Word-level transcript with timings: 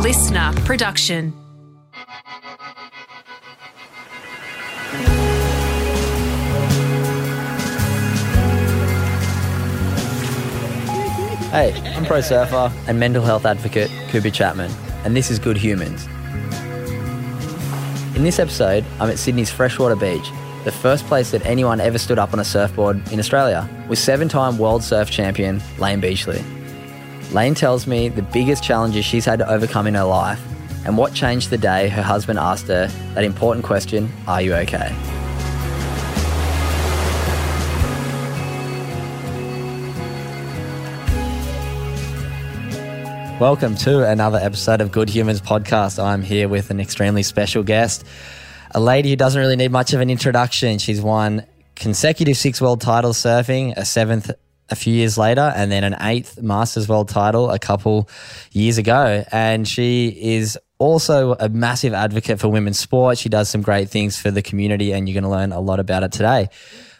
listener 0.00 0.50
production. 0.64 1.30
Hey, 11.50 11.74
I'm 11.94 12.06
pro 12.06 12.22
surfer 12.22 12.72
and 12.88 12.98
mental 12.98 13.22
health 13.22 13.44
advocate 13.44 13.90
Cooper 14.08 14.30
Chapman, 14.30 14.70
and 15.04 15.14
this 15.14 15.30
is 15.30 15.38
Good 15.38 15.58
Humans. 15.58 16.06
In 18.16 18.22
this 18.22 18.38
episode, 18.38 18.86
I'm 19.00 19.10
at 19.10 19.18
Sydney's 19.18 19.50
Freshwater 19.50 19.96
Beach, 19.96 20.30
the 20.64 20.72
first 20.72 21.04
place 21.08 21.30
that 21.32 21.44
anyone 21.44 21.78
ever 21.78 21.98
stood 21.98 22.18
up 22.18 22.32
on 22.32 22.40
a 22.40 22.44
surfboard 22.44 23.06
in 23.12 23.18
Australia, 23.18 23.68
with 23.86 23.98
seven 23.98 24.30
time 24.30 24.56
world 24.56 24.82
surf 24.82 25.10
champion 25.10 25.60
Layne 25.78 26.00
Beachley. 26.00 26.42
Layne 27.32 27.54
tells 27.54 27.86
me 27.86 28.08
the 28.08 28.22
biggest 28.22 28.64
challenges 28.64 29.04
she's 29.04 29.24
had 29.24 29.38
to 29.38 29.48
overcome 29.48 29.86
in 29.86 29.94
her 29.94 30.02
life 30.02 30.44
and 30.84 30.98
what 30.98 31.14
changed 31.14 31.50
the 31.50 31.58
day 31.58 31.88
her 31.88 32.02
husband 32.02 32.40
asked 32.40 32.66
her 32.66 32.88
that 33.14 33.22
important 33.22 33.64
question 33.64 34.10
Are 34.26 34.42
you 34.42 34.52
okay? 34.52 34.92
Welcome 43.38 43.76
to 43.76 44.10
another 44.10 44.38
episode 44.38 44.80
of 44.80 44.90
Good 44.90 45.08
Humans 45.08 45.40
podcast. 45.40 46.02
I'm 46.02 46.22
here 46.22 46.48
with 46.48 46.70
an 46.72 46.80
extremely 46.80 47.22
special 47.22 47.62
guest, 47.62 48.04
a 48.72 48.80
lady 48.80 49.10
who 49.10 49.16
doesn't 49.16 49.40
really 49.40 49.54
need 49.54 49.70
much 49.70 49.92
of 49.92 50.00
an 50.00 50.10
introduction. 50.10 50.78
She's 50.78 51.00
won 51.00 51.46
consecutive 51.76 52.36
six 52.36 52.60
world 52.60 52.80
titles 52.80 53.18
surfing, 53.18 53.74
a 53.76 53.84
seventh 53.84 54.32
a 54.70 54.76
few 54.76 54.94
years 54.94 55.18
later, 55.18 55.52
and 55.54 55.70
then 55.70 55.84
an 55.84 55.96
eighth 56.00 56.40
Masters 56.40 56.88
World 56.88 57.08
title 57.08 57.50
a 57.50 57.58
couple 57.58 58.08
years 58.52 58.78
ago. 58.78 59.24
And 59.32 59.66
she 59.66 60.08
is 60.08 60.58
also 60.78 61.34
a 61.34 61.48
massive 61.48 61.92
advocate 61.92 62.40
for 62.40 62.48
women's 62.48 62.78
sport. 62.78 63.18
She 63.18 63.28
does 63.28 63.48
some 63.48 63.62
great 63.62 63.90
things 63.90 64.18
for 64.18 64.30
the 64.30 64.42
community, 64.42 64.92
and 64.92 65.08
you're 65.08 65.14
going 65.14 65.24
to 65.24 65.30
learn 65.30 65.52
a 65.52 65.60
lot 65.60 65.80
about 65.80 66.02
it 66.02 66.12
today. 66.12 66.48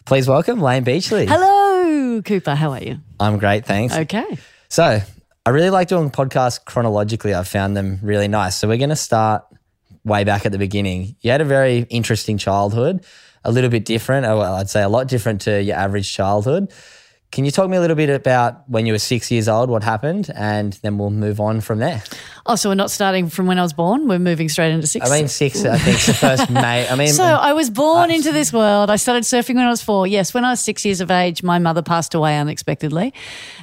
Please 0.05 0.27
welcome 0.27 0.61
Layne 0.61 0.83
Beachley. 0.83 1.25
Hello, 1.27 2.21
Cooper. 2.21 2.55
How 2.55 2.71
are 2.71 2.83
you? 2.83 2.97
I'm 3.19 3.37
great, 3.37 3.65
thanks. 3.65 3.95
Okay. 3.95 4.37
So 4.69 4.99
I 5.45 5.49
really 5.49 5.69
like 5.69 5.87
doing 5.87 6.11
podcasts 6.11 6.63
chronologically. 6.63 7.33
I've 7.33 7.47
found 7.47 7.75
them 7.75 7.99
really 8.01 8.27
nice. 8.27 8.55
So 8.55 8.67
we're 8.67 8.77
going 8.77 8.89
to 8.89 8.95
start 8.95 9.43
way 10.03 10.23
back 10.23 10.45
at 10.45 10.51
the 10.51 10.57
beginning. 10.57 11.15
You 11.21 11.31
had 11.31 11.41
a 11.41 11.45
very 11.45 11.85
interesting 11.89 12.37
childhood, 12.37 13.05
a 13.43 13.51
little 13.51 13.69
bit 13.69 13.85
different. 13.85 14.25
Well, 14.25 14.55
I'd 14.55 14.69
say 14.69 14.81
a 14.81 14.89
lot 14.89 15.07
different 15.07 15.41
to 15.41 15.61
your 15.61 15.77
average 15.77 16.11
childhood. 16.11 16.71
Can 17.31 17.45
you 17.45 17.51
talk 17.51 17.69
me 17.69 17.77
a 17.77 17.79
little 17.79 17.95
bit 17.95 18.09
about 18.09 18.67
when 18.69 18.85
you 18.85 18.91
were 18.91 18.99
six 18.99 19.31
years 19.31 19.47
old, 19.47 19.69
what 19.69 19.83
happened, 19.83 20.29
and 20.35 20.73
then 20.81 20.97
we'll 20.97 21.11
move 21.11 21.39
on 21.39 21.61
from 21.61 21.79
there? 21.79 22.03
Oh, 22.45 22.55
so 22.55 22.69
we're 22.69 22.75
not 22.75 22.91
starting 22.91 23.29
from 23.29 23.47
when 23.47 23.57
I 23.57 23.61
was 23.61 23.71
born. 23.71 24.09
We're 24.09 24.19
moving 24.19 24.49
straight 24.49 24.73
into 24.73 24.85
six. 24.85 25.09
I 25.09 25.17
mean, 25.17 25.29
six, 25.29 25.63
I 25.63 25.77
think, 25.77 25.97
is 25.97 26.07
the 26.07 26.13
first 26.13 26.49
May. 26.49 26.89
I 26.89 26.95
mean, 26.95 27.07
so 27.13 27.23
I 27.23 27.53
was 27.53 27.69
born 27.69 28.11
into 28.11 28.33
this 28.33 28.51
world. 28.51 28.89
I 28.89 28.97
started 28.97 29.23
surfing 29.23 29.55
when 29.55 29.65
I 29.65 29.69
was 29.69 29.81
four. 29.81 30.07
Yes, 30.07 30.33
when 30.33 30.43
I 30.43 30.49
was 30.49 30.59
six 30.59 30.83
years 30.83 30.99
of 30.99 31.09
age, 31.09 31.41
my 31.41 31.57
mother 31.57 31.81
passed 31.81 32.13
away 32.13 32.37
unexpectedly. 32.37 33.13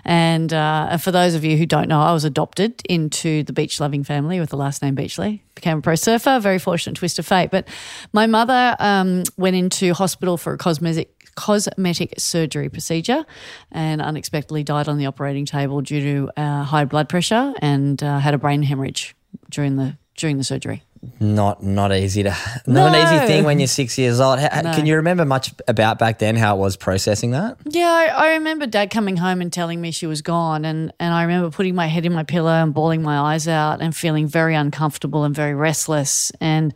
And, 0.03 0.51
uh, 0.55 0.97
for 0.97 1.11
those 1.11 1.35
of 1.35 1.45
you 1.45 1.59
who 1.59 1.67
don't 1.67 1.89
know, 1.89 2.01
I 2.01 2.15
was 2.15 2.25
adopted 2.25 2.81
into 2.89 3.43
the 3.43 3.53
beach 3.53 3.81
loving 3.81 4.03
family 4.03 4.41
with 4.41 4.49
the 4.49 4.57
last 4.57 4.81
name 4.81 4.95
Beachley. 4.95 5.43
Became 5.55 5.79
a 5.79 5.83
pro 5.83 5.95
surfer. 5.97 6.39
Very 6.41 6.59
fortunate 6.59 6.97
twist 6.97 7.19
of 7.19 7.27
fate. 7.27 7.51
But 7.51 7.69
my 8.15 8.27
mother 8.27 8.77
um, 8.79 9.25
went 9.37 9.57
into 9.57 9.93
hospital 9.93 10.39
for 10.39 10.55
a 10.55 10.59
cosmetic 10.59 11.18
cosmetic 11.39 12.15
surgery 12.19 12.69
procedure 12.69 13.25
and 13.71 14.03
unexpectedly 14.03 14.65
died 14.65 14.89
on 14.89 14.99
the 14.99 15.07
operating 15.07 15.47
table 15.47 15.81
due 15.81 16.01
to 16.01 16.31
uh, 16.37 16.65
high 16.65 16.85
blood 16.85 17.09
pressure 17.09 17.55
and 17.63 18.03
uh, 18.03 18.19
had 18.19 18.35
a 18.35 18.39
brain 18.39 18.65
hemorrhage 18.65 19.15
during 19.49 19.77
the 19.77 19.97
during 20.17 20.37
the 20.37 20.43
surgery. 20.43 20.83
Not 21.21 21.63
not 21.63 21.93
easy 21.93 22.23
to 22.25 22.35
not 22.67 22.95
an 22.95 23.03
easy 23.17 23.27
thing 23.27 23.45
when 23.45 23.59
you're 23.61 23.67
six 23.69 23.97
years 23.99 24.21
old. 24.21 24.39
How- 24.39 24.61
No. 24.63 24.73
Can 24.75 24.87
you 24.87 24.97
remember 24.97 25.25
much 25.25 25.53
about 25.69 25.99
back 25.99 26.19
then 26.19 26.37
how 26.37 26.57
it 26.57 26.59
was 26.59 26.77
processing 26.77 27.31
that? 27.33 27.57
Yeah, 27.65 27.89
I, 27.89 28.07
I 28.07 28.29
remember 28.35 28.67
Dad 28.67 28.91
coming 28.91 29.17
home 29.17 29.41
and 29.41 29.53
telling 29.53 29.81
me 29.81 29.91
she 29.91 30.07
was 30.07 30.23
gone, 30.23 30.65
and 30.65 30.93
and 30.99 31.15
I 31.15 31.23
remember 31.23 31.51
putting 31.51 31.75
my 31.75 31.87
head 31.87 32.05
in 32.07 32.13
my 32.13 32.25
pillow 32.25 32.51
and 32.51 32.75
bawling 32.75 33.03
my 33.03 33.19
eyes 33.35 33.47
out 33.47 33.81
and 33.81 33.95
feeling 33.95 34.27
very 34.27 34.55
uncomfortable 34.55 35.25
and 35.25 35.35
very 35.35 35.55
restless. 35.55 36.33
And 36.41 36.75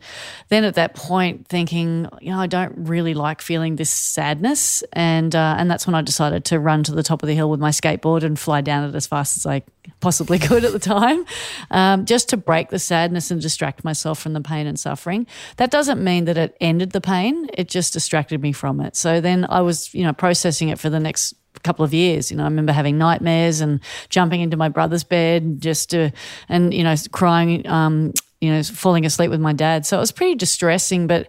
then 0.49 0.63
at 0.63 0.75
that 0.75 0.93
point, 0.95 1.47
thinking, 1.47 2.07
you 2.21 2.31
know, 2.31 2.39
I 2.39 2.47
don't 2.47 2.73
really 2.87 3.13
like 3.13 3.41
feeling 3.41 3.75
this 3.75 3.89
sadness, 3.89 4.83
and 4.93 5.35
uh, 5.35 5.55
and 5.57 5.69
that's 5.69 5.85
when 5.87 5.95
I 5.95 6.01
decided 6.01 6.45
to 6.45 6.59
run 6.59 6.83
to 6.83 6.91
the 6.93 7.03
top 7.03 7.23
of 7.23 7.27
the 7.27 7.35
hill 7.35 7.49
with 7.49 7.59
my 7.59 7.71
skateboard 7.71 8.23
and 8.23 8.39
fly 8.39 8.61
down 8.61 8.87
it 8.87 8.95
as 8.95 9.07
fast 9.07 9.37
as 9.37 9.45
I 9.45 9.63
possibly 9.99 10.39
could 10.47 10.63
at 10.63 10.71
the 10.71 10.79
time, 10.79 11.25
um, 11.71 12.05
just 12.05 12.29
to 12.29 12.37
break 12.37 12.69
the 12.69 12.79
sadness 12.79 13.31
and 13.31 13.41
distract 13.41 13.83
myself 13.83 14.12
from 14.15 14.33
the 14.33 14.41
pain 14.41 14.67
and 14.67 14.79
suffering. 14.79 15.27
That 15.57 15.71
doesn't 15.71 16.03
mean 16.03 16.25
that 16.25 16.37
it 16.37 16.57
ended 16.59 16.91
the 16.91 17.01
pain; 17.01 17.49
it 17.53 17.67
just 17.67 17.93
distracted 17.93 18.41
me 18.41 18.51
from 18.51 18.79
it. 18.79 18.95
So 18.95 19.21
then 19.21 19.45
I 19.49 19.61
was, 19.61 19.93
you 19.93 20.03
know, 20.03 20.13
processing 20.13 20.69
it 20.69 20.79
for 20.79 20.89
the 20.89 20.99
next 20.99 21.35
couple 21.63 21.85
of 21.85 21.93
years. 21.93 22.31
You 22.31 22.37
know, 22.37 22.43
I 22.43 22.47
remember 22.47 22.71
having 22.71 22.97
nightmares 22.97 23.61
and 23.61 23.79
jumping 24.09 24.41
into 24.41 24.57
my 24.57 24.69
brother's 24.69 25.03
bed 25.03 25.61
just 25.61 25.91
to, 25.91 26.11
and 26.49 26.73
you 26.73 26.83
know, 26.83 26.95
crying, 27.11 27.67
um, 27.67 28.13
you 28.41 28.51
know, 28.51 28.63
falling 28.63 29.05
asleep 29.05 29.29
with 29.29 29.41
my 29.41 29.53
dad. 29.53 29.85
So 29.85 29.97
it 29.97 30.01
was 30.01 30.11
pretty 30.11 30.35
distressing, 30.35 31.07
but 31.07 31.27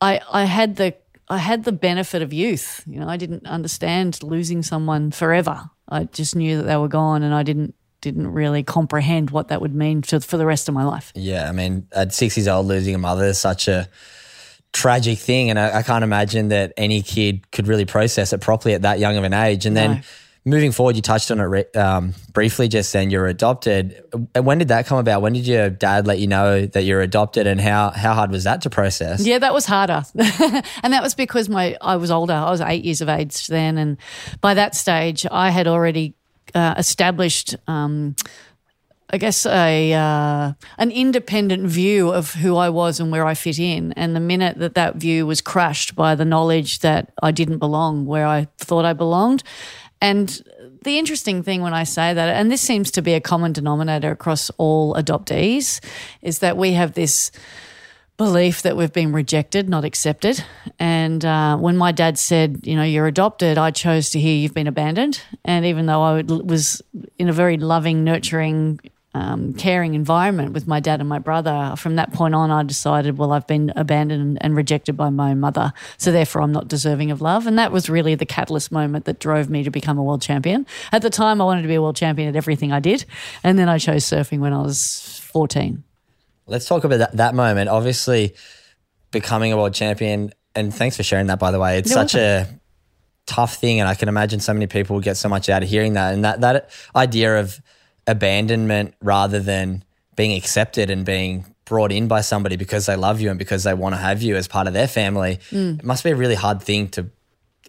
I 0.00 0.20
I 0.30 0.44
had 0.44 0.76
the 0.76 0.94
I 1.28 1.38
had 1.38 1.64
the 1.64 1.72
benefit 1.72 2.22
of 2.22 2.32
youth. 2.32 2.82
You 2.86 3.00
know, 3.00 3.08
I 3.08 3.16
didn't 3.16 3.46
understand 3.46 4.22
losing 4.22 4.62
someone 4.62 5.10
forever. 5.10 5.70
I 5.88 6.04
just 6.04 6.34
knew 6.34 6.58
that 6.58 6.64
they 6.64 6.76
were 6.76 6.88
gone, 6.88 7.22
and 7.22 7.34
I 7.34 7.42
didn't 7.42 7.74
didn't 8.00 8.28
really 8.28 8.62
comprehend 8.62 9.30
what 9.30 9.48
that 9.48 9.60
would 9.60 9.74
mean 9.74 10.02
for, 10.02 10.20
for 10.20 10.36
the 10.36 10.46
rest 10.46 10.68
of 10.68 10.74
my 10.74 10.84
life. 10.84 11.12
Yeah, 11.14 11.48
I 11.48 11.52
mean, 11.52 11.86
at 11.92 12.12
six 12.14 12.36
years 12.36 12.48
old, 12.48 12.66
losing 12.66 12.94
a 12.94 12.98
mother 12.98 13.24
is 13.24 13.38
such 13.38 13.68
a 13.68 13.88
tragic 14.72 15.18
thing, 15.18 15.50
and 15.50 15.58
I, 15.58 15.78
I 15.78 15.82
can't 15.82 16.04
imagine 16.04 16.48
that 16.48 16.72
any 16.76 17.02
kid 17.02 17.50
could 17.50 17.66
really 17.66 17.84
process 17.86 18.32
it 18.32 18.40
properly 18.40 18.74
at 18.74 18.82
that 18.82 18.98
young 18.98 19.16
of 19.16 19.24
an 19.24 19.32
age. 19.34 19.66
And 19.66 19.74
No. 19.74 19.80
then 19.80 20.04
moving 20.44 20.72
forward, 20.72 20.94
you 20.96 21.02
touched 21.02 21.30
on 21.30 21.40
it 21.40 21.44
re- 21.44 21.64
um, 21.74 22.14
briefly 22.32 22.68
just 22.68 22.92
then. 22.92 23.10
You're 23.10 23.26
adopted. 23.26 24.00
When 24.40 24.58
did 24.58 24.68
that 24.68 24.86
come 24.86 24.98
about? 24.98 25.22
When 25.22 25.32
did 25.32 25.46
your 25.46 25.70
dad 25.70 26.06
let 26.06 26.18
you 26.20 26.26
know 26.26 26.66
that 26.66 26.82
you're 26.84 27.00
adopted, 27.00 27.46
and 27.46 27.60
how 27.60 27.90
how 27.90 28.14
hard 28.14 28.30
was 28.30 28.44
that 28.44 28.62
to 28.62 28.70
process? 28.70 29.26
Yeah, 29.26 29.38
that 29.38 29.52
was 29.54 29.64
harder, 29.66 30.04
and 30.14 30.92
that 30.92 31.02
was 31.02 31.14
because 31.14 31.48
my 31.48 31.76
I 31.80 31.96
was 31.96 32.10
older. 32.10 32.34
I 32.34 32.50
was 32.50 32.60
eight 32.60 32.84
years 32.84 33.00
of 33.00 33.08
age 33.08 33.46
then, 33.48 33.78
and 33.78 33.96
by 34.40 34.54
that 34.54 34.74
stage, 34.74 35.26
I 35.30 35.50
had 35.50 35.66
already 35.66 36.14
uh, 36.54 36.74
established. 36.76 37.56
Um, 37.66 38.16
I 39.10 39.16
guess 39.16 39.46
a 39.46 39.92
uh, 39.94 40.52
an 40.76 40.90
independent 40.90 41.66
view 41.66 42.10
of 42.10 42.34
who 42.34 42.56
I 42.56 42.68
was 42.68 43.00
and 43.00 43.10
where 43.10 43.24
I 43.24 43.32
fit 43.32 43.58
in. 43.58 43.92
And 43.94 44.14
the 44.14 44.20
minute 44.20 44.58
that 44.58 44.74
that 44.74 44.96
view 44.96 45.26
was 45.26 45.40
crushed 45.40 45.94
by 45.94 46.14
the 46.14 46.26
knowledge 46.26 46.80
that 46.80 47.10
I 47.22 47.30
didn't 47.30 47.56
belong 47.56 48.04
where 48.04 48.26
I 48.26 48.48
thought 48.58 48.84
I 48.84 48.92
belonged, 48.92 49.42
and 50.00 50.42
the 50.82 50.98
interesting 50.98 51.42
thing 51.42 51.62
when 51.62 51.74
I 51.74 51.84
say 51.84 52.14
that, 52.14 52.28
and 52.36 52.50
this 52.50 52.60
seems 52.60 52.90
to 52.92 53.02
be 53.02 53.14
a 53.14 53.20
common 53.20 53.52
denominator 53.52 54.10
across 54.10 54.50
all 54.58 54.94
adoptees, 54.94 55.84
is 56.22 56.38
that 56.38 56.56
we 56.56 56.72
have 56.72 56.92
this 56.92 57.30
belief 58.18 58.62
that 58.62 58.76
we've 58.76 58.92
been 58.92 59.12
rejected, 59.12 59.68
not 59.68 59.84
accepted. 59.84 60.44
And 60.78 61.24
uh, 61.24 61.56
when 61.56 61.76
my 61.76 61.92
dad 61.92 62.18
said, 62.18 62.60
you 62.64 62.74
know, 62.74 62.82
you're 62.82 63.06
adopted, 63.06 63.56
I 63.56 63.70
chose 63.70 64.10
to 64.10 64.20
hear 64.20 64.36
you've 64.36 64.52
been 64.52 64.66
abandoned. 64.66 65.22
And 65.44 65.64
even 65.64 65.86
though 65.86 66.02
I 66.02 66.22
was 66.22 66.82
in 67.16 67.28
a 67.28 67.32
very 67.32 67.56
loving, 67.56 68.02
nurturing, 68.02 68.80
um, 69.14 69.54
caring 69.54 69.94
environment 69.94 70.52
with 70.52 70.66
my 70.66 70.80
dad 70.80 70.98
and 70.98 71.08
my 71.08 71.20
brother, 71.20 71.74
from 71.78 71.94
that 71.94 72.12
point 72.12 72.34
on, 72.34 72.50
I 72.50 72.64
decided, 72.64 73.18
well, 73.18 73.32
I've 73.32 73.46
been 73.46 73.72
abandoned 73.76 74.38
and 74.40 74.56
rejected 74.56 74.96
by 74.96 75.10
my 75.10 75.30
own 75.30 75.38
mother. 75.38 75.72
So 75.96 76.10
therefore, 76.10 76.42
I'm 76.42 76.52
not 76.52 76.66
deserving 76.66 77.12
of 77.12 77.22
love. 77.22 77.46
And 77.46 77.56
that 77.56 77.70
was 77.70 77.88
really 77.88 78.16
the 78.16 78.26
catalyst 78.26 78.72
moment 78.72 79.04
that 79.04 79.20
drove 79.20 79.48
me 79.48 79.62
to 79.62 79.70
become 79.70 79.96
a 79.96 80.02
world 80.02 80.22
champion. 80.22 80.66
At 80.90 81.02
the 81.02 81.10
time, 81.10 81.40
I 81.40 81.44
wanted 81.44 81.62
to 81.62 81.68
be 81.68 81.76
a 81.76 81.82
world 81.82 81.96
champion 81.96 82.28
at 82.28 82.34
everything 82.34 82.72
I 82.72 82.80
did. 82.80 83.04
And 83.44 83.56
then 83.60 83.68
I 83.68 83.78
chose 83.78 84.04
surfing 84.04 84.40
when 84.40 84.52
I 84.52 84.60
was 84.60 85.20
14. 85.32 85.84
Let's 86.48 86.66
talk 86.66 86.84
about 86.84 86.98
that, 86.98 87.16
that 87.16 87.34
moment. 87.34 87.68
Obviously, 87.68 88.34
becoming 89.10 89.52
a 89.52 89.56
world 89.56 89.74
champion, 89.74 90.32
and 90.54 90.74
thanks 90.74 90.96
for 90.96 91.02
sharing 91.02 91.26
that, 91.28 91.38
by 91.38 91.50
the 91.50 91.58
way. 91.58 91.78
It's 91.78 91.90
You're 91.90 91.98
such 91.98 92.14
a 92.14 92.48
tough 93.26 93.56
thing, 93.56 93.80
and 93.80 93.88
I 93.88 93.94
can 93.94 94.08
imagine 94.08 94.40
so 94.40 94.52
many 94.52 94.66
people 94.66 94.96
would 94.96 95.04
get 95.04 95.16
so 95.16 95.28
much 95.28 95.48
out 95.48 95.62
of 95.62 95.68
hearing 95.68 95.94
that. 95.94 96.14
And 96.14 96.24
that 96.24 96.40
that 96.40 96.70
idea 96.96 97.38
of 97.38 97.60
abandonment 98.06 98.94
rather 99.02 99.40
than 99.40 99.84
being 100.16 100.36
accepted 100.36 100.90
and 100.90 101.04
being 101.04 101.54
brought 101.64 101.92
in 101.92 102.08
by 102.08 102.22
somebody 102.22 102.56
because 102.56 102.86
they 102.86 102.96
love 102.96 103.20
you 103.20 103.28
and 103.28 103.38
because 103.38 103.62
they 103.64 103.74
want 103.74 103.94
to 103.94 103.98
have 103.98 104.22
you 104.22 104.34
as 104.36 104.48
part 104.48 104.66
of 104.66 104.72
their 104.72 104.88
family. 104.88 105.38
Mm. 105.50 105.78
It 105.78 105.84
must 105.84 106.02
be 106.02 106.10
a 106.10 106.16
really 106.16 106.34
hard 106.34 106.62
thing 106.62 106.88
to 106.88 107.10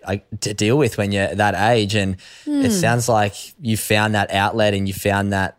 I, 0.08 0.24
to 0.42 0.54
deal 0.54 0.78
with 0.78 0.98
when 0.98 1.12
you're 1.12 1.36
that 1.36 1.56
age. 1.72 1.94
And 1.96 2.16
it 2.46 2.72
mm. 2.72 2.72
sounds 2.72 3.10
like 3.10 3.34
you 3.60 3.78
found 3.78 4.16
that 4.16 4.32
outlet 4.32 4.74
and 4.74 4.88
you 4.88 4.94
found 4.94 5.34
that 5.34 5.58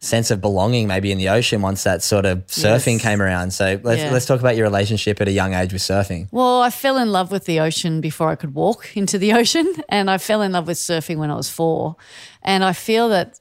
sense 0.00 0.30
of 0.30 0.40
belonging 0.40 0.86
maybe 0.86 1.10
in 1.10 1.18
the 1.18 1.28
ocean 1.28 1.60
once 1.60 1.82
that 1.82 2.02
sort 2.02 2.24
of 2.24 2.46
surfing 2.46 2.94
Yes. 2.94 3.02
came 3.02 3.20
around. 3.20 3.52
So 3.52 3.80
let's 3.82 4.02
Yeah. 4.02 4.12
let's 4.12 4.26
talk 4.26 4.38
about 4.38 4.56
your 4.56 4.64
relationship 4.64 5.20
at 5.20 5.26
a 5.26 5.32
young 5.32 5.54
age 5.54 5.72
with 5.72 5.82
surfing. 5.82 6.28
Well, 6.30 6.62
I 6.62 6.70
fell 6.70 6.98
in 6.98 7.10
love 7.10 7.32
with 7.32 7.46
the 7.46 7.58
ocean 7.60 8.00
before 8.00 8.30
I 8.30 8.36
could 8.36 8.54
walk 8.54 8.96
into 8.96 9.18
the 9.18 9.32
ocean, 9.32 9.66
and 9.88 10.08
I 10.08 10.18
fell 10.18 10.40
in 10.42 10.52
love 10.52 10.68
with 10.68 10.76
surfing 10.78 11.16
when 11.16 11.30
I 11.30 11.34
was 11.34 11.50
four. 11.50 11.96
And 12.42 12.62
I 12.62 12.72
feel 12.74 13.08
that 13.08 13.40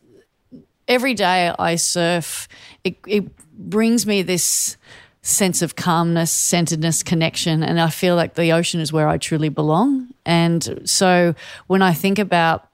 every 0.87 1.13
day 1.13 1.53
I 1.59 1.75
surf, 1.75 2.47
it, 2.83 2.97
it 3.05 3.25
brings 3.53 4.07
me 4.07 4.23
this 4.23 4.77
sense 5.21 5.61
of 5.61 5.75
calmness, 5.75 6.31
centeredness, 6.31 7.03
connection, 7.03 7.61
and 7.61 7.79
I 7.79 7.89
feel 7.89 8.15
like 8.15 8.33
the 8.35 8.51
ocean 8.53 8.79
is 8.79 8.91
where 8.93 9.07
I 9.07 9.17
truly 9.17 9.49
belong. 9.49 10.07
And 10.25 10.81
so 10.85 11.35
when 11.67 11.81
I 11.81 11.93
think 11.93 12.17
about 12.17 12.67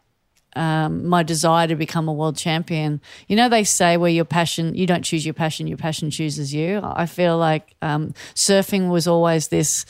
um, 0.56 1.08
my 1.08 1.24
desire 1.24 1.68
to 1.68 1.76
become 1.76 2.08
a 2.08 2.14
world 2.14 2.38
champion. 2.38 3.02
You 3.28 3.36
know, 3.36 3.50
they 3.50 3.64
say 3.64 3.98
where 3.98 4.12
your 4.12 4.26
passion, 4.26 4.76
you 4.76 4.86
don't 4.86 5.04
choose 5.04 5.26
your 5.26 5.34
passion, 5.34 5.68
your 5.68 5.78
passion 5.78 6.10
chooses 6.10 6.54
you. 6.54 6.82
I 6.84 7.06
feel 7.06 7.38
like 7.38 7.76
um, 7.82 8.14
surfing 8.36 8.90
was 8.90 9.08
always 9.08 9.48
this 9.48 9.86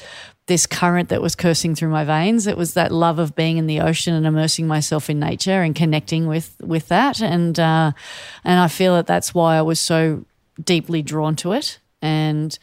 this 0.48 0.66
current 0.66 1.08
that 1.08 1.22
was 1.22 1.36
coursing 1.36 1.74
through 1.74 1.90
my 1.90 2.04
veins. 2.04 2.48
It 2.48 2.58
was 2.58 2.74
that 2.74 2.92
love 2.92 3.18
of 3.18 3.34
being 3.34 3.58
in 3.58 3.66
the 3.66 3.80
ocean 3.80 4.14
and 4.14 4.26
immersing 4.26 4.68
myself 4.68 5.10
in 5.10 5.20
nature 5.20 5.62
and 5.62 5.74
connecting 5.74 6.28
with 6.28 6.56
with 6.62 6.90
that. 6.90 7.22
And 7.22 7.60
uh, 7.60 7.94
and 8.44 8.60
I 8.60 8.68
feel 8.68 8.96
that 8.96 9.08
that's 9.08 9.34
why 9.34 9.58
I 9.58 9.62
was 9.62 9.80
so 9.80 10.26
deeply 10.62 11.02
drawn 11.02 11.36
to 11.38 11.54
it. 11.54 11.80
And 12.02 12.58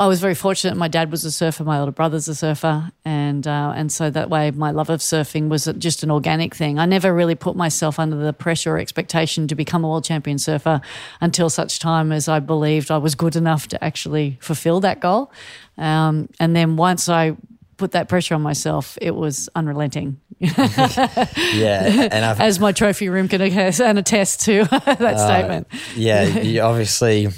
I 0.00 0.08
was 0.08 0.20
very 0.20 0.34
fortunate. 0.34 0.76
My 0.76 0.88
dad 0.88 1.12
was 1.12 1.24
a 1.24 1.30
surfer. 1.30 1.62
My 1.62 1.78
older 1.78 1.92
brother's 1.92 2.26
a 2.26 2.34
surfer, 2.34 2.90
and 3.04 3.46
uh, 3.46 3.72
and 3.76 3.92
so 3.92 4.10
that 4.10 4.28
way, 4.28 4.50
my 4.50 4.72
love 4.72 4.90
of 4.90 4.98
surfing 5.00 5.48
was 5.48 5.66
just 5.78 6.02
an 6.02 6.10
organic 6.10 6.52
thing. 6.52 6.80
I 6.80 6.84
never 6.84 7.14
really 7.14 7.36
put 7.36 7.54
myself 7.54 8.00
under 8.00 8.16
the 8.16 8.32
pressure 8.32 8.74
or 8.74 8.78
expectation 8.78 9.46
to 9.46 9.54
become 9.54 9.84
a 9.84 9.88
world 9.88 10.04
champion 10.04 10.38
surfer 10.38 10.80
until 11.20 11.48
such 11.48 11.78
time 11.78 12.10
as 12.10 12.26
I 12.26 12.40
believed 12.40 12.90
I 12.90 12.98
was 12.98 13.14
good 13.14 13.36
enough 13.36 13.68
to 13.68 13.82
actually 13.84 14.36
fulfill 14.40 14.80
that 14.80 14.98
goal. 14.98 15.30
Um, 15.78 16.28
and 16.40 16.56
then 16.56 16.74
once 16.76 17.08
I 17.08 17.36
put 17.76 17.92
that 17.92 18.08
pressure 18.08 18.34
on 18.34 18.42
myself, 18.42 18.98
it 19.00 19.14
was 19.14 19.48
unrelenting. 19.54 20.20
Yeah, 20.40 22.08
and 22.10 22.24
I've 22.24 22.40
As 22.40 22.58
my 22.58 22.72
trophy 22.72 23.08
room 23.08 23.28
can 23.28 23.40
attest, 23.40 23.80
and 23.80 23.96
attest 23.98 24.40
to 24.46 24.64
that 24.70 25.20
statement. 25.20 25.68
yeah, 25.94 26.24
you 26.40 26.60
obviously 26.62 27.28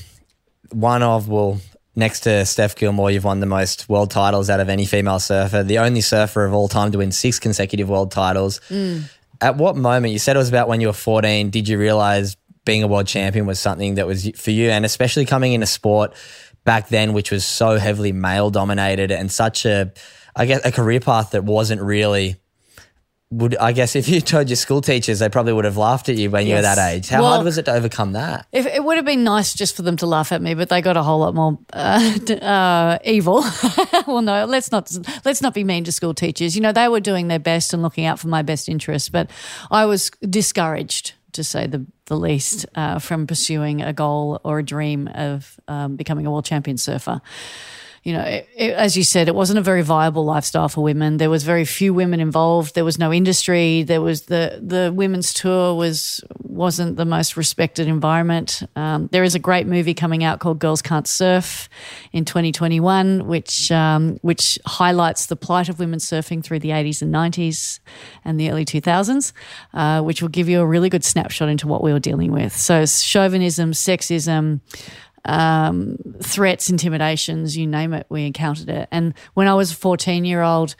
one 0.71 1.03
of 1.03 1.29
well 1.29 1.61
next 1.97 2.21
to 2.21 2.45
Steph 2.47 2.77
Gilmore, 2.77 3.11
you've 3.11 3.25
won 3.25 3.41
the 3.41 3.47
most 3.47 3.89
world 3.89 4.11
titles 4.11 4.49
out 4.51 4.61
of 4.61 4.69
any 4.69 4.87
female 4.87 5.19
surfer, 5.19 5.63
the 5.63 5.79
only 5.79 6.03
surfer 6.03 6.45
of 6.45 6.53
all 6.53 6.69
time 6.69 6.93
to 6.93 6.99
win 6.99 7.11
six 7.11 7.39
consecutive 7.39 7.89
world 7.89 8.13
titles. 8.13 8.61
Mm. 8.69 9.05
At 9.41 9.57
what 9.57 9.77
moment 9.77 10.13
you 10.13 10.19
said 10.19 10.37
it 10.37 10.39
was 10.39 10.49
about 10.49 10.69
when 10.69 10.81
you 10.81 10.87
were 10.87 10.93
14, 10.93 11.51
did 11.51 11.69
you 11.69 11.79
realize 11.79 12.37
being 12.65 12.83
a 12.83 12.87
world 12.87 13.07
champion 13.07 13.47
was 13.47 13.59
something 13.59 13.95
that 13.95 14.07
was 14.07 14.29
for 14.37 14.51
you 14.51 14.71
and 14.71 14.85
especially 14.85 15.25
coming 15.25 15.53
in 15.53 15.63
a 15.63 15.67
sport 15.67 16.13
back 16.65 16.89
then 16.89 17.13
which 17.13 17.31
was 17.31 17.45
so 17.45 17.79
heavily 17.79 18.13
male 18.13 18.51
dominated 18.51 19.13
and 19.13 19.31
such 19.31 19.65
a 19.65 19.93
I 20.35 20.47
guess 20.47 20.67
a 20.67 20.73
career 20.73 21.01
path 21.01 21.31
that 21.31 21.45
wasn't 21.45 21.81
really 21.81 22.37
would 23.31 23.57
I 23.57 23.73
guess 23.73 23.97
if 23.97 24.09
you 24.09 24.21
told 24.35 24.49
your 24.49 24.57
school 24.57 24.81
teachers, 24.81 25.19
they 25.19 25.29
probably 25.29 25.53
would 25.53 25.65
have 25.65 25.77
laughed 25.77 26.09
at 26.09 26.17
you 26.17 26.31
when 26.31 26.47
you 26.47 26.55
were 26.55 26.63
that 26.63 26.79
age. 26.79 27.09
How 27.09 27.23
Well- 27.23 27.33
hard 27.33 27.45
was 27.45 27.59
it 27.59 27.65
to 27.65 27.73
overcome 27.73 28.13
that? 28.13 28.47
If, 28.53 28.67
it 28.67 28.85
would 28.85 28.97
have 28.97 29.05
been 29.05 29.25
nice 29.25 29.53
just 29.55 29.75
for 29.75 29.83
them 29.83 29.97
to 29.99 30.07
laugh 30.07 30.33
at 30.33 30.41
me, 30.41 30.55
but 30.55 30.69
they 30.69 30.81
got 30.81 30.97
a 30.97 31.03
whole 31.03 31.21
lot 31.21 31.35
more 31.35 31.59
uh, 31.73 32.19
uh, 32.43 32.99
evil. 33.05 33.45
well, 34.07 34.23
no, 34.23 34.45
let's 34.45 34.71
not 34.71 34.91
let's 35.25 35.43
not 35.43 35.55
be 35.55 35.65
mean 35.65 35.85
to 35.85 35.93
school 35.93 36.15
teachers. 36.15 36.55
You 36.55 36.63
know, 36.63 36.73
they 36.73 36.89
were 36.89 37.01
doing 37.01 37.29
their 37.29 37.39
best 37.41 37.73
and 37.75 37.83
looking 37.83 38.05
out 38.05 38.19
for 38.19 38.29
my 38.29 38.43
best 38.43 38.69
interests, 38.69 39.09
but 39.09 39.31
I 39.71 39.87
was 39.87 40.11
discouraged, 40.29 41.15
to 41.33 41.43
say 41.43 41.67
the 41.67 41.85
the 42.07 42.17
least, 42.17 42.67
uh, 42.77 43.01
from 43.01 43.27
pursuing 43.27 43.83
a 43.83 43.93
goal 43.93 44.41
or 44.45 44.61
a 44.61 44.63
dream 44.63 45.09
of 45.09 45.59
um, 45.67 45.97
becoming 45.97 46.25
a 46.25 46.31
world 46.31 46.45
champion 46.45 46.79
surfer 46.79 47.21
you 48.07 48.13
know, 48.13 48.21
it, 48.23 48.49
it- 48.57 48.75
as 48.75 48.97
you 48.97 49.03
said, 49.03 49.27
it 49.27 49.35
wasn't 49.35 49.59
a 49.59 49.63
very 49.63 49.83
viable 49.83 50.25
lifestyle 50.25 50.69
for 50.69 50.81
women. 50.85 51.17
There 51.17 51.29
was 51.29 51.43
very 51.43 51.65
few 51.65 51.93
women 51.93 52.21
involved. 52.21 52.77
There 52.77 52.85
was 52.85 52.99
no 53.01 53.13
industry. 53.13 53.83
There 53.83 54.01
was 54.01 54.23
the 54.27 54.61
the 54.63 54.93
women's 54.95 55.33
tour 55.33 55.75
was 55.75 56.23
wasn't 56.39 56.97
the 56.97 57.05
most 57.05 57.37
respected 57.37 57.89
environment. 57.89 58.63
Um, 58.77 59.09
there 59.11 59.25
is 59.25 59.35
a 59.35 59.41
great 59.41 59.67
movie 59.67 59.93
coming 59.93 60.23
out 60.23 60.39
called 60.39 60.61
Girls 60.61 60.83
Can't 60.83 61.09
Surf 61.09 61.69
in 62.13 62.25
2021, 62.25 63.27
which 63.27 63.73
um, 63.73 64.19
which 64.23 64.57
highlights 64.67 65.27
the 65.27 65.37
plight 65.37 65.69
of 65.69 65.81
women 65.81 65.99
surfing 65.99 66.45
through 66.45 66.61
the 66.61 66.71
80s 66.71 67.03
and 67.03 67.13
90s 67.13 67.81
and 68.25 68.39
the 68.39 68.51
early 68.51 68.65
2000s, 68.65 69.33
uh, 69.75 70.01
which 70.03 70.23
will 70.23 70.29
give 70.29 70.49
you 70.49 70.61
a 70.61 70.67
really 70.67 70.89
good 70.89 71.05
snapshot 71.05 71.49
into 71.49 71.67
what 71.67 71.83
we 71.83 71.93
were 71.93 71.99
dealing 71.99 72.31
with. 72.31 72.55
So 72.57 72.87
chauvinism, 72.87 73.73
sexism 73.73 74.61
um, 75.27 75.97
threats, 76.23 76.71
intimidations, 76.71 77.57
you 77.57 77.67
name 77.67 77.93
it, 77.93 78.07
we 78.09 78.27
encountered 78.27 78.69
it. 78.69 78.89
And 78.91 79.15
when 79.35 79.49
I 79.49 79.55
was 79.55 79.73
a 79.73 79.77
14 79.77 80.25
year 80.25 80.43
old 80.43 80.75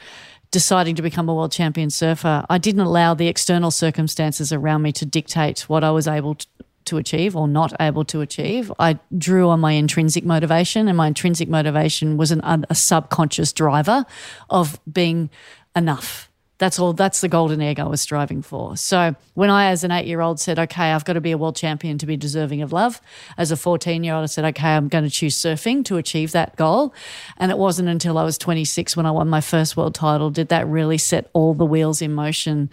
deciding 0.51 0.95
to 0.95 1.01
become 1.01 1.29
a 1.29 1.33
world 1.35 1.51
champion 1.51 1.89
surfer, 1.89 2.45
I 2.49 2.57
didn't 2.57 2.81
allow 2.81 3.13
the 3.13 3.27
external 3.27 3.71
circumstances 3.71 4.53
around 4.53 4.81
me 4.81 4.91
to 4.93 5.05
dictate 5.05 5.61
what 5.61 5.83
I 5.83 5.91
was 5.91 6.07
able 6.07 6.35
to. 6.35 6.47
To 6.91 6.95
achieve 6.95 7.35
or 7.35 7.49
not 7.49 7.73
able 7.81 8.05
to 8.05 8.21
achieve, 8.21 8.71
I 8.79 8.97
drew 9.17 9.49
on 9.49 9.59
my 9.59 9.73
intrinsic 9.73 10.23
motivation, 10.23 10.87
and 10.87 10.95
my 10.95 11.07
intrinsic 11.07 11.49
motivation 11.49 12.15
was 12.15 12.31
an, 12.31 12.39
a 12.69 12.75
subconscious 12.75 13.51
driver 13.51 14.05
of 14.49 14.79
being 14.89 15.29
enough. 15.75 16.31
That's 16.59 16.79
all. 16.79 16.93
That's 16.93 17.21
the 17.21 17.27
golden 17.27 17.61
egg 17.61 17.79
I 17.79 17.85
was 17.85 18.01
striving 18.01 18.41
for. 18.41 18.75
So 18.77 19.15
when 19.35 19.49
I, 19.49 19.67
as 19.67 19.83
an 19.83 19.91
eight-year-old, 19.91 20.39
said, 20.39 20.57
"Okay, 20.57 20.91
I've 20.91 21.05
got 21.05 21.13
to 21.13 21.21
be 21.21 21.31
a 21.31 21.37
world 21.37 21.55
champion 21.55 21.97
to 21.99 22.05
be 22.05 22.17
deserving 22.17 22.61
of 22.61 22.73
love," 22.73 22.99
as 23.37 23.51
a 23.51 23.57
fourteen-year-old, 23.57 24.23
I 24.23 24.25
said, 24.25 24.45
"Okay, 24.45 24.69
I'm 24.69 24.87
going 24.87 25.03
to 25.03 25.09
choose 25.09 25.39
surfing 25.39 25.85
to 25.85 25.97
achieve 25.97 26.31
that 26.31 26.55
goal." 26.55 26.93
And 27.37 27.51
it 27.51 27.57
wasn't 27.57 27.89
until 27.89 28.17
I 28.17 28.23
was 28.23 28.37
26 28.37 28.97
when 28.97 29.05
I 29.05 29.11
won 29.11 29.27
my 29.29 29.41
first 29.41 29.77
world 29.77 29.93
title 29.93 30.29
did 30.29 30.49
that 30.49 30.67
really 30.67 30.97
set 30.97 31.29
all 31.33 31.53
the 31.53 31.65
wheels 31.65 32.01
in 32.01 32.13
motion. 32.13 32.69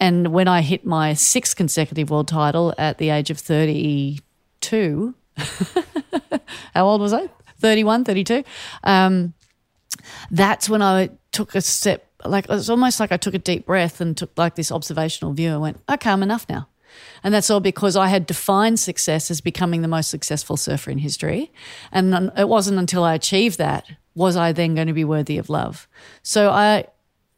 And 0.00 0.28
when 0.28 0.48
I 0.48 0.62
hit 0.62 0.84
my 0.86 1.12
sixth 1.12 1.54
consecutive 1.56 2.10
world 2.10 2.26
title 2.26 2.74
at 2.78 2.98
the 2.98 3.10
age 3.10 3.30
of 3.30 3.38
32, 3.38 5.14
how 6.74 6.86
old 6.86 7.00
was 7.02 7.12
I? 7.12 7.28
31, 7.58 8.04
32. 8.04 8.42
Um, 8.82 9.34
that's 10.30 10.68
when 10.68 10.80
I 10.80 11.10
took 11.32 11.54
a 11.54 11.60
step, 11.60 12.09
like 12.24 12.44
it 12.44 12.50
was 12.50 12.70
almost 12.70 13.00
like 13.00 13.12
I 13.12 13.16
took 13.16 13.34
a 13.34 13.38
deep 13.38 13.66
breath 13.66 14.00
and 14.00 14.16
took 14.16 14.36
like 14.36 14.54
this 14.54 14.72
observational 14.72 15.32
view 15.32 15.52
and 15.52 15.60
went, 15.60 15.80
okay, 15.88 16.10
I'm 16.10 16.22
enough 16.22 16.46
now. 16.48 16.68
And 17.22 17.32
that's 17.32 17.50
all 17.50 17.60
because 17.60 17.96
I 17.96 18.08
had 18.08 18.26
defined 18.26 18.80
success 18.80 19.30
as 19.30 19.40
becoming 19.40 19.82
the 19.82 19.88
most 19.88 20.10
successful 20.10 20.56
surfer 20.56 20.90
in 20.90 20.98
history. 20.98 21.52
And 21.92 22.32
it 22.36 22.48
wasn't 22.48 22.78
until 22.78 23.04
I 23.04 23.14
achieved 23.14 23.58
that 23.58 23.86
was 24.14 24.36
I 24.36 24.52
then 24.52 24.74
going 24.74 24.88
to 24.88 24.92
be 24.92 25.04
worthy 25.04 25.38
of 25.38 25.48
love. 25.48 25.88
So 26.22 26.50
I, 26.50 26.86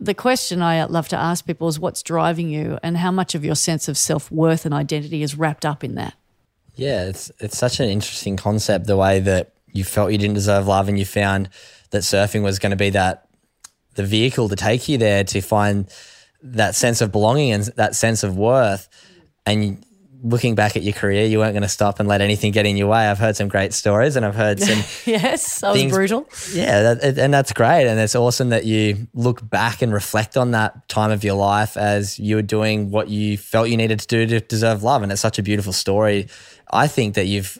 the 0.00 0.14
question 0.14 0.62
I 0.62 0.84
love 0.84 1.08
to 1.08 1.16
ask 1.16 1.46
people 1.46 1.68
is 1.68 1.78
what's 1.78 2.02
driving 2.02 2.48
you 2.48 2.78
and 2.82 2.96
how 2.96 3.10
much 3.10 3.34
of 3.34 3.44
your 3.44 3.54
sense 3.54 3.88
of 3.88 3.98
self 3.98 4.30
worth 4.30 4.64
and 4.64 4.74
identity 4.74 5.22
is 5.22 5.36
wrapped 5.36 5.66
up 5.66 5.84
in 5.84 5.94
that. 5.96 6.14
Yeah, 6.74 7.04
it's 7.04 7.30
it's 7.38 7.58
such 7.58 7.80
an 7.80 7.88
interesting 7.88 8.36
concept 8.36 8.86
the 8.86 8.96
way 8.96 9.20
that 9.20 9.52
you 9.72 9.84
felt 9.84 10.12
you 10.12 10.18
didn't 10.18 10.34
deserve 10.34 10.66
love 10.66 10.88
and 10.88 10.98
you 10.98 11.04
found 11.04 11.50
that 11.90 12.02
surfing 12.02 12.42
was 12.42 12.58
going 12.58 12.70
to 12.70 12.76
be 12.76 12.90
that 12.90 13.28
the 13.94 14.04
vehicle 14.04 14.48
to 14.48 14.56
take 14.56 14.88
you 14.88 14.98
there 14.98 15.24
to 15.24 15.40
find 15.40 15.88
that 16.42 16.74
sense 16.74 17.00
of 17.00 17.12
belonging 17.12 17.52
and 17.52 17.64
that 17.76 17.94
sense 17.94 18.22
of 18.22 18.36
worth 18.36 18.88
and 19.46 19.84
looking 20.24 20.54
back 20.54 20.76
at 20.76 20.84
your 20.84 20.92
career 20.92 21.26
you 21.26 21.38
weren't 21.38 21.52
going 21.52 21.62
to 21.64 21.68
stop 21.68 21.98
and 21.98 22.08
let 22.08 22.20
anything 22.20 22.52
get 22.52 22.64
in 22.64 22.76
your 22.76 22.86
way. 22.86 23.08
I've 23.08 23.18
heard 23.18 23.36
some 23.36 23.48
great 23.48 23.72
stories 23.74 24.14
and 24.14 24.24
I've 24.24 24.36
heard 24.36 24.60
some 24.60 24.78
Yes, 25.04 25.62
was 25.62 25.76
Things- 25.76 25.92
brutal. 25.92 26.28
Yeah, 26.52 26.94
that, 26.94 27.18
and 27.18 27.34
that's 27.34 27.52
great. 27.52 27.88
And 27.88 27.98
it's 27.98 28.14
awesome 28.14 28.50
that 28.50 28.64
you 28.64 29.08
look 29.14 29.48
back 29.48 29.82
and 29.82 29.92
reflect 29.92 30.36
on 30.36 30.52
that 30.52 30.88
time 30.88 31.10
of 31.10 31.24
your 31.24 31.34
life 31.34 31.76
as 31.76 32.20
you 32.20 32.36
were 32.36 32.42
doing 32.42 32.90
what 32.92 33.08
you 33.08 33.36
felt 33.36 33.68
you 33.68 33.76
needed 33.76 33.98
to 34.00 34.06
do 34.06 34.26
to 34.26 34.40
deserve 34.40 34.84
love. 34.84 35.02
And 35.02 35.10
it's 35.10 35.20
such 35.20 35.40
a 35.40 35.42
beautiful 35.42 35.72
story. 35.72 36.28
I 36.70 36.86
think 36.86 37.14
that 37.16 37.26
you've. 37.26 37.58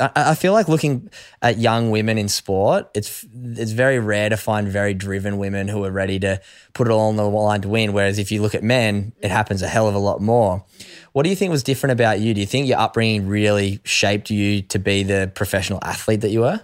I 0.00 0.34
feel 0.34 0.52
like 0.52 0.68
looking 0.68 1.10
at 1.42 1.58
young 1.58 1.90
women 1.90 2.18
in 2.18 2.28
sport, 2.28 2.90
it's 2.94 3.24
it's 3.34 3.72
very 3.72 3.98
rare 3.98 4.28
to 4.30 4.36
find 4.36 4.66
very 4.68 4.94
driven 4.94 5.38
women 5.38 5.68
who 5.68 5.84
are 5.84 5.90
ready 5.90 6.18
to 6.20 6.40
put 6.72 6.88
it 6.88 6.90
all 6.90 7.08
on 7.08 7.16
the 7.16 7.28
line 7.28 7.60
to 7.62 7.68
win. 7.68 7.92
Whereas 7.92 8.18
if 8.18 8.32
you 8.32 8.42
look 8.42 8.54
at 8.54 8.62
men, 8.62 9.12
it 9.20 9.30
happens 9.30 9.62
a 9.62 9.68
hell 9.68 9.88
of 9.88 9.94
a 9.94 9.98
lot 9.98 10.20
more. 10.20 10.64
What 11.12 11.24
do 11.24 11.30
you 11.30 11.36
think 11.36 11.50
was 11.50 11.62
different 11.62 11.92
about 11.92 12.20
you? 12.20 12.34
Do 12.34 12.40
you 12.40 12.46
think 12.46 12.66
your 12.66 12.78
upbringing 12.78 13.28
really 13.28 13.80
shaped 13.84 14.30
you 14.30 14.62
to 14.62 14.78
be 14.78 15.02
the 15.02 15.30
professional 15.34 15.78
athlete 15.82 16.22
that 16.22 16.30
you 16.30 16.40
were? 16.40 16.60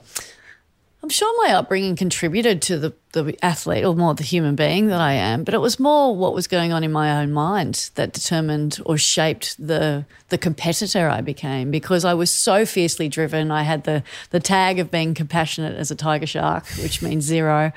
I'm 1.01 1.09
sure 1.11 1.33
my 1.47 1.55
upbringing 1.55 1.95
contributed 1.95 2.61
to 2.63 2.77
the, 2.77 2.93
the 3.13 3.39
athlete 3.41 3.85
or 3.85 3.95
more 3.95 4.15
the 4.15 4.25
human 4.25 4.57
being 4.57 4.89
that 4.89 5.01
I 5.01 5.13
am, 5.13 5.45
but 5.45 5.55
it 5.55 5.59
was 5.59 5.79
more 5.79 6.15
what 6.17 6.35
was 6.35 6.49
going 6.49 6.73
on 6.73 6.83
in 6.83 6.91
my 6.91 7.23
own 7.23 7.33
mind 7.33 7.91
that 7.95 8.13
determined 8.13 8.81
or 8.85 8.99
shaped 8.99 9.55
the 9.65 10.07
the 10.31 10.39
competitor 10.39 11.09
I 11.09 11.21
became 11.21 11.71
because 11.71 12.05
I 12.05 12.15
was 12.15 12.33
so 12.33 12.67
fiercely 12.67 13.09
driven. 13.09 13.53
I 13.53 13.63
had 13.63 13.85
the 13.85 14.03
the 14.31 14.41
tag 14.41 14.81
of 14.81 14.91
being 14.91 15.15
compassionate 15.15 15.79
as 15.79 15.93
a 15.93 15.95
tiger 15.95 16.27
shark, 16.27 16.67
which 16.83 17.01
means 17.01 17.25
zero, 17.25 17.73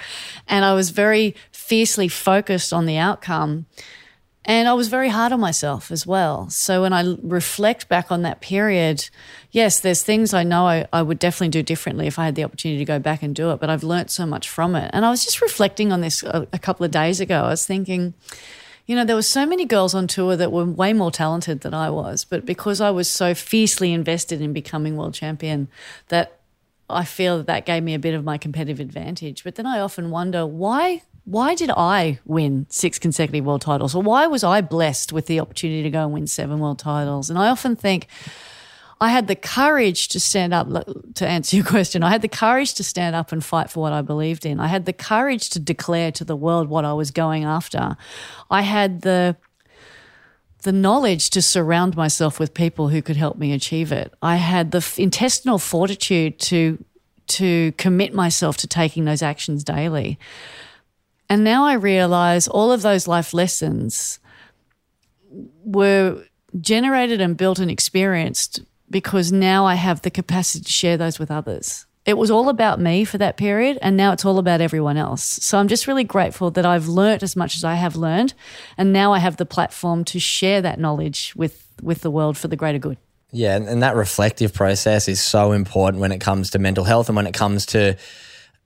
and 0.48 0.66
I 0.66 0.74
was 0.74 0.90
very 0.90 1.36
fiercely 1.52 2.08
focused 2.08 2.74
on 2.74 2.88
the 2.88 2.98
outcome. 2.98 3.68
And 4.44 4.68
I 4.68 4.74
was 4.74 4.88
very 4.88 5.10
hard 5.10 5.32
on 5.32 5.40
myself 5.40 5.92
as 5.92 6.08
well. 6.08 6.50
So 6.50 6.82
when 6.82 6.94
I 6.94 7.16
reflect 7.22 7.88
back 7.88 8.12
on 8.12 8.24
that 8.24 8.42
period, 8.42 9.08
yes, 9.52 9.80
there's 9.80 10.02
things 10.02 10.34
I 10.34 10.44
know 10.44 10.66
I, 10.66 10.88
I, 10.92 11.04
would 11.04 11.20
definitely 11.20 11.50
do 11.50 11.62
differently 11.62 12.08
if 12.08 12.18
I 12.18 12.26
had 12.26 12.34
the 12.34 12.44
opportunity 12.44 12.80
to 12.80 12.86
go 12.86 12.98
back 12.98 13.22
and 13.22 13.36
do 13.36 13.52
it, 13.52 13.60
but 13.60 13.70
I've 13.70 13.84
learnt 13.84 14.10
so 14.10 14.26
much 14.26 14.50
from 14.50 14.76
it. 14.76 14.90
And 14.94 15.06
I 15.06 15.12
was 15.12 15.24
just 15.24 15.42
reflecting 15.42 15.92
on 15.92 16.02
this 16.02 16.24
a, 16.24 16.48
a 16.52 16.58
couple 16.58 16.84
of 16.84 16.92
days 16.92 17.20
ago. 17.20 17.44
I 17.44 17.50
was 17.50 17.68
thinking, 17.68 18.16
you 18.88 18.96
know, 18.96 19.06
there 19.06 19.16
were 19.16 19.22
so 19.22 19.46
many 19.46 19.66
girls 19.66 19.94
on 19.94 20.08
tour 20.08 20.36
that 20.36 20.52
were 20.52 20.66
way 20.66 20.92
more 20.92 21.12
talented 21.12 21.62
than 21.62 21.76
I 21.76 21.92
was, 21.92 22.26
but 22.26 22.44
because 22.44 22.82
I 22.82 22.90
was 22.90 23.08
so 23.08 23.36
fiercely 23.36 23.94
invested 23.94 24.42
in 24.42 24.54
becoming 24.54 24.98
world 24.98 25.14
champion, 25.14 25.68
that 26.08 26.40
I 26.90 27.06
feel 27.06 27.38
that 27.38 27.48
that 27.48 27.66
gave 27.66 27.84
me 27.84 27.94
a 27.94 28.00
bit 28.00 28.14
of 28.14 28.24
my 28.24 28.38
competitive 28.38 28.80
advantage. 28.80 29.44
But 29.44 29.56
then 29.56 29.66
I 29.66 29.80
often 29.80 30.10
wonder 30.10 30.46
why 30.46 31.04
why 31.26 31.56
did 31.56 31.70
I 31.70 32.20
win 32.26 32.66
six 32.70 32.98
consecutive 32.98 33.46
world 33.46 33.62
titles? 33.62 33.94
Or 33.94 34.02
why 34.02 34.28
was 34.28 34.44
I 34.44 34.62
blessed 34.62 35.14
with 35.14 35.28
the 35.28 35.40
opportunity 35.40 35.84
to 35.84 35.90
go 35.90 36.04
and 36.04 36.12
win 36.12 36.28
seven 36.28 36.60
world 36.60 36.80
titles? 36.80 37.30
And 37.30 37.38
I 37.38 37.48
often 37.48 37.76
think 37.76 38.08
I 39.00 39.10
had 39.10 39.28
the 39.28 39.36
courage 39.36 40.08
to 40.10 40.20
stand 40.20 40.54
up, 40.54 40.68
to 41.16 41.28
answer 41.28 41.56
your 41.56 41.66
question, 41.78 42.04
I 42.04 42.10
had 42.10 42.22
the 42.22 42.28
courage 42.28 42.74
to 42.76 42.84
stand 42.84 43.16
up 43.16 43.32
and 43.32 43.44
fight 43.44 43.70
for 43.70 43.82
what 43.82 43.94
I 43.94 44.02
believed 44.02 44.46
in. 44.46 44.60
I 44.60 44.68
had 44.68 44.86
the 44.86 44.94
courage 44.94 45.50
to 45.52 45.60
declare 45.60 46.12
to 46.14 46.24
the 46.24 46.36
world 46.36 46.70
what 46.70 46.86
I 46.86 46.94
was 46.94 47.12
going 47.12 47.44
after. 47.44 47.98
I 48.50 48.62
had 48.62 49.02
the 49.02 49.36
the 50.64 50.72
knowledge 50.72 51.32
to 51.32 51.42
surround 51.42 51.98
myself 51.98 52.40
with 52.40 52.54
people 52.54 52.90
who 52.90 53.02
could 53.02 53.18
help 53.18 53.36
me 53.36 53.52
achieve 53.52 53.92
it. 53.92 54.14
I 54.22 54.36
had 54.36 54.70
the 54.70 54.88
intestinal 54.98 55.58
fortitude 55.58 56.40
to 56.42 56.84
to 57.28 57.72
commit 57.74 58.14
myself 58.14 58.58
to 58.58 58.68
taking 58.68 59.06
those 59.06 59.24
actions 59.24 59.64
daily. 59.64 60.20
And 61.32 61.46
now 61.46 61.64
I 61.64 61.76
realize 61.76 62.50
all 62.50 62.74
of 62.74 62.82
those 62.82 63.08
life 63.08 63.34
lessons 63.34 64.20
were 65.64 66.26
generated 66.60 67.22
and 67.22 67.38
built 67.38 67.58
and 67.58 67.72
experienced 67.72 68.60
because 68.90 69.32
now 69.32 69.66
I 69.66 69.76
have 69.76 70.02
the 70.02 70.12
capacity 70.12 70.66
to 70.66 70.70
share 70.70 70.98
those 70.98 71.20
with 71.20 71.32
others. 71.32 71.86
It 72.06 72.18
was 72.18 72.30
all 72.30 72.50
about 72.50 72.82
me 72.82 73.06
for 73.06 73.18
that 73.20 73.38
period, 73.38 73.80
and 73.82 73.96
now 73.96 74.12
it's 74.12 74.26
all 74.26 74.40
about 74.40 74.60
everyone 74.60 74.98
else. 74.98 75.24
So 75.24 75.58
I'm 75.58 75.70
just 75.70 75.88
really 75.88 76.04
grateful 76.04 76.52
that 76.52 76.66
I've 76.66 76.90
learnt 76.90 77.24
as 77.24 77.38
much 77.38 77.56
as 77.56 77.64
I 77.64 77.76
have 77.76 77.96
learned, 77.96 78.34
and 78.78 78.92
now 78.92 79.14
I 79.14 79.20
have 79.20 79.38
the 79.38 79.46
platform 79.46 80.04
to 80.06 80.20
share 80.20 80.62
that 80.62 80.82
knowledge 80.82 81.34
with 81.38 81.66
with 81.82 82.02
the 82.02 82.12
world 82.12 82.38
for 82.38 82.50
the 82.50 82.58
greater 82.58 82.78
good. 82.80 82.98
Yeah, 83.32 83.56
and 83.56 83.82
that 83.82 83.96
reflective 83.96 84.54
process 84.54 85.08
is 85.08 85.22
so 85.22 85.54
important 85.54 86.02
when 86.02 86.12
it 86.12 86.20
comes 86.20 86.50
to 86.50 86.60
mental 86.60 86.84
health 86.84 87.08
and 87.08 87.16
when 87.16 87.28
it 87.28 87.34
comes 87.34 87.68
to 87.68 87.96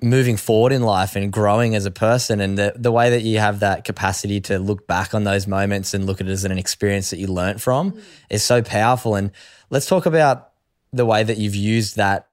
moving 0.02 0.36
forward 0.36 0.74
in 0.74 0.82
life 0.82 1.16
and 1.16 1.32
growing 1.32 1.74
as 1.74 1.86
a 1.86 1.92
person 1.92 2.42
and 2.42 2.58
the, 2.58 2.74
the 2.75 2.92
way 2.92 3.10
that 3.10 3.22
you 3.22 3.40
have 3.40 3.62
that 3.62 3.86
capacity 3.86 4.42
to 4.42 4.60
look 4.60 4.86
back 4.88 5.14
on 5.14 5.24
those 5.24 5.48
moments 5.48 5.94
and 5.94 6.06
look 6.06 6.20
at 6.20 6.28
it 6.28 6.32
as 6.32 6.44
an 6.44 6.58
experience 6.58 7.10
that 7.12 7.18
you 7.18 7.28
learnt 7.28 7.62
from 7.62 7.92
mm. 7.92 8.04
is 8.30 8.44
so 8.44 8.62
powerful 8.62 9.16
and 9.16 9.32
let's 9.70 9.86
talk 9.86 10.06
about 10.06 10.52
the 10.92 11.06
way 11.06 11.24
that 11.24 11.38
you've 11.38 11.56
used 11.56 11.96
that 11.96 12.28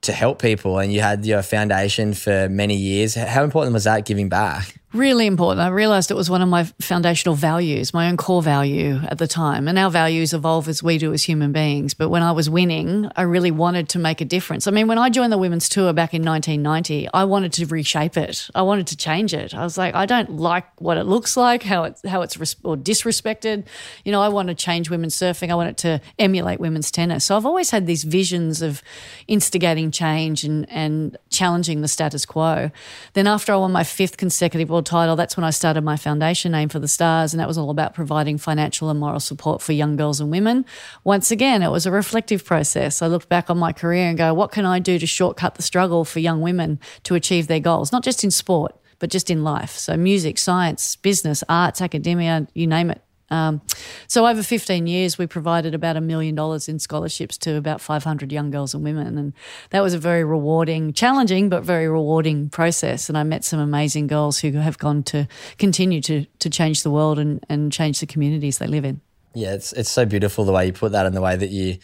to 0.00 0.12
help 0.12 0.40
people 0.40 0.78
and 0.78 0.92
you 0.92 1.00
had 1.00 1.24
your 1.24 1.42
foundation 1.42 2.14
for 2.14 2.48
many 2.48 2.76
years 2.76 3.14
how 3.14 3.44
important 3.44 3.72
was 3.72 3.84
that 3.84 4.04
giving 4.04 4.28
back 4.28 4.74
Really 4.94 5.26
important. 5.26 5.60
I 5.60 5.68
realized 5.68 6.10
it 6.10 6.14
was 6.14 6.30
one 6.30 6.40
of 6.40 6.48
my 6.48 6.64
foundational 6.80 7.34
values, 7.34 7.92
my 7.92 8.08
own 8.08 8.16
core 8.16 8.40
value 8.40 8.98
at 9.06 9.18
the 9.18 9.26
time. 9.26 9.68
And 9.68 9.78
our 9.78 9.90
values 9.90 10.32
evolve 10.32 10.66
as 10.66 10.82
we 10.82 10.96
do 10.96 11.12
as 11.12 11.24
human 11.24 11.52
beings. 11.52 11.92
But 11.92 12.08
when 12.08 12.22
I 12.22 12.32
was 12.32 12.48
winning, 12.48 13.10
I 13.14 13.22
really 13.22 13.50
wanted 13.50 13.90
to 13.90 13.98
make 13.98 14.22
a 14.22 14.24
difference. 14.24 14.66
I 14.66 14.70
mean, 14.70 14.88
when 14.88 14.96
I 14.96 15.10
joined 15.10 15.30
the 15.30 15.36
women's 15.36 15.68
tour 15.68 15.92
back 15.92 16.14
in 16.14 16.22
1990, 16.22 17.06
I 17.12 17.24
wanted 17.24 17.52
to 17.52 17.66
reshape 17.66 18.16
it. 18.16 18.48
I 18.54 18.62
wanted 18.62 18.86
to 18.86 18.96
change 18.96 19.34
it. 19.34 19.54
I 19.54 19.62
was 19.62 19.76
like, 19.76 19.94
I 19.94 20.06
don't 20.06 20.30
like 20.38 20.64
what 20.80 20.96
it 20.96 21.04
looks 21.04 21.36
like, 21.36 21.64
how 21.64 21.84
it's 21.84 22.00
how 22.08 22.22
it's 22.22 22.38
res- 22.38 22.56
or 22.64 22.74
disrespected. 22.74 23.66
You 24.06 24.12
know, 24.12 24.22
I 24.22 24.28
want 24.28 24.48
to 24.48 24.54
change 24.54 24.88
women's 24.88 25.14
surfing. 25.14 25.50
I 25.50 25.54
want 25.54 25.68
it 25.68 25.76
to 25.78 26.00
emulate 26.18 26.60
women's 26.60 26.90
tennis. 26.90 27.26
So 27.26 27.36
I've 27.36 27.44
always 27.44 27.70
had 27.70 27.86
these 27.86 28.04
visions 28.04 28.62
of 28.62 28.82
instigating 29.26 29.90
change 29.90 30.44
and 30.44 30.66
and 30.70 31.18
challenging 31.28 31.82
the 31.82 31.88
status 31.88 32.24
quo. 32.24 32.70
Then 33.12 33.26
after 33.26 33.52
I 33.52 33.56
won 33.56 33.70
my 33.70 33.84
fifth 33.84 34.16
consecutive 34.16 34.70
title, 34.82 35.16
that's 35.16 35.36
when 35.36 35.44
I 35.44 35.50
started 35.50 35.82
my 35.82 35.96
foundation 35.96 36.54
Aim 36.54 36.68
for 36.68 36.78
the 36.78 36.88
stars. 36.88 37.32
And 37.32 37.40
that 37.40 37.48
was 37.48 37.58
all 37.58 37.70
about 37.70 37.94
providing 37.94 38.38
financial 38.38 38.90
and 38.90 38.98
moral 38.98 39.20
support 39.20 39.62
for 39.62 39.72
young 39.72 39.96
girls 39.96 40.20
and 40.20 40.30
women. 40.30 40.64
Once 41.04 41.30
again, 41.30 41.62
it 41.62 41.70
was 41.70 41.86
a 41.86 41.90
reflective 41.90 42.44
process. 42.44 43.02
I 43.02 43.06
looked 43.06 43.28
back 43.28 43.50
on 43.50 43.58
my 43.58 43.72
career 43.72 44.08
and 44.08 44.16
go, 44.18 44.32
what 44.34 44.52
can 44.52 44.64
I 44.64 44.78
do 44.78 44.98
to 44.98 45.06
shortcut 45.06 45.54
the 45.54 45.62
struggle 45.62 46.04
for 46.04 46.20
young 46.20 46.40
women 46.40 46.78
to 47.04 47.14
achieve 47.14 47.46
their 47.46 47.60
goals, 47.60 47.92
not 47.92 48.04
just 48.04 48.24
in 48.24 48.30
sport, 48.30 48.74
but 48.98 49.10
just 49.10 49.30
in 49.30 49.44
life. 49.44 49.72
So 49.72 49.96
music, 49.96 50.38
science, 50.38 50.96
business, 50.96 51.44
arts, 51.48 51.80
academia, 51.80 52.46
you 52.54 52.66
name 52.66 52.90
it. 52.90 53.02
Um, 53.30 53.60
so 54.06 54.26
over 54.26 54.42
15 54.42 54.86
years, 54.86 55.18
we 55.18 55.26
provided 55.26 55.74
about 55.74 55.96
a 55.96 56.00
million 56.00 56.34
dollars 56.34 56.68
in 56.68 56.78
scholarships 56.78 57.36
to 57.38 57.56
about 57.56 57.80
500 57.80 58.32
young 58.32 58.50
girls 58.50 58.74
and 58.74 58.82
women, 58.82 59.18
and 59.18 59.32
that 59.70 59.82
was 59.82 59.94
a 59.94 59.98
very 59.98 60.24
rewarding, 60.24 60.92
challenging 60.92 61.48
but 61.48 61.62
very 61.62 61.88
rewarding 61.88 62.48
process. 62.48 63.08
And 63.08 63.18
I 63.18 63.22
met 63.22 63.44
some 63.44 63.60
amazing 63.60 64.06
girls 64.06 64.38
who 64.38 64.52
have 64.52 64.78
gone 64.78 65.02
to 65.04 65.28
continue 65.58 66.00
to 66.02 66.24
to 66.38 66.50
change 66.50 66.82
the 66.82 66.90
world 66.90 67.18
and 67.18 67.44
and 67.48 67.72
change 67.72 68.00
the 68.00 68.06
communities 68.06 68.58
they 68.58 68.66
live 68.66 68.84
in. 68.84 69.00
Yeah, 69.34 69.54
it's 69.54 69.72
it's 69.72 69.90
so 69.90 70.06
beautiful 70.06 70.44
the 70.44 70.52
way 70.52 70.66
you 70.66 70.72
put 70.72 70.92
that 70.92 71.06
and 71.06 71.14
the 71.14 71.20
way 71.20 71.36
that 71.36 71.50
you 71.50 71.78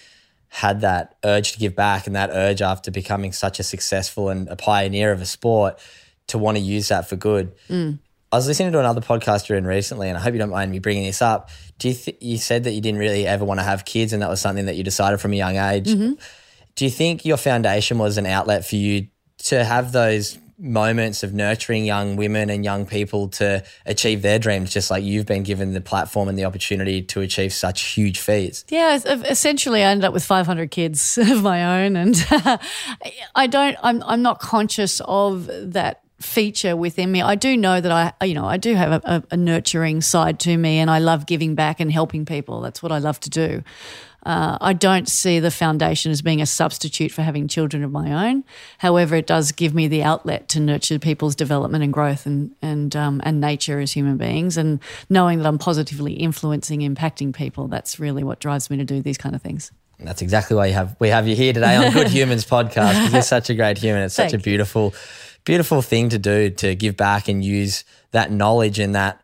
had 0.49 0.83
that 0.83 1.17
urge 1.25 1.53
to 1.53 1.59
give 1.59 1.75
back 1.75 2.07
and 2.07 2.15
that 2.15 2.31
urge 2.33 2.63
after 2.63 2.91
becoming 2.91 3.33
such 3.33 3.59
a 3.59 3.63
successful 3.65 4.29
and 4.29 4.49
a 4.49 4.55
pioneer 4.55 5.11
of 5.11 5.21
a 5.21 5.27
sport 5.27 5.79
to 6.29 6.39
want 6.39 6.57
to 6.57 6.63
use 6.63 6.89
that 6.89 7.09
for 7.09 7.17
good. 7.17 7.53
Mm. 7.69 7.99
I 8.35 8.37
was 8.37 8.49
listening 8.49 8.73
to 8.73 8.81
another 8.81 9.01
podcast 9.01 9.49
you're 9.49 9.57
in 9.57 9.65
recently, 9.65 10.09
and 10.09 10.19
I 10.19 10.21
hope 10.21 10.33
you 10.33 10.41
don't 10.41 10.51
mind 10.51 10.73
me 10.73 10.81
bringing 10.81 11.05
this 11.05 11.23
up. 11.23 11.51
Do 11.79 11.87
you 11.87 11.95
th- 11.95 12.17
you 12.21 12.37
said 12.37 12.65
that 12.65 12.73
you 12.73 12.81
didn't 12.81 12.99
really 12.99 13.29
ever 13.29 13.45
want 13.45 13.61
to 13.61 13.65
have 13.65 13.85
kids, 13.85 14.13
and 14.13 14.23
that 14.23 14.29
was 14.29 14.41
something 14.41 14.67
that 14.67 14.75
you 14.75 14.83
decided 14.83 15.21
from 15.21 15.35
a 15.35 15.37
young 15.37 15.57
age? 15.57 15.87
Mm-hmm. 15.87 16.15
Do 16.75 16.85
you 16.85 16.91
think 16.91 17.25
your 17.25 17.37
foundation 17.37 17.97
was 17.97 18.19
an 18.19 18.27
outlet 18.27 18.67
for 18.67 18.75
you 18.75 19.07
to 19.45 19.63
have 19.63 19.93
those 19.93 20.37
moments 20.59 21.23
of 21.23 21.33
nurturing 21.33 21.85
young 21.85 22.17
women 22.17 22.51
and 22.51 22.65
young 22.65 22.87
people 22.87 23.29
to 23.29 23.63
achieve 23.87 24.23
their 24.23 24.41
dreams, 24.41 24.73
just 24.73 24.91
like 24.91 25.05
you've 25.05 25.27
been 25.27 25.45
given 25.45 25.73
the 25.73 25.81
platform 25.81 26.29
and 26.29 26.37
the 26.37 26.45
opportunity 26.45 27.03
to 27.03 27.21
achieve 27.21 27.53
such 27.53 27.83
huge 27.83 28.19
feats. 28.19 28.65
Yeah, 28.69 28.99
essentially, 29.05 29.85
I 29.85 29.91
ended 29.93 30.07
up 30.07 30.13
with 30.13 30.25
500 30.25 30.73
kids 30.73 31.19
of 31.23 31.45
my 31.45 31.85
own, 31.85 31.95
and 31.95 32.17
I 33.37 33.47
don't. 33.47 33.77
I'm 33.81 34.03
I'm 34.03 34.23
not 34.23 34.41
conscious 34.41 35.01
of 35.05 35.47
that 35.47 36.04
feature 36.21 36.77
within 36.77 37.11
me. 37.11 37.23
I 37.23 37.35
do 37.35 37.57
know 37.57 37.81
that 37.81 38.15
I, 38.21 38.25
you 38.25 38.35
know, 38.35 38.47
I 38.47 38.57
do 38.57 38.75
have 38.75 39.05
a, 39.05 39.23
a, 39.31 39.37
nurturing 39.37 40.01
side 40.01 40.39
to 40.41 40.57
me, 40.57 40.79
and 40.79 40.91
I 40.91 40.99
love 40.99 41.27
giving 41.27 41.55
back 41.55 41.81
and 41.81 41.91
helping 41.93 42.25
people. 42.25 42.61
That's 42.61 42.83
what 42.83 42.93
I 42.93 42.99
love 42.99 43.19
to 43.21 43.31
do. 43.31 43.63
Uh, 44.25 44.57
I 44.61 44.73
don't 44.73 45.07
see 45.07 45.39
the 45.39 45.51
foundation 45.51 46.11
as 46.11 46.23
being 46.23 46.41
a 46.41 46.47
substitute 46.47 47.13
for 47.13 47.23
having 47.23 47.47
children 47.47 47.85
of 47.85 47.93
my 47.93 48.29
own. 48.29 48.45
However, 48.79 49.17
it 49.17 49.27
does 49.27 49.53
give 49.53 49.75
me 49.75 49.87
the 49.87 50.03
outlet 50.03 50.49
to 50.51 50.61
nurture 50.61 50.99
people's 50.99 51.35
development 51.35 51.85
and 51.85 51.93
growth 51.93 52.25
and 52.25 52.55
and 52.63 52.97
um, 52.97 53.21
and 53.25 53.41
nature 53.41 53.81
as 53.81 53.93
human 53.93 54.17
beings. 54.17 54.57
And 54.57 54.81
knowing 55.11 55.41
that 55.41 55.47
I'm 55.47 55.59
positively 55.59 56.15
influencing, 56.15 56.81
impacting 56.81 57.35
people, 57.35 57.69
that's 57.69 58.01
really 58.01 58.25
what 58.25 58.41
drives 58.41 58.71
me 58.71 58.79
to 58.79 58.85
do 58.85 59.03
these 59.03 59.19
kind 59.19 59.35
of 59.35 59.43
things. 59.43 59.73
That's 59.99 60.23
exactly 60.23 60.57
why 60.57 60.67
you 60.67 60.75
have 60.75 60.97
we 60.99 61.09
have 61.09 61.29
you 61.29 61.37
here 61.37 61.53
today 61.53 61.77
on 61.77 61.93
Good 61.93 62.09
Humans 62.11 62.47
podcast 62.47 62.95
because 62.95 63.13
you're 63.13 63.23
such 63.23 63.51
a 63.51 63.55
great 63.55 63.79
human. 63.79 64.03
It's 64.03 64.15
such 64.15 64.31
Thank 64.31 64.43
a 64.43 64.45
beautiful. 64.45 64.95
Beautiful 65.45 65.83
thing 65.83 66.09
to 66.09 66.19
do 66.19 66.51
to 66.51 66.75
give 66.75 66.97
back 66.97 67.29
and 67.29 67.45
use 67.45 67.85
that 68.13 68.31
knowledge 68.31 68.79
and 68.79 68.95
that 68.95 69.23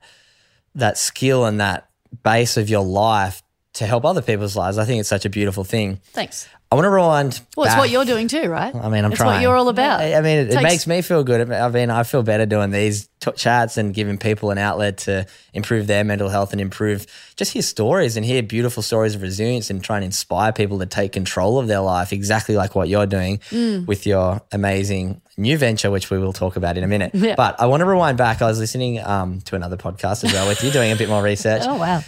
that 0.75 0.99
skill 0.99 1.45
and 1.45 1.61
that 1.61 1.89
base 2.23 2.57
of 2.57 2.69
your 2.69 2.85
life 2.85 3.43
to 3.75 3.87
help 3.87 4.05
other 4.05 4.23
people's 4.23 4.57
lives. 4.57 4.79
I 4.79 4.85
think 4.85 5.01
it's 5.01 5.09
such 5.09 5.25
a 5.25 5.31
beautiful 5.31 5.65
thing. 5.65 6.01
Thanks. 6.13 6.49
I 6.73 6.77
want 6.77 6.85
to 6.85 6.91
rewind. 6.91 7.41
Well, 7.57 7.67
it's 7.67 7.77
what 7.77 7.91
you're 7.91 8.05
doing 8.05 8.29
too, 8.29 8.49
right? 8.49 8.73
I 8.73 8.89
mean, 8.89 9.05
I'm 9.05 9.11
it's 9.11 9.19
trying. 9.19 9.35
what 9.35 9.43
you're 9.43 9.57
all 9.57 9.69
about. 9.69 10.01
I 10.01 10.21
mean, 10.21 10.39
it, 10.39 10.55
it, 10.55 10.63
makes 10.63 10.87
me 10.87 11.03
feel 11.03 11.25
good. 11.25 11.51
I 11.51 11.69
mean, 11.69 11.91
I 11.91 12.05
feel 12.05 12.23
better 12.23 12.47
doing 12.47 12.71
these 12.71 13.09
t- 13.19 13.33
chats 13.33 13.77
and 13.77 13.93
giving 13.93 14.19
people 14.19 14.53
an 14.53 14.59
outlet 14.59 14.99
to 14.99 15.27
improve 15.53 15.89
their 15.89 16.05
mental 16.05 16.29
health 16.29 16.53
and 16.53 16.61
improve 16.61 17.09
just 17.35 17.53
hear 17.53 17.63
stories 17.63 18.17
and 18.17 18.25
hear 18.25 18.41
beautiful 18.41 18.85
stories 18.85 19.17
of 19.17 19.23
resilience 19.23 19.69
and 19.69 19.83
try 19.83 19.97
and 19.97 20.05
inspire 20.05 20.53
people 20.53 20.79
to 20.79 20.87
take 20.87 21.11
control 21.11 21.59
of 21.59 21.67
their 21.67 21.81
life, 21.81 22.13
exactly 22.13 22.55
like 22.55 22.77
what 22.77 22.89
you're 22.89 23.07
doing 23.07 23.39
mm. 23.51 23.85
with 23.89 24.07
your 24.07 24.41
amazing 24.53 25.21
new 25.37 25.59
venture, 25.59 25.91
which 25.91 26.09
we 26.09 26.21
will 26.21 26.33
talk 26.33 26.55
about 26.55 26.79
in 26.79 26.85
a 26.85 26.89
minute. 26.89 27.13
Yeah. 27.15 27.35
But 27.35 27.61
I 27.61 27.67
want 27.67 27.81
to 27.81 27.87
rewind 27.87 28.17
back. 28.17 28.43
I 28.43 28.47
was 28.47 28.61
listening 28.61 29.01
um, 29.01 29.41
to 29.41 29.57
another 29.57 29.77
podcast 29.77 30.23
as 30.23 30.33
well 30.33 30.47
with 30.47 30.63
you, 30.63 30.71
doing 30.71 30.93
a 30.93 30.97
bit 30.97 31.09
more 31.09 31.23
research. 31.23 31.63
oh 31.67 31.79
wow! 31.79 32.01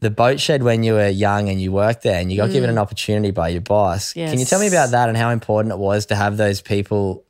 The 0.00 0.10
boat 0.10 0.38
shed 0.38 0.62
when 0.62 0.84
you 0.84 0.94
were 0.94 1.08
young 1.08 1.48
and 1.48 1.60
you 1.60 1.72
worked 1.72 2.02
there, 2.02 2.20
and 2.20 2.30
you 2.30 2.36
got 2.36 2.50
mm. 2.50 2.52
given 2.52 2.70
an 2.70 2.78
opportunity 2.78 3.32
by 3.32 3.48
your 3.48 3.60
boss. 3.62 4.14
Yes. 4.14 4.30
Can 4.30 4.38
you 4.38 4.44
tell 4.44 4.60
me 4.60 4.68
about 4.68 4.92
that 4.92 5.08
and 5.08 5.18
how 5.18 5.30
important 5.30 5.72
it 5.72 5.78
was 5.78 6.06
to 6.06 6.14
have 6.14 6.36
those 6.36 6.60
people? 6.60 7.24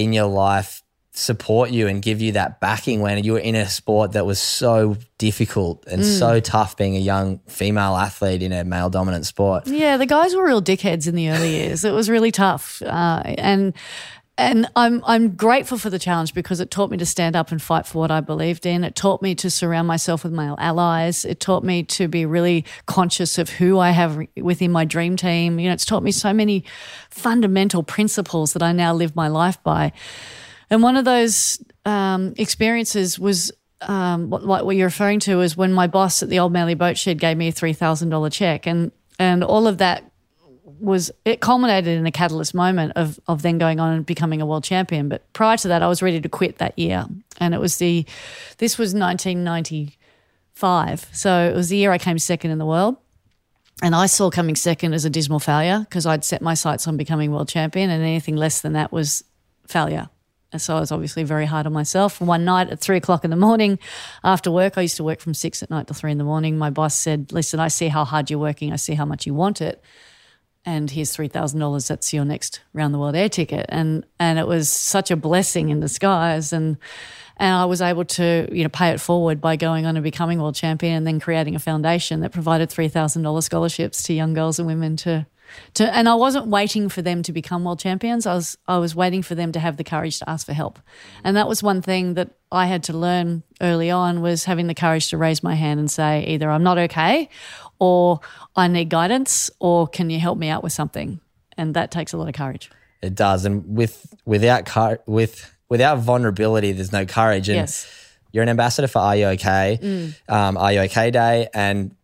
in 0.00 0.12
your 0.12 0.26
life 0.26 0.82
support 1.12 1.70
you 1.70 1.88
and 1.88 2.02
give 2.02 2.20
you 2.20 2.32
that 2.32 2.60
backing 2.60 3.00
when 3.00 3.22
you 3.22 3.32
were 3.32 3.40
in 3.40 3.56
a 3.56 3.68
sport 3.68 4.12
that 4.12 4.24
was 4.24 4.38
so 4.38 4.96
difficult 5.18 5.84
and 5.88 6.04
so 6.04 6.38
tough 6.38 6.76
being 6.76 6.94
a 6.96 7.00
young 7.00 7.40
female 7.48 7.96
athlete 7.96 8.42
in 8.42 8.52
a 8.52 8.64
male 8.64 8.88
dominant 8.88 9.26
sport? 9.26 9.66
Yeah, 9.66 9.96
the 9.96 10.06
guys 10.06 10.34
were 10.34 10.46
real 10.46 10.62
dickheads 10.62 11.08
in 11.08 11.16
the 11.16 11.28
early 11.30 11.50
years. 11.50 11.84
It 11.84 11.92
was 11.92 12.08
really 12.08 12.30
tough, 12.30 12.80
uh, 12.82 13.22
and 13.24 13.74
and 14.40 14.70
I'm 14.74 15.02
I'm 15.04 15.36
grateful 15.36 15.76
for 15.76 15.90
the 15.90 15.98
challenge 15.98 16.32
because 16.32 16.60
it 16.60 16.70
taught 16.70 16.90
me 16.90 16.96
to 16.96 17.06
stand 17.06 17.36
up 17.36 17.52
and 17.52 17.60
fight 17.60 17.86
for 17.86 17.98
what 17.98 18.10
I 18.10 18.20
believed 18.20 18.64
in. 18.64 18.84
It 18.84 18.96
taught 18.96 19.20
me 19.20 19.34
to 19.36 19.50
surround 19.50 19.86
myself 19.86 20.24
with 20.24 20.32
male 20.32 20.56
allies. 20.58 21.26
It 21.26 21.40
taught 21.40 21.62
me 21.62 21.82
to 21.84 22.08
be 22.08 22.24
really 22.24 22.64
conscious 22.86 23.36
of 23.38 23.50
who 23.50 23.78
I 23.78 23.90
have 23.90 24.26
within 24.36 24.72
my 24.72 24.84
dream 24.86 25.16
team. 25.16 25.60
You 25.60 25.68
know, 25.68 25.74
it's 25.74 25.84
taught 25.84 26.02
me 26.02 26.10
so 26.10 26.32
many 26.32 26.64
fundamental 27.10 27.82
principles 27.82 28.54
that 28.54 28.62
I 28.62 28.72
now 28.72 28.94
live 28.94 29.14
my 29.14 29.28
life 29.28 29.62
by. 29.62 29.92
And 30.70 30.82
one 30.82 30.96
of 30.96 31.04
those 31.04 31.62
um, 31.84 32.32
experiences 32.38 33.18
was 33.18 33.52
um, 33.82 34.30
what, 34.30 34.64
what 34.64 34.76
you're 34.76 34.86
referring 34.86 35.20
to 35.20 35.42
is 35.42 35.56
when 35.56 35.72
my 35.72 35.86
boss 35.86 36.22
at 36.22 36.30
the 36.30 36.38
Old 36.38 36.52
Manly 36.52 36.74
Boat 36.74 36.96
Shed 36.96 37.18
gave 37.18 37.36
me 37.36 37.48
a 37.48 37.52
three 37.52 37.72
thousand 37.74 38.08
dollar 38.08 38.30
check, 38.30 38.66
and 38.66 38.90
and 39.18 39.44
all 39.44 39.66
of 39.66 39.78
that 39.78 40.09
was 40.80 41.10
it 41.24 41.40
culminated 41.40 41.98
in 41.98 42.06
a 42.06 42.12
catalyst 42.12 42.54
moment 42.54 42.92
of 42.96 43.20
of 43.28 43.42
then 43.42 43.58
going 43.58 43.78
on 43.80 43.92
and 43.92 44.06
becoming 44.06 44.40
a 44.40 44.46
world 44.46 44.64
champion. 44.64 45.08
But 45.08 45.30
prior 45.32 45.56
to 45.58 45.68
that, 45.68 45.82
I 45.82 45.88
was 45.88 46.02
ready 46.02 46.20
to 46.20 46.28
quit 46.28 46.58
that 46.58 46.76
year, 46.78 47.06
and 47.38 47.54
it 47.54 47.60
was 47.60 47.76
the 47.76 48.04
this 48.58 48.78
was 48.78 48.94
1995, 48.94 51.08
so 51.12 51.48
it 51.48 51.54
was 51.54 51.68
the 51.68 51.76
year 51.76 51.92
I 51.92 51.98
came 51.98 52.18
second 52.18 52.50
in 52.50 52.58
the 52.58 52.66
world. 52.66 52.96
And 53.82 53.94
I 53.94 54.06
saw 54.06 54.30
coming 54.30 54.56
second 54.56 54.92
as 54.92 55.06
a 55.06 55.10
dismal 55.10 55.40
failure 55.40 55.78
because 55.80 56.04
I'd 56.04 56.22
set 56.22 56.42
my 56.42 56.52
sights 56.52 56.86
on 56.86 56.98
becoming 56.98 57.32
world 57.32 57.48
champion, 57.48 57.88
and 57.90 58.02
anything 58.02 58.36
less 58.36 58.60
than 58.60 58.74
that 58.74 58.92
was 58.92 59.24
failure. 59.66 60.10
And 60.52 60.60
so 60.60 60.76
I 60.76 60.80
was 60.80 60.90
obviously 60.90 61.22
very 61.22 61.46
hard 61.46 61.66
on 61.66 61.72
myself. 61.72 62.20
One 62.20 62.44
night 62.44 62.70
at 62.70 62.80
three 62.80 62.96
o'clock 62.96 63.24
in 63.24 63.30
the 63.30 63.36
morning 63.36 63.78
after 64.24 64.50
work, 64.50 64.76
I 64.76 64.82
used 64.82 64.96
to 64.96 65.04
work 65.04 65.20
from 65.20 65.32
six 65.32 65.62
at 65.62 65.70
night 65.70 65.86
till 65.86 65.94
three 65.94 66.10
in 66.10 66.18
the 66.18 66.24
morning. 66.24 66.58
My 66.58 66.70
boss 66.70 66.96
said, 66.96 67.32
Listen, 67.32 67.60
I 67.60 67.68
see 67.68 67.88
how 67.88 68.04
hard 68.04 68.30
you're 68.30 68.38
working. 68.38 68.72
I 68.72 68.76
see 68.76 68.94
how 68.94 69.04
much 69.04 69.26
you 69.26 69.34
want 69.34 69.60
it. 69.60 69.82
And 70.64 70.90
here's 70.90 71.16
$3,000. 71.16 71.88
That's 71.88 72.12
your 72.12 72.24
next 72.24 72.60
round 72.72 72.92
the 72.92 72.98
world 72.98 73.16
air 73.16 73.28
ticket. 73.28 73.66
And, 73.70 74.04
and 74.18 74.38
it 74.38 74.46
was 74.46 74.68
such 74.68 75.10
a 75.10 75.16
blessing 75.16 75.70
in 75.70 75.80
disguise. 75.80 76.52
And, 76.52 76.76
and 77.38 77.54
I 77.54 77.64
was 77.64 77.80
able 77.80 78.04
to, 78.04 78.48
you 78.52 78.62
know, 78.62 78.68
pay 78.68 78.90
it 78.90 79.00
forward 79.00 79.40
by 79.40 79.56
going 79.56 79.86
on 79.86 79.96
and 79.96 80.04
becoming 80.04 80.40
world 80.40 80.54
champion 80.54 80.94
and 80.94 81.06
then 81.06 81.18
creating 81.18 81.54
a 81.54 81.58
foundation 81.58 82.20
that 82.20 82.32
provided 82.32 82.68
$3,000 82.68 83.42
scholarships 83.42 84.02
to 84.04 84.12
young 84.12 84.34
girls 84.34 84.58
and 84.58 84.68
women 84.68 84.96
to, 84.98 85.26
to, 85.74 85.96
and 85.96 86.08
I 86.08 86.14
wasn't 86.14 86.46
waiting 86.46 86.88
for 86.88 87.02
them 87.02 87.22
to 87.22 87.32
become 87.32 87.64
world 87.64 87.80
champions. 87.80 88.26
I 88.26 88.34
was 88.34 88.58
I 88.68 88.78
was 88.78 88.94
waiting 88.94 89.22
for 89.22 89.34
them 89.34 89.52
to 89.52 89.58
have 89.58 89.76
the 89.76 89.84
courage 89.84 90.18
to 90.20 90.30
ask 90.30 90.46
for 90.46 90.52
help, 90.52 90.78
and 91.24 91.36
that 91.36 91.48
was 91.48 91.62
one 91.62 91.82
thing 91.82 92.14
that 92.14 92.30
I 92.52 92.66
had 92.66 92.84
to 92.84 92.92
learn 92.92 93.42
early 93.60 93.90
on 93.90 94.22
was 94.22 94.44
having 94.44 94.66
the 94.66 94.74
courage 94.74 95.10
to 95.10 95.16
raise 95.16 95.42
my 95.42 95.54
hand 95.54 95.80
and 95.80 95.90
say 95.90 96.24
either 96.26 96.50
I'm 96.50 96.62
not 96.62 96.78
okay, 96.78 97.28
or 97.80 98.20
I 98.54 98.68
need 98.68 98.88
guidance, 98.90 99.50
or 99.58 99.88
can 99.88 100.10
you 100.10 100.20
help 100.20 100.38
me 100.38 100.48
out 100.48 100.62
with 100.62 100.72
something? 100.72 101.20
And 101.56 101.74
that 101.74 101.90
takes 101.90 102.12
a 102.12 102.16
lot 102.16 102.28
of 102.28 102.34
courage. 102.34 102.70
It 103.02 103.14
does, 103.14 103.44
and 103.44 103.76
with 103.76 104.14
without 104.24 104.68
with 105.08 105.50
without 105.68 105.98
vulnerability, 105.98 106.72
there's 106.72 106.92
no 106.92 107.06
courage. 107.06 107.48
And 107.48 107.56
Yes. 107.56 107.86
you're 108.32 108.42
an 108.42 108.48
ambassador 108.48 108.86
for 108.88 108.98
Are 108.98 109.16
You 109.16 109.26
Okay? 109.28 110.12
Um, 110.28 110.56
Are 110.56 110.72
You 110.72 110.80
Okay 110.82 111.10
Day, 111.10 111.48
and 111.54 111.94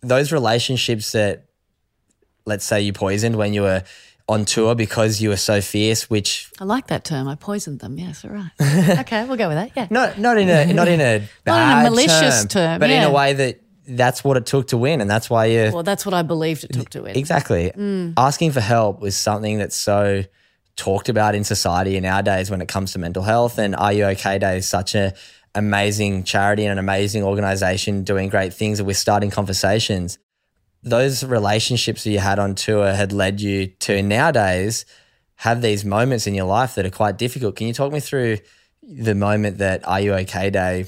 those 0.00 0.30
relationships 0.30 1.12
that, 1.12 1.44
let's 2.46 2.64
say, 2.64 2.80
you 2.82 2.92
poisoned 2.92 3.34
when 3.36 3.52
you 3.52 3.62
were 3.62 3.82
on 4.28 4.44
tour 4.44 4.74
because 4.74 5.20
you 5.20 5.30
were 5.30 5.36
so 5.36 5.60
fierce, 5.60 6.08
which 6.10 6.50
I 6.60 6.64
like 6.64 6.88
that 6.88 7.02
term. 7.04 7.26
I 7.26 7.34
poisoned 7.34 7.80
them. 7.80 7.98
Yes, 7.98 8.24
all 8.24 8.30
right. 8.30 8.50
okay, 9.00 9.24
we'll 9.24 9.36
go 9.38 9.48
with 9.48 9.56
that. 9.56 9.72
Yeah. 9.74 9.88
not 9.90 10.18
not 10.18 10.38
in 10.38 10.48
a 10.48 10.72
not 10.72 10.86
in 10.86 11.00
a 11.00 11.26
bad 11.44 11.46
not 11.46 11.80
in 11.80 11.86
a 11.86 11.90
malicious 11.90 12.44
term, 12.44 12.78
but 12.78 12.90
in 12.90 13.02
a 13.02 13.10
way 13.10 13.32
that 13.32 13.60
that's 13.88 14.22
what 14.22 14.36
it 14.36 14.46
took 14.46 14.68
to 14.68 14.76
win, 14.76 15.00
and 15.00 15.10
that's 15.10 15.30
why 15.30 15.46
you 15.46 15.70
Well, 15.72 15.82
that's 15.82 16.04
what 16.04 16.14
I 16.14 16.22
believed 16.22 16.64
it 16.64 16.72
took 16.72 16.90
to 16.90 17.02
win. 17.02 17.16
Exactly. 17.16 17.72
Mm. 17.74 18.14
Asking 18.16 18.52
for 18.52 18.60
help 18.60 19.00
was 19.00 19.16
something 19.16 19.58
that's 19.58 19.76
so 19.76 20.24
talked 20.76 21.08
about 21.08 21.34
in 21.34 21.44
society 21.44 21.98
nowadays 22.00 22.50
when 22.50 22.60
it 22.60 22.68
comes 22.68 22.92
to 22.92 22.98
mental 22.98 23.22
health. 23.22 23.58
And 23.58 23.74
Are 23.74 23.92
You 23.92 24.04
OK 24.04 24.38
Day 24.38 24.58
is 24.58 24.68
such 24.68 24.94
an 24.94 25.12
amazing 25.54 26.24
charity 26.24 26.64
and 26.64 26.72
an 26.72 26.78
amazing 26.78 27.24
organization 27.24 28.04
doing 28.04 28.28
great 28.28 28.54
things. 28.54 28.78
And 28.78 28.86
we're 28.86 28.94
starting 28.94 29.30
conversations. 29.30 30.18
Those 30.82 31.24
relationships 31.24 32.04
that 32.04 32.10
you 32.10 32.20
had 32.20 32.38
on 32.38 32.54
tour 32.54 32.92
had 32.92 33.12
led 33.12 33.40
you 33.40 33.66
to 33.66 34.02
nowadays 34.02 34.86
have 35.36 35.62
these 35.62 35.84
moments 35.84 36.26
in 36.26 36.34
your 36.34 36.46
life 36.46 36.74
that 36.76 36.86
are 36.86 36.90
quite 36.90 37.18
difficult. 37.18 37.56
Can 37.56 37.66
you 37.66 37.72
talk 37.72 37.92
me 37.92 38.00
through 38.00 38.38
the 38.82 39.14
moment 39.14 39.58
that 39.58 39.86
Are 39.86 40.00
You 40.00 40.14
OK 40.14 40.50
Day, 40.50 40.86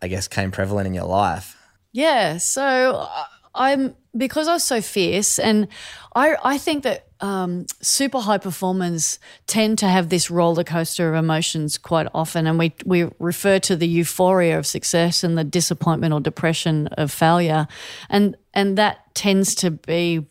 I 0.00 0.08
guess, 0.08 0.28
came 0.28 0.52
prevalent 0.52 0.86
in 0.86 0.94
your 0.94 1.06
life? 1.06 1.56
Yeah. 1.92 2.38
So 2.38 2.96
uh, 2.96 3.24
I'm 3.54 3.94
because 4.16 4.48
I 4.48 4.54
was 4.54 4.64
so 4.64 4.80
fierce, 4.80 5.38
and 5.38 5.68
I 6.14 6.36
I 6.42 6.58
think 6.58 6.84
that 6.84 7.06
um, 7.20 7.66
super 7.80 8.18
high 8.20 8.38
performers 8.38 9.18
tend 9.46 9.78
to 9.78 9.86
have 9.88 10.08
this 10.08 10.30
roller 10.30 10.64
coaster 10.64 11.08
of 11.12 11.22
emotions 11.22 11.78
quite 11.78 12.06
often, 12.14 12.46
and 12.46 12.58
we 12.58 12.72
we 12.84 13.08
refer 13.18 13.58
to 13.60 13.76
the 13.76 13.86
euphoria 13.86 14.58
of 14.58 14.66
success 14.66 15.22
and 15.24 15.36
the 15.36 15.44
disappointment 15.44 16.12
or 16.14 16.20
depression 16.20 16.88
of 16.98 17.10
failure, 17.12 17.66
and 18.08 18.36
and 18.54 18.78
that 18.78 19.14
tends 19.14 19.54
to 19.56 19.70
be 19.70 20.26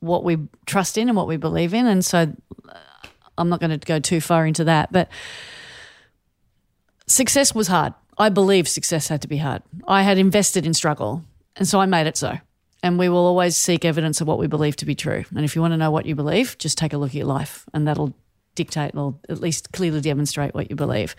what 0.00 0.24
we 0.24 0.38
trust 0.66 0.96
in 0.98 1.08
and 1.08 1.16
what 1.16 1.26
we 1.26 1.36
believe 1.36 1.74
in, 1.74 1.86
and 1.86 2.04
so. 2.04 2.32
uh, 2.68 2.74
I'm 3.40 3.48
not 3.48 3.60
going 3.60 3.70
to 3.70 3.86
go 3.86 4.00
too 4.00 4.20
far 4.20 4.46
into 4.46 4.64
that, 4.64 4.90
but 4.90 5.08
success 7.06 7.54
was 7.54 7.68
hard. 7.68 7.94
I 8.18 8.28
believe 8.30 8.68
success 8.68 9.08
had 9.08 9.22
to 9.22 9.28
be 9.28 9.36
hard. 9.36 9.62
I 9.86 10.02
had 10.02 10.18
invested 10.18 10.66
in 10.66 10.74
struggle, 10.74 11.24
and 11.56 11.68
so 11.68 11.80
I 11.80 11.86
made 11.86 12.06
it 12.06 12.16
so. 12.16 12.38
And 12.82 12.98
we 12.98 13.08
will 13.08 13.26
always 13.26 13.56
seek 13.56 13.84
evidence 13.84 14.20
of 14.20 14.26
what 14.26 14.38
we 14.38 14.46
believe 14.46 14.76
to 14.76 14.86
be 14.86 14.94
true. 14.94 15.24
And 15.34 15.44
if 15.44 15.54
you 15.54 15.62
want 15.62 15.72
to 15.72 15.76
know 15.76 15.90
what 15.90 16.06
you 16.06 16.14
believe, 16.14 16.56
just 16.58 16.78
take 16.78 16.92
a 16.92 16.98
look 16.98 17.10
at 17.10 17.14
your 17.14 17.26
life, 17.26 17.64
and 17.72 17.86
that'll 17.86 18.14
dictate 18.54 18.96
or 18.96 19.14
at 19.28 19.40
least 19.40 19.72
clearly 19.72 20.00
demonstrate 20.00 20.54
what 20.54 20.68
you 20.68 20.76
believe. 20.76 21.14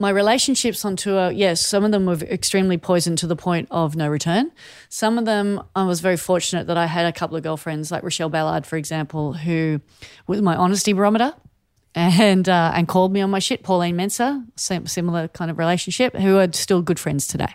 My 0.00 0.10
relationships 0.10 0.84
on 0.84 0.94
tour, 0.94 1.30
yes, 1.30 1.66
some 1.66 1.84
of 1.84 1.90
them 1.90 2.06
were 2.06 2.14
extremely 2.14 2.78
poisoned 2.78 3.18
to 3.18 3.26
the 3.26 3.34
point 3.34 3.66
of 3.70 3.96
no 3.96 4.08
return. 4.08 4.52
Some 4.88 5.18
of 5.18 5.24
them, 5.24 5.60
I 5.74 5.84
was 5.84 6.00
very 6.00 6.16
fortunate 6.16 6.68
that 6.68 6.76
I 6.78 6.86
had 6.86 7.04
a 7.04 7.12
couple 7.12 7.36
of 7.36 7.42
girlfriends, 7.42 7.90
like 7.90 8.04
Rochelle 8.04 8.28
Ballard, 8.28 8.64
for 8.64 8.76
example, 8.76 9.32
who 9.32 9.80
was 10.28 10.40
my 10.40 10.54
honesty 10.54 10.92
barometer 10.92 11.34
and 11.94 12.48
uh, 12.48 12.72
and 12.74 12.86
called 12.86 13.12
me 13.12 13.20
on 13.20 13.30
my 13.30 13.38
shit. 13.38 13.62
Pauline 13.62 13.96
Menczer, 13.96 14.44
similar 14.56 15.28
kind 15.28 15.50
of 15.50 15.58
relationship, 15.58 16.14
who 16.14 16.38
are 16.38 16.52
still 16.52 16.82
good 16.82 16.98
friends 16.98 17.26
today. 17.26 17.54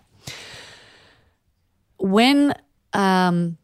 When 1.98 2.54
um, 2.94 3.58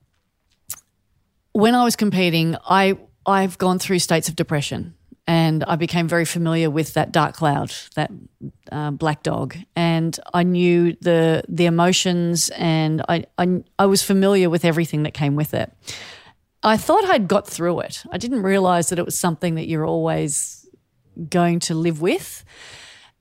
when 1.51 1.75
I 1.75 1.83
was 1.83 1.95
competing, 1.95 2.55
I 2.67 2.97
I've 3.25 3.57
gone 3.57 3.79
through 3.79 3.99
states 3.99 4.29
of 4.29 4.35
depression, 4.35 4.95
and 5.27 5.63
I 5.65 5.75
became 5.75 6.07
very 6.07 6.25
familiar 6.25 6.69
with 6.69 6.93
that 6.93 7.11
dark 7.11 7.35
cloud, 7.35 7.73
that 7.95 8.11
uh, 8.71 8.91
black 8.91 9.23
dog, 9.23 9.55
and 9.75 10.17
I 10.33 10.43
knew 10.43 10.95
the 11.01 11.43
the 11.49 11.65
emotions, 11.65 12.49
and 12.49 13.01
I, 13.09 13.25
I 13.37 13.63
I 13.77 13.85
was 13.85 14.01
familiar 14.01 14.49
with 14.49 14.65
everything 14.65 15.03
that 15.03 15.13
came 15.13 15.35
with 15.35 15.53
it. 15.53 15.71
I 16.61 16.77
thought 16.77 17.05
I'd 17.05 17.27
got 17.27 17.47
through 17.47 17.79
it. 17.81 18.03
I 18.11 18.17
didn't 18.17 18.43
realize 18.43 18.89
that 18.89 18.99
it 18.99 19.05
was 19.05 19.17
something 19.17 19.55
that 19.55 19.67
you're 19.67 19.85
always 19.85 20.58
going 21.29 21.59
to 21.61 21.75
live 21.75 22.01
with. 22.01 22.43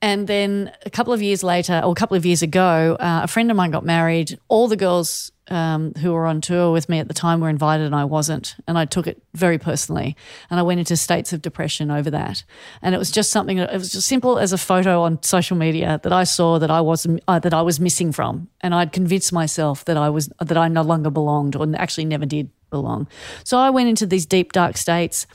And 0.01 0.29
then 0.29 0.71
a 0.87 0.91
couple 0.91 1.13
of 1.13 1.23
years 1.23 1.43
later, 1.43 1.81
or 1.85 1.91
a 1.91 1.95
couple 1.95 2.17
of 2.17 2.25
years 2.25 2.43
ago, 2.43 2.97
uh, 3.01 3.23
a 3.25 3.27
friend 3.27 3.51
of 3.51 3.57
mine 3.57 3.73
got 3.73 3.85
married. 3.85 4.39
All 4.47 4.69
the 4.69 4.77
girls 4.77 5.33
um, 5.49 5.93
who 5.95 6.13
were 6.13 6.27
on 6.27 6.41
tour 6.41 6.73
with 6.73 6.89
me 6.89 7.01
at 7.01 7.09
the 7.09 7.15
time 7.15 7.41
were 7.41 7.49
invited, 7.49 7.87
and 7.87 7.97
I 7.97 8.05
wasn't. 8.05 8.55
And 8.69 8.79
I 8.79 8.85
took 8.85 9.09
it 9.09 9.21
very 9.35 9.59
personally. 9.59 10.17
And 10.51 10.61
I 10.61 10.63
went 10.63 10.79
into 10.79 10.97
states 10.97 11.33
of 11.33 11.43
depression 11.43 11.91
over 11.91 12.11
that. 12.11 12.45
And 12.81 12.95
it 12.95 12.99
was 12.99 13.11
just 13.11 13.31
something. 13.31 13.59
It 13.59 13.73
was 13.73 13.95
as 13.95 14.05
simple 14.05 14.39
as 14.39 14.53
a 14.53 14.59
photo 14.59 15.03
on 15.03 15.21
social 15.23 15.57
media 15.57 15.99
that 16.05 16.13
I 16.13 16.23
saw 16.25 16.61
that 16.61 16.71
I 16.71 16.81
was 16.81 17.07
uh, 17.27 17.39
that 17.41 17.55
I 17.55 17.63
was 17.63 17.81
missing 17.81 18.13
from, 18.13 18.49
and 18.61 18.75
I'd 18.75 18.93
convinced 18.93 19.33
myself 19.33 19.85
that 19.87 19.97
I 19.97 20.11
was 20.11 20.31
that 20.41 20.57
I 20.57 20.69
no 20.69 20.83
longer 20.83 21.11
belonged, 21.11 21.57
or 21.57 21.67
actually 21.77 22.05
never 22.05 22.27
did 22.27 22.51
belong. 22.71 23.09
So 23.43 23.59
I 23.59 23.71
went 23.71 23.89
into 23.89 24.07
these 24.07 24.27
deep 24.27 24.53
dark 24.53 24.77
states, 24.77 25.27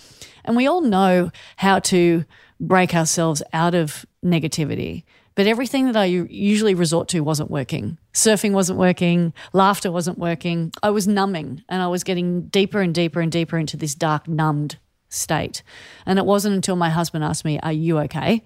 and 0.46 0.56
we 0.56 0.68
all 0.68 0.82
know 0.82 1.32
how 1.58 1.80
to 1.80 2.24
break 2.68 2.96
ourselves 2.96 3.44
out 3.54 3.76
of 3.76 4.06
negativity. 4.24 5.04
But 5.36 5.48
everything 5.48 5.88
that 5.88 5.98
I 5.98 6.06
usually 6.06 6.76
resort 6.76 7.08
to 7.10 7.22
wasn't 7.22 7.50
working. 7.50 7.98
Surfing 8.14 8.52
wasn't 8.52 8.78
working, 8.78 9.34
laughter 9.52 9.92
wasn't 9.92 10.20
working. 10.20 10.72
I 10.84 10.92
was 10.92 11.08
numbing 11.08 11.64
and 11.68 11.82
I 11.82 11.88
was 11.88 12.04
getting 12.04 12.48
deeper 12.48 12.82
and 12.82 12.94
deeper 12.94 13.20
and 13.20 13.32
deeper 13.32 13.58
into 13.58 13.76
this 13.76 13.96
dark, 13.96 14.28
numbed 14.28 14.78
state. 15.10 15.64
And 16.06 16.20
it 16.20 16.26
wasn't 16.26 16.56
until 16.56 16.76
my 16.76 16.90
husband 16.90 17.24
asked 17.24 17.46
me, 17.46 17.60
Are 17.60 17.74
you 17.74 18.00
okay? 18.00 18.44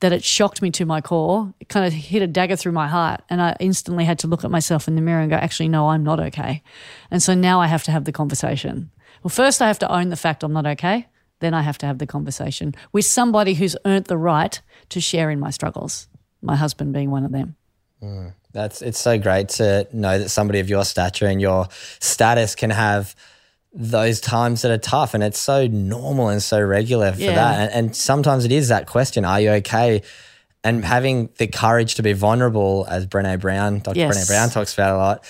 that 0.00 0.12
it 0.12 0.22
shocked 0.22 0.60
me 0.60 0.70
to 0.70 0.84
my 0.84 1.00
core. 1.00 1.54
It 1.58 1.70
kind 1.70 1.86
of 1.86 1.92
hit 1.92 2.20
a 2.20 2.26
dagger 2.26 2.54
through 2.56 2.72
my 2.72 2.86
heart. 2.86 3.22
And 3.30 3.40
I 3.40 3.56
instantly 3.60 4.04
had 4.04 4.18
to 4.18 4.26
look 4.26 4.44
at 4.44 4.50
myself 4.50 4.88
in 4.88 4.94
the 4.94 5.00
mirror 5.00 5.20
and 5.20 5.30
go, 5.30 5.36
Actually, 5.36 5.70
no, 5.70 5.88
I'm 5.88 6.04
not 6.04 6.20
okay. 6.20 6.62
And 7.10 7.22
so 7.22 7.34
now 7.34 7.62
I 7.62 7.66
have 7.66 7.82
to 7.84 7.90
have 7.92 8.04
the 8.04 8.12
conversation. 8.12 8.90
Well, 9.22 9.30
first 9.30 9.62
I 9.62 9.68
have 9.68 9.78
to 9.80 9.90
own 9.90 10.10
the 10.10 10.16
fact 10.16 10.42
I'm 10.42 10.52
not 10.52 10.66
okay. 10.66 11.08
Then 11.40 11.54
I 11.54 11.62
have 11.62 11.78
to 11.78 11.86
have 11.86 11.98
the 11.98 12.06
conversation 12.06 12.74
with 12.92 13.04
somebody 13.04 13.54
who's 13.54 13.76
earned 13.84 14.06
the 14.06 14.16
right 14.16 14.60
to 14.90 15.00
share 15.00 15.30
in 15.30 15.38
my 15.40 15.50
struggles. 15.50 16.08
My 16.42 16.56
husband 16.56 16.92
being 16.92 17.10
one 17.10 17.24
of 17.24 17.32
them. 17.32 17.56
Mm. 18.02 18.32
That's 18.52 18.80
it's 18.80 18.98
so 18.98 19.18
great 19.18 19.48
to 19.50 19.86
know 19.92 20.18
that 20.18 20.30
somebody 20.30 20.60
of 20.60 20.68
your 20.68 20.84
stature 20.84 21.26
and 21.26 21.40
your 21.40 21.68
status 22.00 22.54
can 22.54 22.70
have 22.70 23.14
those 23.72 24.20
times 24.20 24.62
that 24.62 24.70
are 24.70 24.78
tough, 24.78 25.12
and 25.12 25.22
it's 25.22 25.38
so 25.38 25.66
normal 25.66 26.28
and 26.30 26.42
so 26.42 26.58
regular 26.60 27.12
for 27.12 27.20
Yeah. 27.20 27.34
that. 27.34 27.60
And, 27.60 27.72
and 27.86 27.96
sometimes 27.96 28.44
it 28.46 28.52
is 28.52 28.68
that 28.68 28.86
question: 28.86 29.24
Are 29.26 29.40
you 29.40 29.50
okay? 29.50 30.02
And 30.64 30.84
having 30.84 31.28
the 31.36 31.46
courage 31.46 31.96
to 31.96 32.02
be 32.02 32.12
vulnerable, 32.14 32.86
as 32.88 33.06
Brene 33.06 33.38
Brown, 33.40 33.80
Dr. 33.80 33.98
Yes. 33.98 34.16
Brene 34.16 34.26
Brown 34.26 34.50
talks 34.50 34.72
about 34.72 34.94
a 34.94 34.98
lot. 34.98 35.24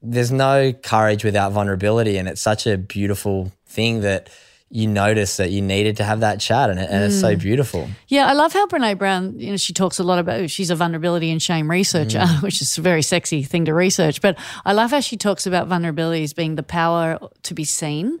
There's 0.00 0.32
no 0.32 0.72
courage 0.72 1.22
without 1.24 1.52
vulnerability, 1.52 2.16
and 2.16 2.28
it's 2.28 2.40
such 2.40 2.66
a 2.66 2.78
beautiful 2.78 3.52
thing 3.66 4.00
that 4.00 4.30
you 4.74 4.88
notice 4.88 5.36
that 5.36 5.52
you 5.52 5.62
needed 5.62 5.96
to 5.98 6.02
have 6.04 6.18
that 6.18 6.40
chat, 6.40 6.68
and, 6.68 6.80
it, 6.80 6.90
and 6.90 7.04
it's 7.04 7.14
Mm. 7.18 7.20
so 7.20 7.36
beautiful. 7.36 7.88
Yeah, 8.08 8.26
I 8.26 8.32
love 8.32 8.52
how 8.52 8.66
Brene 8.66 8.98
Brown, 8.98 9.38
you 9.38 9.50
know, 9.52 9.56
she 9.56 9.72
talks 9.72 10.00
a 10.00 10.02
lot 10.02 10.18
about 10.18 10.50
she's 10.50 10.68
a 10.68 10.74
vulnerability 10.74 11.30
and 11.30 11.40
shame 11.40 11.70
researcher, 11.70 12.26
which 12.40 12.60
is 12.60 12.76
a 12.76 12.80
very 12.82 13.00
sexy 13.02 13.44
thing 13.44 13.64
to 13.66 13.72
research. 13.72 14.20
But 14.20 14.36
I 14.64 14.72
love 14.72 14.90
how 14.90 14.98
she 14.98 15.16
talks 15.16 15.46
about 15.46 15.68
vulnerability 15.68 16.24
as 16.24 16.32
being 16.32 16.56
the 16.56 16.64
power 16.64 17.20
to 17.44 17.54
be 17.54 17.62
seen. 17.62 18.18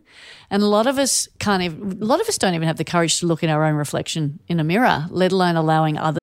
And 0.48 0.62
a 0.62 0.66
lot 0.66 0.86
of 0.86 0.96
us 0.96 1.28
can't 1.40 1.60
even, 1.64 2.00
a 2.00 2.04
lot 2.04 2.20
of 2.20 2.28
us 2.28 2.38
don't 2.38 2.54
even 2.54 2.68
have 2.68 2.76
the 2.76 2.84
courage 2.84 3.18
to 3.18 3.26
look 3.26 3.42
in 3.42 3.50
our 3.50 3.64
own 3.64 3.74
reflection 3.74 4.38
in 4.46 4.60
a 4.60 4.64
mirror, 4.64 5.06
let 5.10 5.32
alone 5.32 5.56
allowing 5.56 5.98
others. 5.98 6.20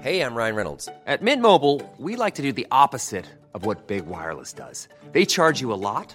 Hey, 0.00 0.20
I'm 0.20 0.34
Ryan 0.34 0.54
Reynolds. 0.54 0.88
At 1.06 1.22
Mint 1.22 1.40
Mobile, 1.42 1.80
we 1.98 2.16
like 2.16 2.34
to 2.34 2.42
do 2.42 2.52
the 2.52 2.66
opposite 2.70 3.24
of 3.54 3.64
what 3.64 3.86
Big 3.86 4.06
Wireless 4.06 4.52
does. 4.52 4.88
They 5.12 5.24
charge 5.24 5.60
you 5.62 5.72
a 5.72 5.80
lot, 5.90 6.14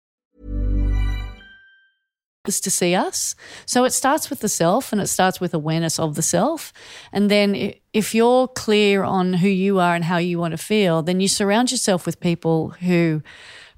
to 2.43 2.71
see 2.71 2.95
us. 2.95 3.35
So 3.65 3.83
it 3.83 3.91
starts 3.91 4.29
with 4.29 4.39
the 4.39 4.49
self 4.49 4.91
and 4.91 4.99
it 4.99 5.07
starts 5.07 5.39
with 5.39 5.53
awareness 5.53 5.99
of 5.99 6.15
the 6.15 6.21
self. 6.23 6.73
And 7.11 7.29
then 7.29 7.73
if 7.93 8.15
you're 8.15 8.47
clear 8.47 9.03
on 9.03 9.33
who 9.33 9.47
you 9.47 9.79
are 9.79 9.93
and 9.93 10.05
how 10.05 10.17
you 10.17 10.39
want 10.39 10.53
to 10.53 10.57
feel, 10.57 11.03
then 11.03 11.19
you 11.19 11.27
surround 11.27 11.71
yourself 11.71 12.05
with 12.05 12.19
people 12.19 12.69
who 12.81 13.21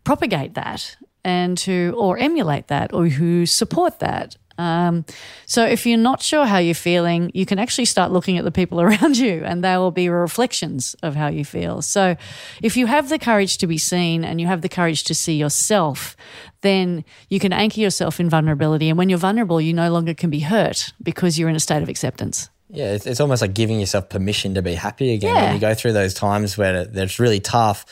propagate 0.06 0.54
that 0.54 0.96
and 1.26 1.60
who 1.60 1.94
or 1.98 2.18
emulate 2.18 2.68
that 2.68 2.94
or 2.94 3.08
who 3.08 3.46
support 3.46 4.00
that. 4.00 4.38
Um, 4.58 5.06
so 5.46 5.66
if 5.66 5.86
you're 5.86 5.98
not 5.98 6.22
sure 6.22 6.46
how 6.46 6.58
you're 6.58 6.76
feeling, 6.76 7.32
you 7.34 7.46
can 7.46 7.60
actually 7.60 7.86
start 7.86 8.12
looking 8.12 8.38
at 8.38 8.44
the 8.44 8.52
people 8.52 8.82
around 8.82 9.18
you 9.18 9.44
and 9.44 9.64
they 9.64 9.78
will 9.78 9.92
be 9.92 10.10
reflections 10.10 10.96
of 11.04 11.16
how 11.16 11.28
you 11.28 11.46
feel. 11.46 11.82
So 11.82 12.16
if 12.62 12.78
you 12.78 12.86
have 12.88 13.10
the 13.10 13.20
courage 13.20 13.58
to 13.60 13.68
be 13.68 13.78
seen 13.78 14.24
and 14.24 14.40
you 14.40 14.48
have 14.48 14.62
the 14.62 14.70
courage 14.70 15.04
to 15.06 15.16
see 15.16 15.36
yourself, 15.36 16.16
then 16.62 17.04
you 17.30 17.40
can 17.40 17.54
anchor 17.54 17.80
yourself 17.80 18.20
in 18.20 18.30
vulnerability. 18.30 18.90
And 18.90 18.98
when 18.98 19.10
you're 19.10 19.20
vulnerable, 19.20 19.60
you 19.60 19.74
no 19.74 19.92
longer 19.92 20.14
can 20.14 20.30
be 20.30 20.40
hurt 20.40 20.94
because 21.02 21.38
you're 21.38 21.50
in 21.50 21.56
a 21.56 21.60
state 21.60 21.84
of 21.84 21.90
acceptance. 21.90 22.50
Yeah, 22.70 22.94
it's, 22.94 23.06
it's 23.06 23.20
almost 23.20 23.42
like 23.42 23.54
giving 23.54 23.80
yourself 23.80 24.10
permission 24.10 24.56
to 24.56 24.64
be 24.64 24.74
happy 24.74 25.14
again. 25.14 25.36
Yeah. 25.36 25.44
When 25.46 25.54
you 25.54 25.62
go 25.62 25.76
through 25.76 25.94
those 25.94 26.16
times 26.16 26.58
where 26.58 26.88
it's 26.92 27.20
really 27.20 27.40
tough, 27.40 27.86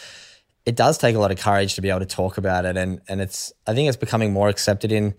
it 0.66 0.76
does 0.76 0.98
take 0.98 1.16
a 1.16 1.20
lot 1.20 1.32
of 1.32 1.40
courage 1.40 1.76
to 1.76 1.82
be 1.82 1.90
able 1.90 2.00
to 2.00 2.06
talk 2.06 2.38
about 2.38 2.66
it. 2.66 2.78
And, 2.78 3.02
and 3.08 3.22
it's, 3.22 3.54
I 3.68 3.76
think 3.76 3.90
it's 3.90 3.98
becoming 3.98 4.34
more 4.34 4.50
accepted 4.50 4.92
in 4.92 5.14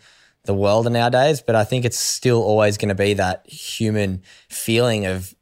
the 0.45 0.55
world 0.55 0.87
in 0.87 0.93
nowadays, 0.93 1.43
but 1.43 1.55
I 1.55 1.65
think 1.65 1.85
it's 1.85 1.99
still 1.99 2.43
always 2.43 2.77
going 2.77 2.89
to 2.89 2.95
be 2.95 3.15
that 3.15 3.47
human 3.49 4.23
feeling 4.49 5.07
of 5.07 5.35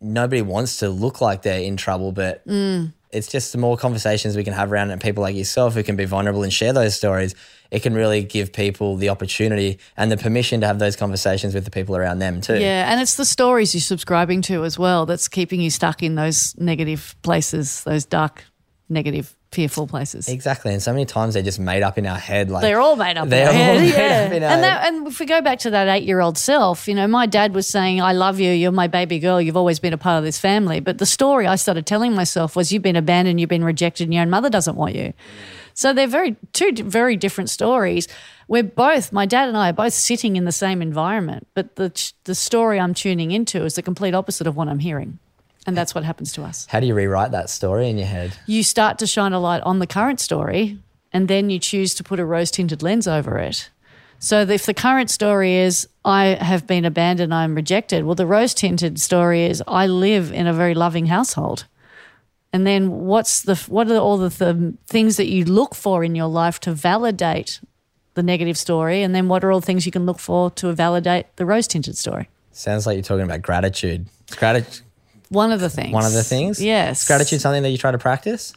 nobody 0.00 0.42
wants 0.42 0.78
to 0.78 0.90
look 0.90 1.20
like 1.20 1.42
they're 1.42 1.62
in 1.62 1.76
trouble, 1.76 2.12
but 2.12 2.46
mm. 2.46 2.92
it's 3.10 3.28
just 3.28 3.52
the 3.52 3.58
more 3.58 3.76
conversations 3.76 4.36
we 4.36 4.44
can 4.44 4.52
have 4.52 4.70
around 4.70 4.90
it 4.90 4.94
and 4.94 5.00
people 5.00 5.22
like 5.22 5.36
yourself 5.36 5.74
who 5.74 5.82
can 5.82 5.96
be 5.96 6.04
vulnerable 6.04 6.42
and 6.42 6.52
share 6.52 6.72
those 6.72 6.94
stories, 6.94 7.34
it 7.70 7.82
can 7.82 7.94
really 7.94 8.22
give 8.22 8.52
people 8.52 8.96
the 8.96 9.08
opportunity 9.08 9.78
and 9.96 10.12
the 10.12 10.16
permission 10.18 10.60
to 10.60 10.66
have 10.66 10.78
those 10.78 10.96
conversations 10.96 11.54
with 11.54 11.64
the 11.64 11.70
people 11.70 11.96
around 11.96 12.18
them 12.18 12.42
too. 12.42 12.58
Yeah, 12.58 12.90
and 12.90 13.00
it's 13.00 13.14
the 13.14 13.24
stories 13.24 13.74
you're 13.74 13.80
subscribing 13.80 14.42
to 14.42 14.64
as 14.64 14.78
well 14.78 15.06
that's 15.06 15.28
keeping 15.28 15.60
you 15.60 15.70
stuck 15.70 16.02
in 16.02 16.14
those 16.14 16.54
negative 16.58 17.16
places, 17.22 17.82
those 17.84 18.04
dark, 18.04 18.44
negative, 18.90 19.34
fearful 19.52 19.86
places. 19.86 20.28
Exactly. 20.28 20.72
And 20.72 20.82
so 20.82 20.92
many 20.92 21.04
times 21.04 21.34
they're 21.34 21.42
just 21.42 21.60
made 21.60 21.82
up 21.82 21.98
in 21.98 22.06
our 22.06 22.18
head. 22.18 22.50
Like 22.50 22.62
They're 22.62 22.80
all 22.80 22.96
made 22.96 23.16
up. 23.16 23.28
They're 23.28 23.42
in 23.42 23.46
our 23.48 23.52
all 23.52 23.58
head, 23.58 23.80
made 23.80 23.88
yeah. 23.90 24.26
up 24.26 24.32
in 24.32 24.42
our 24.42 24.50
and 24.50 24.64
head. 24.64 24.64
that, 24.64 24.88
and 24.88 25.06
if 25.06 25.20
we 25.20 25.26
go 25.26 25.40
back 25.40 25.58
to 25.60 25.70
that 25.70 25.88
eight-year-old 25.88 26.38
self, 26.38 26.88
you 26.88 26.94
know, 26.94 27.06
my 27.06 27.26
dad 27.26 27.54
was 27.54 27.68
saying, 27.68 28.00
"I 28.00 28.12
love 28.12 28.40
you. 28.40 28.50
You're 28.50 28.72
my 28.72 28.88
baby 28.88 29.18
girl. 29.18 29.40
You've 29.40 29.56
always 29.56 29.78
been 29.78 29.92
a 29.92 29.98
part 29.98 30.18
of 30.18 30.24
this 30.24 30.38
family." 30.38 30.80
But 30.80 30.98
the 30.98 31.06
story 31.06 31.46
I 31.46 31.56
started 31.56 31.86
telling 31.86 32.14
myself 32.14 32.56
was, 32.56 32.72
"You've 32.72 32.82
been 32.82 32.96
abandoned. 32.96 33.38
You've 33.40 33.50
been 33.50 33.64
rejected. 33.64 34.04
And 34.04 34.14
your 34.14 34.22
own 34.22 34.30
mother 34.30 34.50
doesn't 34.50 34.76
want 34.76 34.94
you." 34.94 35.12
So 35.74 35.92
they're 35.92 36.06
very 36.06 36.36
two 36.52 36.72
very 36.84 37.16
different 37.16 37.50
stories. 37.50 38.08
We're 38.48 38.62
both, 38.62 39.12
my 39.12 39.24
dad 39.24 39.48
and 39.48 39.56
I, 39.56 39.70
are 39.70 39.72
both 39.72 39.94
sitting 39.94 40.36
in 40.36 40.44
the 40.44 40.52
same 40.52 40.82
environment, 40.82 41.46
but 41.54 41.76
the 41.76 42.12
the 42.24 42.34
story 42.34 42.78
I'm 42.78 42.94
tuning 42.94 43.30
into 43.30 43.64
is 43.64 43.74
the 43.74 43.82
complete 43.82 44.14
opposite 44.14 44.46
of 44.46 44.56
what 44.56 44.68
I'm 44.68 44.80
hearing, 44.80 45.18
and 45.66 45.76
that's 45.76 45.94
what 45.94 46.04
happens 46.04 46.32
to 46.32 46.42
us. 46.42 46.66
How 46.68 46.80
do 46.80 46.86
you 46.86 46.94
rewrite 46.94 47.30
that 47.32 47.50
story 47.50 47.88
in 47.88 47.98
your 47.98 48.06
head? 48.06 48.36
you 48.46 48.62
start 48.62 48.98
to 48.98 49.06
shine 49.06 49.32
a 49.32 49.40
light 49.40 49.62
on 49.62 49.78
the 49.78 49.86
current 49.86 50.20
story 50.20 50.78
and 51.12 51.28
then 51.28 51.50
you 51.50 51.58
choose 51.58 51.94
to 51.94 52.04
put 52.04 52.18
a 52.18 52.24
rose 52.24 52.50
tinted 52.50 52.82
lens 52.82 53.06
over 53.06 53.38
it. 53.38 53.70
So 54.18 54.42
if 54.42 54.66
the 54.66 54.74
current 54.74 55.10
story 55.10 55.56
is 55.56 55.88
I 56.04 56.38
have 56.40 56.66
been 56.66 56.84
abandoned, 56.84 57.34
I'm 57.34 57.54
rejected, 57.54 58.04
well, 58.04 58.14
the 58.14 58.26
rose 58.26 58.54
tinted 58.54 59.00
story 59.00 59.44
is 59.44 59.62
I 59.66 59.86
live 59.86 60.32
in 60.32 60.46
a 60.46 60.54
very 60.54 60.74
loving 60.74 61.06
household. 61.06 61.66
And 62.52 62.66
then 62.66 62.90
what's 62.90 63.42
the 63.42 63.56
what 63.68 63.90
are 63.90 63.96
all 63.96 64.18
the 64.18 64.30
th- 64.30 64.42
um, 64.42 64.78
things 64.86 65.16
that 65.16 65.26
you 65.26 65.44
look 65.44 65.74
for 65.74 66.04
in 66.04 66.14
your 66.14 66.28
life 66.28 66.60
to 66.60 66.72
validate 66.72 67.60
the 68.14 68.22
negative 68.22 68.58
story, 68.58 69.02
and 69.02 69.14
then 69.14 69.26
what 69.26 69.42
are 69.42 69.50
all 69.50 69.60
the 69.60 69.64
things 69.64 69.86
you 69.86 69.92
can 69.92 70.04
look 70.04 70.18
for 70.18 70.50
to 70.50 70.70
validate 70.74 71.34
the 71.36 71.46
rose 71.46 71.66
tinted 71.66 71.96
story? 71.96 72.28
Sounds 72.50 72.86
like 72.86 72.96
you're 72.96 73.02
talking 73.02 73.24
about 73.24 73.40
gratitude. 73.40 74.06
Is 74.28 74.36
gratitude 74.36 74.82
One 75.32 75.50
of 75.50 75.60
the 75.60 75.70
things. 75.70 75.92
one 75.92 76.04
of 76.04 76.12
the 76.12 76.22
things? 76.22 76.62
Yes. 76.62 77.02
Is 77.02 77.06
gratitude 77.06 77.40
something 77.40 77.62
that 77.62 77.70
you 77.70 77.78
try 77.78 77.90
to 77.90 77.98
practice? 77.98 78.52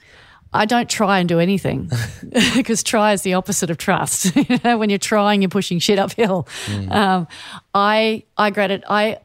I 0.54 0.66
don't 0.66 0.90
try 0.90 1.20
and 1.20 1.28
do 1.28 1.40
anything 1.40 1.90
because 2.56 2.82
try 2.84 3.14
is 3.14 3.24
the 3.24 3.34
opposite 3.34 3.70
of 3.70 3.78
trust. 3.78 4.36
you 4.50 4.60
know, 4.64 4.78
when 4.78 4.90
you're 4.90 5.00
trying, 5.00 5.42
you're 5.42 5.50
pushing 5.50 5.80
shit 5.80 6.00
uphill. 6.00 6.48
Um, 6.90 7.28
I 7.74 8.24
I 8.38 8.50
grat- 8.52 8.84
I 8.90 9.20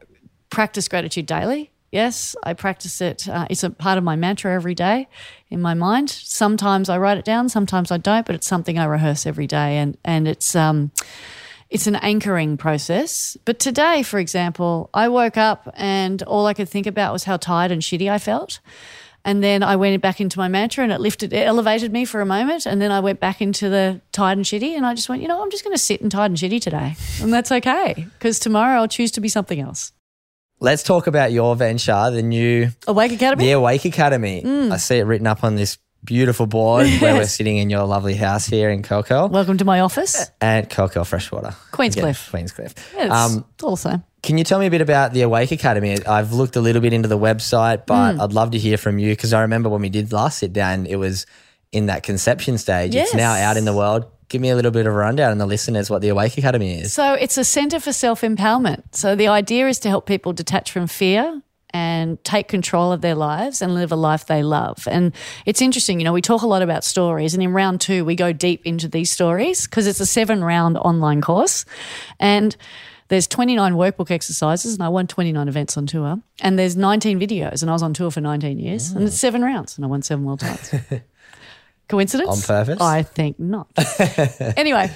practice 0.51 0.89
gratitude 0.89 1.27
daily. 1.27 1.71
Yes, 1.93 2.37
I 2.45 2.55
practice 2.55 3.01
it. 3.01 3.29
Uh, 3.29 3.47
it's 3.51 3.65
a 3.65 3.71
part 3.71 3.99
of 3.99 4.05
my 4.05 4.15
mantra 4.15 4.55
every 4.55 4.77
day 4.77 5.09
in 5.51 5.61
my 5.61 5.75
mind. 5.75 6.09
Sometimes 6.09 6.89
I 6.89 6.99
write 6.99 7.19
it 7.19 7.25
down, 7.25 7.49
sometimes 7.49 7.91
I 7.91 7.97
don't, 7.99 8.25
but 8.25 8.37
it's 8.37 8.47
something 8.47 8.79
I 8.79 8.85
rehearse 8.85 9.27
every 9.27 9.49
day, 9.49 9.77
and 9.79 9.97
and 10.05 10.29
it's 10.29 10.55
um, 10.55 10.93
it's 11.71 11.87
an 11.87 11.97
anchoring 11.97 12.57
process. 12.57 13.37
But 13.45 13.59
today, 13.59 14.03
for 14.03 14.19
example, 14.19 14.91
I 14.93 15.09
woke 15.09 15.37
up 15.37 15.73
and 15.75 16.23
all 16.25 16.47
I 16.47 16.55
could 16.55 16.69
think 16.69 16.87
about 16.87 17.13
was 17.13 17.25
how 17.25 17.37
tired 17.37 17.71
and 17.71 17.81
shitty 17.81 18.11
I 18.11 18.19
felt. 18.19 18.61
And 19.25 19.45
then 19.45 19.63
I 19.63 19.77
went 19.77 20.01
back 20.03 20.21
into 20.21 20.39
my 20.39 20.49
mantra 20.49 20.83
and 20.83 20.93
it 20.93 21.01
lifted, 21.01 21.33
it 21.33 21.47
elevated 21.47 21.93
me 21.93 22.05
for 22.05 22.21
a 22.21 22.27
moment. 22.27 22.67
And 22.67 22.81
then 22.81 22.91
I 22.91 23.01
went 23.01 23.21
back 23.21 23.41
into 23.41 23.69
the 23.69 24.01
tired 24.13 24.39
and 24.39 24.45
shitty. 24.45 24.77
And 24.77 24.85
I 24.85 24.95
just 24.95 25.09
went, 25.09 25.23
you 25.23 25.29
know, 25.29 25.43
I'm 25.43 25.51
just 25.51 25.63
going 25.63 25.75
to 25.75 25.83
sit 25.83 26.01
and 26.01 26.11
tired 26.11 26.31
and 26.31 26.39
shitty 26.39 26.61
today. 26.61 26.97
And 27.21 27.33
that's 27.33 27.53
okay 27.53 28.07
because 28.19 28.39
tomorrow 28.39 28.81
I'll 28.81 28.89
choose 28.89 29.11
to 29.13 29.21
be 29.21 29.29
something 29.29 29.61
else. 29.61 29.93
Let's 30.59 30.83
talk 30.83 31.07
about 31.07 31.33
your 31.33 31.55
venture, 31.57 32.11
the 32.11 32.23
new 32.23 32.71
Awake 32.87 33.13
Academy? 33.13 33.45
The 33.45 33.53
Awake 33.53 33.85
Academy. 33.85 34.43
Mm. 34.43 34.73
I 34.73 34.77
see 34.77 34.97
it 34.97 35.05
written 35.05 35.27
up 35.27 35.45
on 35.45 35.57
this 35.57 35.79
beautiful 36.05 36.47
board 36.47 36.87
where 37.01 37.15
we're 37.15 37.27
sitting 37.27 37.59
in 37.59 37.71
your 37.71 37.85
lovely 37.85 38.15
house 38.15 38.47
here 38.47 38.71
in 38.71 38.83
Coco 38.83 39.27
Welcome 39.29 39.59
to 39.59 39.65
my 39.65 39.81
office. 39.81 40.31
At 40.41 40.71
Coco 40.71 41.05
Freshwater. 41.05 41.55
Queenscliff. 41.73 42.29
Again, 42.33 42.47
Queenscliff. 42.47 42.75
It's 42.95 43.13
Um, 43.15 43.45
also. 43.63 44.03
Can 44.23 44.37
you 44.39 44.45
tell 44.45 44.59
me 44.59 44.67
a 44.67 44.71
bit 44.71 44.81
about 44.83 45.13
the 45.13 45.23
Awake 45.23 45.51
Academy? 45.53 45.99
I've 46.07 46.33
looked 46.33 46.57
a 46.57 46.61
little 46.61 46.83
bit 46.83 46.93
into 46.93 47.09
the 47.09 47.19
website, 47.19 47.87
but 47.87 48.15
Hmm. 48.15 48.21
I'd 48.21 48.33
love 48.33 48.51
to 48.53 48.59
hear 48.59 48.77
from 48.77 48.99
you 48.99 49.11
because 49.13 49.33
I 49.33 49.41
remember 49.43 49.69
when 49.69 49.81
we 49.83 49.89
did 49.89 50.13
last 50.13 50.39
sit 50.39 50.53
down, 50.53 50.87
it 50.87 50.97
was 50.97 51.27
in 51.73 51.87
that 51.87 52.03
conception 52.03 52.59
stage. 52.59 52.95
It's 52.95 53.15
now 53.15 53.33
out 53.33 53.57
in 53.57 53.65
the 53.65 53.75
world. 53.75 54.05
Give 54.29 54.41
me 54.41 54.51
a 54.51 54.55
little 54.57 54.71
bit 54.71 54.87
of 54.87 54.93
a 54.93 54.97
rundown 54.97 55.33
and 55.33 55.41
the 55.41 55.47
listeners 55.47 55.91
what 55.91 56.03
the 56.03 56.09
Awake 56.09 56.39
Academy 56.39 56.81
is. 56.81 56.93
So 56.93 57.15
it's 57.15 57.37
a 57.37 57.45
center 57.45 57.81
for 57.81 57.93
self 57.93 58.21
empowerment. 58.21 58.83
So 58.93 59.17
the 59.17 59.29
idea 59.29 59.69
is 59.69 59.79
to 59.81 59.89
help 59.89 60.07
people 60.07 60.33
detach 60.33 60.71
from 60.71 60.87
fear 60.87 61.43
and 61.73 62.23
take 62.25 62.49
control 62.49 62.93
of 62.93 63.01
their 63.01 63.15
lives 63.15 63.63
and 63.63 63.75
live 63.75 63.93
a 63.93 63.97
life 63.97 64.27
they 64.27 64.43
love. 64.43 64.89
And 64.91 65.13
it's 65.47 65.63
interesting, 65.63 66.01
you 66.01 66.05
know, 66.05 66.13
we 66.13 66.23
talk 66.23 66.43
a 66.43 66.47
lot 66.47 66.63
about 66.63 66.85
stories, 66.85 67.35
and 67.35 67.43
in 67.43 67.53
round 67.53 67.81
two, 67.81 68.05
we 68.05 68.15
go 68.17 68.33
deep 68.33 68.67
into 68.67 68.89
these 68.89 69.11
stories 69.13 69.67
because 69.67 69.87
it's 69.87 70.01
a 70.01 70.07
seven 70.07 70.43
round 70.43 70.77
online 70.79 71.21
course. 71.21 71.65
And 72.19 72.57
There's 73.09 73.27
29 73.27 73.75
workbook 73.75 74.13
exercises, 74.13 74.75
and 74.75 74.83
I 74.85 74.89
won 74.89 75.09
29 75.09 75.49
events 75.49 75.77
on 75.77 75.85
tour. 75.87 76.21
And 76.43 76.57
there's 76.57 76.77
19 76.77 77.19
videos, 77.19 77.61
and 77.61 77.69
I 77.69 77.73
was 77.73 77.83
on 77.83 77.93
tour 77.93 78.09
for 78.13 78.21
19 78.21 78.61
years, 78.61 78.93
and 78.93 79.05
it's 79.05 79.19
seven 79.19 79.43
rounds, 79.43 79.77
and 79.77 79.85
I 79.85 79.89
won 79.89 80.01
seven 80.03 80.25
world 80.25 80.39
titles. 80.39 80.81
Coincidence? 81.89 82.29
On 82.31 82.41
purpose? 82.41 82.81
I 82.81 83.03
think 83.03 83.41
not. 83.41 83.67
anyway, 84.57 84.93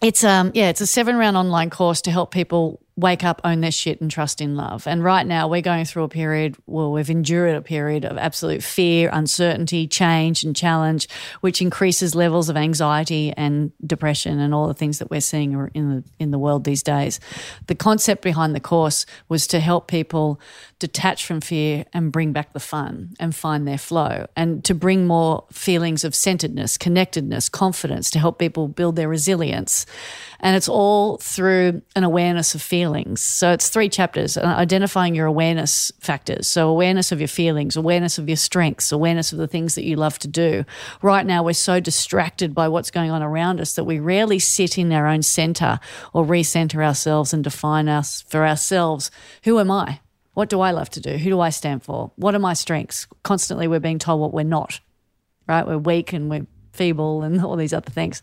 it's 0.00 0.24
um 0.24 0.52
yeah, 0.54 0.70
it's 0.70 0.80
a 0.80 0.86
seven 0.86 1.16
round 1.16 1.36
online 1.36 1.68
course 1.68 2.00
to 2.02 2.10
help 2.10 2.30
people 2.30 2.80
wake 2.98 3.22
up, 3.22 3.40
own 3.44 3.60
their 3.60 3.70
shit, 3.70 4.00
and 4.00 4.10
trust 4.10 4.40
in 4.40 4.56
love. 4.56 4.86
And 4.86 5.04
right 5.04 5.24
now, 5.24 5.46
we're 5.46 5.62
going 5.62 5.84
through 5.84 6.02
a 6.02 6.08
period 6.08 6.56
well, 6.66 6.90
we've 6.90 7.08
endured 7.08 7.54
a 7.54 7.62
period 7.62 8.04
of 8.04 8.18
absolute 8.18 8.62
fear, 8.62 9.08
uncertainty, 9.12 9.86
change, 9.86 10.42
and 10.42 10.54
challenge, 10.54 11.08
which 11.40 11.62
increases 11.62 12.16
levels 12.16 12.48
of 12.48 12.56
anxiety 12.56 13.32
and 13.36 13.70
depression 13.86 14.40
and 14.40 14.52
all 14.52 14.66
the 14.66 14.74
things 14.74 14.98
that 14.98 15.10
we're 15.10 15.20
seeing 15.20 15.52
in 15.74 15.96
the 15.96 16.04
in 16.18 16.32
the 16.32 16.38
world 16.38 16.64
these 16.64 16.82
days. 16.82 17.20
The 17.68 17.76
concept 17.76 18.22
behind 18.22 18.54
the 18.54 18.60
course 18.60 19.06
was 19.28 19.46
to 19.48 19.60
help 19.60 19.86
people 19.86 20.40
detach 20.80 21.24
from 21.24 21.40
fear 21.40 21.84
and 21.92 22.10
bring 22.10 22.32
back 22.32 22.52
the 22.52 22.60
fun 22.60 23.14
and 23.20 23.34
find 23.34 23.66
their 23.66 23.78
flow 23.78 24.26
and 24.36 24.64
to 24.64 24.74
bring 24.74 25.06
more 25.06 25.44
feelings 25.52 26.04
of 26.04 26.14
centeredness, 26.14 26.76
connectedness, 26.76 27.48
confidence 27.48 28.10
to 28.10 28.18
help 28.18 28.38
people 28.38 28.66
build 28.66 28.96
their 28.96 29.08
resilience. 29.08 29.86
And 30.40 30.54
it's 30.54 30.68
all 30.68 31.16
through 31.18 31.82
an 31.96 32.04
awareness 32.04 32.54
of 32.54 32.62
feelings. 32.62 33.20
So 33.20 33.50
it's 33.50 33.68
three 33.68 33.88
chapters 33.88 34.36
uh, 34.36 34.42
identifying 34.42 35.14
your 35.14 35.26
awareness 35.26 35.90
factors. 35.98 36.46
So, 36.46 36.68
awareness 36.68 37.10
of 37.10 37.20
your 37.20 37.28
feelings, 37.28 37.76
awareness 37.76 38.18
of 38.18 38.28
your 38.28 38.36
strengths, 38.36 38.92
awareness 38.92 39.32
of 39.32 39.38
the 39.38 39.48
things 39.48 39.74
that 39.74 39.84
you 39.84 39.96
love 39.96 40.18
to 40.20 40.28
do. 40.28 40.64
Right 41.02 41.26
now, 41.26 41.42
we're 41.42 41.54
so 41.54 41.80
distracted 41.80 42.54
by 42.54 42.68
what's 42.68 42.90
going 42.90 43.10
on 43.10 43.22
around 43.22 43.60
us 43.60 43.74
that 43.74 43.84
we 43.84 43.98
rarely 43.98 44.38
sit 44.38 44.78
in 44.78 44.92
our 44.92 45.06
own 45.06 45.22
center 45.22 45.80
or 46.12 46.24
recenter 46.24 46.84
ourselves 46.84 47.32
and 47.32 47.42
define 47.42 47.88
us 47.88 48.22
for 48.28 48.46
ourselves 48.46 49.10
who 49.42 49.58
am 49.58 49.70
I? 49.70 50.00
What 50.34 50.48
do 50.48 50.60
I 50.60 50.70
love 50.70 50.90
to 50.90 51.00
do? 51.00 51.16
Who 51.16 51.30
do 51.30 51.40
I 51.40 51.50
stand 51.50 51.82
for? 51.82 52.12
What 52.16 52.34
are 52.34 52.38
my 52.38 52.54
strengths? 52.54 53.06
Constantly, 53.24 53.66
we're 53.66 53.80
being 53.80 53.98
told 53.98 54.20
what 54.20 54.32
we're 54.32 54.44
not, 54.44 54.78
right? 55.48 55.66
We're 55.66 55.78
weak 55.78 56.12
and 56.12 56.30
we're 56.30 56.46
feeble 56.72 57.22
and 57.22 57.40
all 57.44 57.56
these 57.56 57.72
other 57.72 57.90
things. 57.90 58.22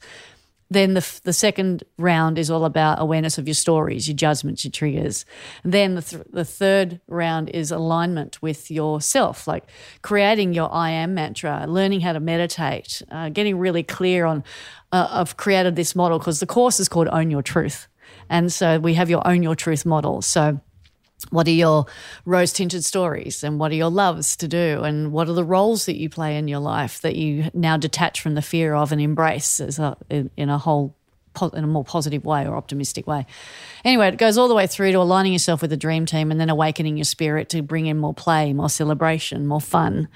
Then 0.69 0.95
the, 0.95 1.19
the 1.23 1.33
second 1.33 1.83
round 1.97 2.39
is 2.39 2.49
all 2.49 2.65
about 2.65 2.99
awareness 2.99 3.37
of 3.37 3.47
your 3.47 3.53
stories, 3.53 4.07
your 4.07 4.15
judgments, 4.15 4.65
your 4.65 4.71
triggers. 4.71 5.25
then 5.63 5.95
the, 5.95 6.01
th- 6.01 6.23
the 6.31 6.45
third 6.45 6.99
round 7.07 7.49
is 7.49 7.71
alignment 7.71 8.41
with 8.41 8.71
yourself, 8.71 9.47
like 9.47 9.65
creating 10.01 10.53
your 10.53 10.73
I 10.73 10.89
am 10.89 11.13
mantra, 11.13 11.65
learning 11.67 12.01
how 12.01 12.13
to 12.13 12.19
meditate, 12.19 13.01
uh, 13.11 13.29
getting 13.29 13.57
really 13.59 13.83
clear 13.83 14.25
on. 14.25 14.43
Uh, 14.91 15.07
I've 15.11 15.37
created 15.37 15.75
this 15.75 15.95
model 15.95 16.17
because 16.19 16.39
the 16.39 16.45
course 16.45 16.79
is 16.79 16.89
called 16.89 17.09
Own 17.11 17.29
Your 17.29 17.41
Truth. 17.41 17.87
And 18.29 18.51
so 18.51 18.79
we 18.79 18.95
have 18.95 19.09
your 19.09 19.25
Own 19.27 19.43
Your 19.43 19.55
Truth 19.55 19.85
model. 19.85 20.21
So 20.21 20.59
what 21.29 21.47
are 21.47 21.51
your 21.51 21.85
rose 22.25 22.53
tinted 22.53 22.83
stories 22.83 23.43
and 23.43 23.59
what 23.59 23.71
are 23.71 23.75
your 23.75 23.89
loves 23.89 24.35
to 24.37 24.47
do 24.47 24.83
and 24.83 25.11
what 25.11 25.27
are 25.29 25.33
the 25.33 25.43
roles 25.43 25.85
that 25.85 25.97
you 25.97 26.09
play 26.09 26.37
in 26.37 26.47
your 26.47 26.59
life 26.59 27.01
that 27.01 27.15
you 27.15 27.49
now 27.53 27.77
detach 27.77 28.21
from 28.21 28.35
the 28.35 28.41
fear 28.41 28.73
of 28.73 28.91
and 28.91 29.01
embrace 29.01 29.59
as 29.59 29.79
a, 29.79 29.97
in, 30.09 30.29
in 30.37 30.49
a 30.49 30.57
whole 30.57 30.95
in 31.53 31.65
a 31.65 31.67
more 31.67 31.83
positive 31.83 32.23
way 32.23 32.47
or 32.47 32.55
optimistic 32.55 33.05
way. 33.07 33.25
Anyway, 33.83 34.07
it 34.07 34.17
goes 34.17 34.37
all 34.37 34.47
the 34.47 34.55
way 34.55 34.67
through 34.67 34.93
to 34.93 34.99
aligning 34.99 35.33
yourself 35.33 35.61
with 35.61 35.69
the 35.69 35.75
dream 35.75 36.05
team 36.05 36.31
and 36.31 36.39
then 36.39 36.49
awakening 36.49 36.95
your 36.95 37.03
spirit 37.03 37.49
to 37.49 37.61
bring 37.61 37.87
in 37.87 37.97
more 37.97 38.13
play, 38.13 38.53
more 38.53 38.69
celebration, 38.69 39.45
more 39.45 39.59
fun. 39.59 40.07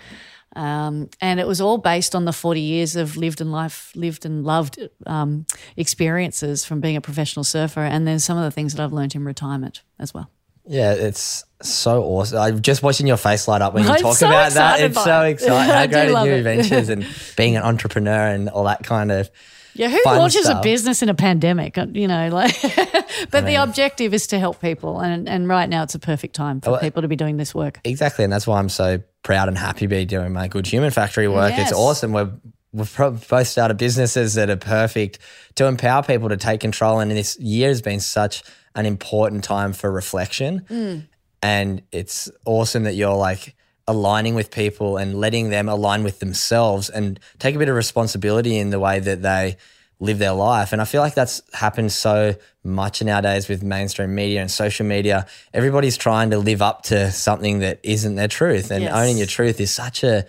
Um, 0.55 1.09
and 1.21 1.39
it 1.39 1.45
was 1.45 1.61
all 1.61 1.77
based 1.77 2.15
on 2.15 2.23
the 2.23 2.31
40 2.33 2.61
years 2.61 2.95
of 2.95 3.17
lived 3.17 3.41
and 3.41 3.51
life, 3.51 3.91
lived 3.95 4.25
and 4.25 4.45
loved 4.45 4.79
um, 5.05 5.45
experiences 5.75 6.65
from 6.65 6.79
being 6.79 6.95
a 6.95 7.01
professional 7.01 7.43
surfer. 7.43 7.81
And 7.81 8.07
then 8.07 8.19
some 8.19 8.37
of 8.37 8.43
the 8.43 8.51
things 8.51 8.73
that 8.73 8.83
I've 8.83 8.93
learned 8.93 9.13
in 9.13 9.25
retirement 9.25 9.83
as 9.99 10.13
well. 10.13 10.31
Yeah, 10.67 10.93
it's 10.93 11.43
so 11.61 12.03
awesome. 12.03 12.37
I'm 12.39 12.61
just 12.61 12.83
watching 12.83 13.07
your 13.07 13.17
face 13.17 13.47
light 13.47 13.61
up 13.61 13.73
when 13.73 13.83
you 13.83 13.89
I'm 13.89 13.99
talk 13.99 14.15
so 14.17 14.27
about 14.27 14.51
that. 14.53 14.79
It's 14.81 15.03
so 15.03 15.21
it. 15.23 15.29
exciting. 15.31 15.53
I 15.57 15.63
How 15.65 15.87
great 15.87 16.11
are 16.11 16.25
new 16.25 16.31
it. 16.31 16.37
adventures 16.39 16.89
and 16.93 17.05
being 17.35 17.55
an 17.57 17.63
entrepreneur 17.63 18.27
and 18.27 18.49
all 18.49 18.65
that 18.65 18.83
kind 18.83 19.11
of. 19.11 19.29
Yeah, 19.73 19.89
who 19.89 20.01
launches 20.05 20.45
stuff. 20.45 20.59
a 20.59 20.63
business 20.63 21.01
in 21.01 21.09
a 21.09 21.13
pandemic? 21.13 21.77
Uh, 21.77 21.85
You 21.91 22.07
know, 22.07 22.29
like, 22.29 22.53
but 23.31 23.45
the 23.45 23.55
objective 23.61 24.13
is 24.13 24.27
to 24.27 24.39
help 24.39 24.59
people, 24.59 24.99
and 24.99 25.29
and 25.29 25.47
right 25.47 25.69
now 25.69 25.83
it's 25.83 25.95
a 25.95 25.99
perfect 25.99 26.35
time 26.35 26.59
for 26.59 26.71
Well, 26.71 26.79
people 26.81 27.01
to 27.03 27.07
be 27.07 27.15
doing 27.15 27.37
this 27.37 27.55
work. 27.55 27.79
Exactly, 27.85 28.23
and 28.23 28.33
that's 28.33 28.45
why 28.47 28.59
I'm 28.59 28.67
so 28.69 28.99
proud 29.23 29.47
and 29.47 29.57
happy 29.57 29.81
to 29.81 29.87
be 29.87 30.05
doing 30.05 30.33
my 30.33 30.47
Good 30.47 30.67
Human 30.67 30.91
Factory 30.91 31.27
work. 31.27 31.51
Yes. 31.51 31.69
It's 31.69 31.79
awesome. 31.79 32.11
We're 32.13 32.31
we've 32.73 32.97
both 32.97 33.47
started 33.47 33.77
businesses 33.77 34.33
that 34.33 34.49
are 34.49 34.57
perfect 34.57 35.19
to 35.55 35.65
empower 35.65 36.03
people 36.03 36.29
to 36.29 36.37
take 36.37 36.59
control. 36.59 36.99
And 36.99 37.09
this 37.11 37.39
year 37.39 37.69
has 37.69 37.81
been 37.81 37.99
such 37.99 38.43
an 38.75 38.85
important 38.85 39.43
time 39.43 39.73
for 39.73 39.91
reflection, 39.91 40.65
Mm. 40.69 41.03
and 41.41 41.81
it's 41.91 42.29
awesome 42.45 42.83
that 42.83 42.95
you're 42.95 43.15
like 43.15 43.55
aligning 43.87 44.35
with 44.35 44.51
people 44.51 44.97
and 44.97 45.19
letting 45.19 45.49
them 45.49 45.67
align 45.67 46.03
with 46.03 46.19
themselves 46.19 46.89
and 46.89 47.19
take 47.39 47.55
a 47.55 47.59
bit 47.59 47.69
of 47.69 47.75
responsibility 47.75 48.57
in 48.57 48.69
the 48.69 48.79
way 48.79 48.99
that 48.99 49.21
they 49.23 49.57
live 49.99 50.19
their 50.19 50.31
life. 50.31 50.71
And 50.71 50.81
I 50.81 50.85
feel 50.85 51.01
like 51.01 51.15
that's 51.15 51.41
happened 51.53 51.91
so 51.91 52.35
much 52.63 53.01
nowadays 53.03 53.49
with 53.49 53.63
mainstream 53.63 54.13
media 54.15 54.41
and 54.41 54.49
social 54.51 54.85
media. 54.85 55.25
Everybody's 55.53 55.97
trying 55.97 56.29
to 56.29 56.37
live 56.37 56.61
up 56.61 56.83
to 56.83 57.11
something 57.11 57.59
that 57.59 57.79
isn't 57.83 58.15
their 58.15 58.27
truth. 58.29 58.69
And 58.71 58.83
Yes. 58.83 58.93
owning 58.93 59.17
your 59.17 59.27
truth 59.27 59.59
is 59.59 59.71
such 59.71 60.03
a 60.03 60.25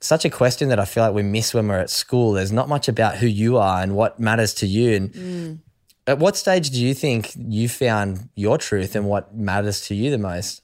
such 0.00 0.26
a 0.26 0.30
question 0.30 0.68
that 0.68 0.78
I 0.78 0.84
feel 0.84 1.02
like 1.02 1.14
we 1.14 1.22
miss 1.22 1.54
when 1.54 1.66
we're 1.68 1.78
at 1.80 1.88
school. 1.90 2.32
There's 2.32 2.52
not 2.52 2.68
much 2.68 2.86
about 2.86 3.16
who 3.16 3.26
you 3.26 3.56
are 3.56 3.82
and 3.82 3.96
what 3.96 4.20
matters 4.20 4.52
to 4.54 4.66
you. 4.66 4.94
And 4.94 5.60
at 6.06 6.18
what 6.18 6.36
stage 6.36 6.70
do 6.70 6.80
you 6.80 6.94
think 6.94 7.32
you 7.36 7.68
found 7.68 8.28
your 8.34 8.58
truth 8.58 8.94
and 8.94 9.06
what 9.06 9.34
matters 9.34 9.80
to 9.88 9.94
you 9.94 10.10
the 10.10 10.18
most? 10.18 10.62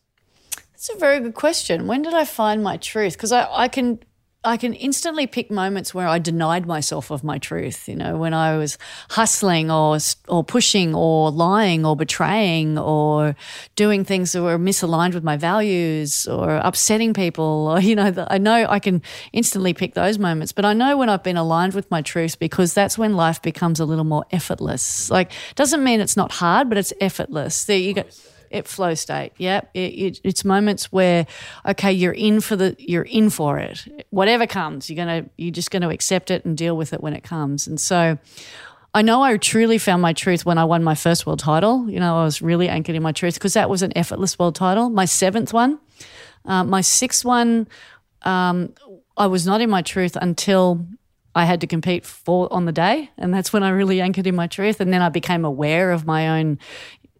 That's 0.72 0.90
a 0.90 0.98
very 0.98 1.20
good 1.20 1.34
question. 1.34 1.86
When 1.86 2.02
did 2.02 2.14
I 2.14 2.24
find 2.24 2.62
my 2.62 2.76
truth? 2.76 3.14
Because 3.14 3.32
I, 3.32 3.48
I 3.50 3.68
can 3.68 4.00
I 4.44 4.56
can 4.56 4.74
instantly 4.74 5.28
pick 5.28 5.52
moments 5.52 5.94
where 5.94 6.08
I 6.08 6.18
denied 6.18 6.66
myself 6.66 7.12
of 7.12 7.22
my 7.22 7.38
truth. 7.38 7.88
You 7.88 7.94
know, 7.94 8.16
when 8.16 8.34
I 8.34 8.56
was 8.56 8.76
hustling 9.10 9.70
or 9.70 9.98
or 10.26 10.42
pushing 10.42 10.94
or 10.94 11.30
lying 11.30 11.86
or 11.86 11.94
betraying 11.94 12.76
or 12.76 13.36
doing 13.76 14.04
things 14.04 14.32
that 14.32 14.42
were 14.42 14.58
misaligned 14.58 15.14
with 15.14 15.22
my 15.22 15.36
values 15.36 16.26
or 16.26 16.56
upsetting 16.56 17.14
people. 17.14 17.42
Or 17.72 17.80
you 17.80 17.94
know, 17.94 18.12
I 18.28 18.38
know 18.38 18.66
I 18.68 18.80
can 18.80 19.02
instantly 19.32 19.72
pick 19.72 19.94
those 19.94 20.18
moments. 20.18 20.52
But 20.52 20.64
I 20.64 20.72
know 20.72 20.96
when 20.96 21.08
I've 21.08 21.22
been 21.22 21.36
aligned 21.36 21.74
with 21.74 21.90
my 21.90 22.02
truth 22.02 22.38
because 22.38 22.74
that's 22.74 22.98
when 22.98 23.14
life 23.14 23.40
becomes 23.40 23.80
a 23.80 23.84
little 23.84 24.04
more 24.04 24.24
effortless. 24.30 25.10
Like 25.10 25.30
doesn't 25.54 25.82
mean 25.82 26.00
it's 26.00 26.16
not 26.16 26.32
hard, 26.32 26.68
but 26.68 26.78
it's 26.78 26.92
effortless. 27.00 27.64
There 27.64 27.78
you 27.78 27.94
go. 27.94 28.04
It 28.52 28.68
flow 28.68 28.94
state. 28.94 29.32
Yep. 29.38 29.70
It, 29.74 29.78
it, 29.78 30.20
it's 30.24 30.44
moments 30.44 30.92
where, 30.92 31.26
okay, 31.66 31.92
you're 31.92 32.12
in 32.12 32.40
for 32.40 32.56
the, 32.56 32.76
you're 32.78 33.02
in 33.02 33.30
for 33.30 33.58
it. 33.58 34.06
Whatever 34.10 34.46
comes, 34.46 34.88
you're 34.88 34.96
gonna, 34.96 35.26
you're 35.36 35.50
just 35.50 35.70
to 35.72 35.88
accept 35.88 36.30
it 36.30 36.44
and 36.44 36.56
deal 36.56 36.76
with 36.76 36.92
it 36.92 37.00
when 37.00 37.14
it 37.14 37.22
comes. 37.22 37.66
And 37.66 37.80
so, 37.80 38.18
I 38.94 39.00
know 39.00 39.22
I 39.22 39.36
truly 39.38 39.78
found 39.78 40.02
my 40.02 40.12
truth 40.12 40.44
when 40.44 40.58
I 40.58 40.64
won 40.64 40.84
my 40.84 40.94
first 40.94 41.26
world 41.26 41.38
title. 41.38 41.88
You 41.88 41.98
know, 41.98 42.20
I 42.20 42.24
was 42.24 42.42
really 42.42 42.68
anchored 42.68 42.94
in 42.94 43.02
my 43.02 43.12
truth 43.12 43.34
because 43.34 43.54
that 43.54 43.70
was 43.70 43.82
an 43.82 43.96
effortless 43.96 44.38
world 44.38 44.54
title. 44.54 44.90
My 44.90 45.06
seventh 45.06 45.52
one, 45.54 45.78
uh, 46.44 46.64
my 46.64 46.82
sixth 46.82 47.24
one, 47.24 47.68
um, 48.22 48.74
I 49.16 49.26
was 49.28 49.46
not 49.46 49.62
in 49.62 49.70
my 49.70 49.80
truth 49.80 50.16
until 50.20 50.84
I 51.34 51.46
had 51.46 51.62
to 51.62 51.66
compete 51.66 52.04
for 52.04 52.52
on 52.52 52.66
the 52.66 52.72
day, 52.72 53.10
and 53.16 53.32
that's 53.32 53.52
when 53.52 53.62
I 53.62 53.70
really 53.70 54.02
anchored 54.02 54.26
in 54.26 54.36
my 54.36 54.46
truth. 54.46 54.80
And 54.80 54.92
then 54.92 55.00
I 55.00 55.08
became 55.08 55.46
aware 55.46 55.92
of 55.92 56.04
my 56.04 56.28
own 56.38 56.58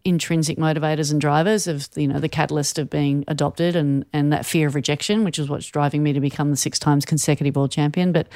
intrinsic 0.05 0.57
motivators 0.57 1.11
and 1.11 1.21
drivers 1.21 1.65
of 1.65 1.87
you 1.95 2.07
know 2.07 2.19
the 2.19 2.29
catalyst 2.29 2.77
of 2.77 2.89
being 2.89 3.23
adopted 3.27 3.75
and 3.75 4.05
and 4.11 4.33
that 4.33 4.45
fear 4.45 4.67
of 4.67 4.75
rejection, 4.75 5.23
which 5.23 5.39
is 5.39 5.49
what's 5.49 5.67
driving 5.67 6.03
me 6.03 6.13
to 6.13 6.19
become 6.19 6.51
the 6.51 6.57
six 6.57 6.77
times 6.79 7.05
consecutive 7.05 7.55
world 7.55 7.71
champion. 7.71 8.11
But 8.11 8.27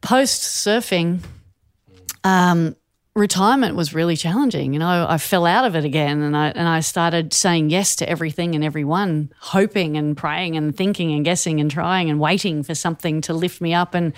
post 0.00 0.42
surfing, 0.42 1.20
um, 2.24 2.76
retirement 3.14 3.74
was 3.74 3.92
really 3.92 4.16
challenging. 4.16 4.72
You 4.72 4.78
know, 4.78 5.06
I 5.08 5.18
fell 5.18 5.44
out 5.44 5.64
of 5.64 5.74
it 5.74 5.84
again, 5.84 6.22
and 6.22 6.36
I 6.36 6.48
and 6.48 6.68
I 6.68 6.80
started 6.80 7.32
saying 7.32 7.70
yes 7.70 7.96
to 7.96 8.08
everything 8.08 8.54
and 8.54 8.62
everyone, 8.62 9.32
hoping 9.40 9.96
and 9.96 10.16
praying 10.16 10.56
and 10.56 10.76
thinking 10.76 11.12
and 11.12 11.24
guessing 11.24 11.60
and 11.60 11.70
trying 11.70 12.10
and 12.10 12.20
waiting 12.20 12.62
for 12.62 12.74
something 12.74 13.20
to 13.22 13.34
lift 13.34 13.60
me 13.60 13.74
up 13.74 13.94
and 13.94 14.12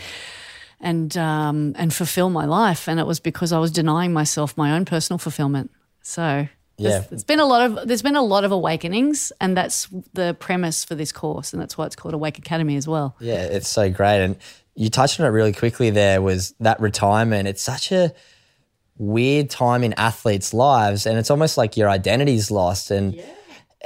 and 0.81 1.17
um, 1.17 1.73
and 1.77 1.95
fulfill 1.95 2.29
my 2.29 2.45
life. 2.45 2.89
And 2.89 3.01
it 3.01 3.07
was 3.07 3.21
because 3.21 3.53
I 3.53 3.59
was 3.59 3.71
denying 3.71 4.13
myself 4.13 4.57
my 4.57 4.73
own 4.73 4.85
personal 4.85 5.19
fulfillment. 5.19 5.71
So. 6.03 6.49
Yeah. 6.79 6.89
There's, 6.89 7.13
it's 7.13 7.25
been 7.25 7.39
a 7.39 7.45
lot 7.45 7.71
of 7.71 7.87
there's 7.87 8.03
been 8.03 8.17
a 8.17 8.23
lot 8.23 8.45
of 8.45 8.51
awakenings 8.51 9.31
and 9.41 9.57
that's 9.57 9.89
the 10.15 10.35
premise 10.41 10.85
for 10.85 10.95
this 10.95 11.13
course 11.13 11.53
and 11.53 11.61
that's 11.61 11.77
why 11.79 11.87
it's 11.87 11.95
called 11.95 12.15
Awake 12.15 12.39
Academy 12.39 12.77
as 12.77 12.89
well. 12.89 13.15
Yeah, 13.21 13.45
it's 13.45 13.69
so 13.69 13.91
great. 13.91 14.25
And 14.25 14.37
you 14.75 14.89
touched 14.89 15.21
on 15.21 15.27
it 15.27 15.29
really 15.29 15.53
quickly 15.53 15.91
there 15.91 16.23
was 16.23 16.55
that 16.61 16.81
retirement. 16.81 17.47
It's 17.47 17.63
such 17.63 17.93
a 17.93 18.13
weird 18.97 19.51
time 19.51 19.85
in 19.85 19.93
athletes' 19.95 20.55
lives 20.55 21.07
and 21.07 21.19
it's 21.19 21.31
almost 21.31 21.57
like 21.57 21.77
your 21.77 21.91
identity's 21.91 22.51
lost. 22.51 22.91
And 22.91 23.15
yeah. 23.15 23.25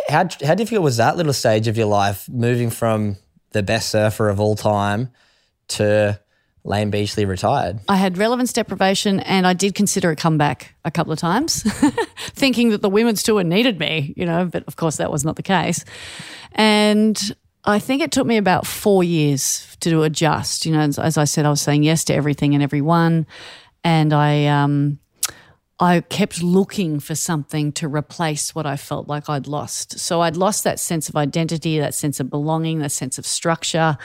how 0.08 0.28
how 0.44 0.54
difficult 0.54 0.82
was 0.82 0.96
that 0.96 1.16
little 1.16 1.32
stage 1.32 1.68
of 1.68 1.76
your 1.76 1.86
life 1.86 2.28
moving 2.28 2.70
from 2.70 3.16
the 3.50 3.62
best 3.62 3.88
surfer 3.88 4.28
of 4.28 4.40
all 4.40 4.54
time 4.54 5.10
to 5.68 6.20
Layne 6.66 6.90
Beachley 6.90 7.24
retired. 7.24 7.80
I 7.88 7.96
had 7.96 8.18
relevance 8.18 8.52
deprivation 8.52 9.20
and 9.20 9.46
I 9.46 9.52
did 9.52 9.74
consider 9.74 10.10
a 10.10 10.16
comeback 10.16 10.74
a 10.84 10.90
couple 10.90 11.12
of 11.12 11.18
times, 11.18 11.62
thinking 12.18 12.70
that 12.70 12.82
the 12.82 12.90
women's 12.90 13.22
tour 13.22 13.42
needed 13.44 13.78
me, 13.78 14.12
you 14.16 14.26
know, 14.26 14.46
but 14.46 14.64
of 14.66 14.76
course 14.76 14.96
that 14.96 15.10
was 15.10 15.24
not 15.24 15.36
the 15.36 15.42
case. 15.42 15.84
And 16.52 17.18
I 17.64 17.78
think 17.78 18.02
it 18.02 18.12
took 18.12 18.26
me 18.26 18.36
about 18.36 18.66
four 18.66 19.02
years 19.02 19.76
to 19.80 20.02
adjust. 20.02 20.66
You 20.66 20.72
know, 20.72 20.80
as, 20.80 20.98
as 20.98 21.18
I 21.18 21.24
said, 21.24 21.46
I 21.46 21.50
was 21.50 21.60
saying 21.60 21.82
yes 21.82 22.04
to 22.04 22.14
everything 22.14 22.54
and 22.54 22.62
everyone. 22.62 23.26
And 23.82 24.12
I, 24.12 24.46
um, 24.46 24.98
I 25.78 26.00
kept 26.00 26.42
looking 26.42 27.00
for 27.00 27.14
something 27.14 27.72
to 27.72 27.88
replace 27.88 28.54
what 28.54 28.66
I 28.66 28.76
felt 28.76 29.08
like 29.08 29.28
I'd 29.28 29.46
lost. 29.46 29.98
So 29.98 30.22
I'd 30.22 30.36
lost 30.36 30.64
that 30.64 30.80
sense 30.80 31.08
of 31.08 31.16
identity, 31.16 31.78
that 31.78 31.94
sense 31.94 32.18
of 32.18 32.30
belonging, 32.30 32.78
that 32.78 32.92
sense 32.92 33.18
of 33.18 33.26
structure, 33.26 33.98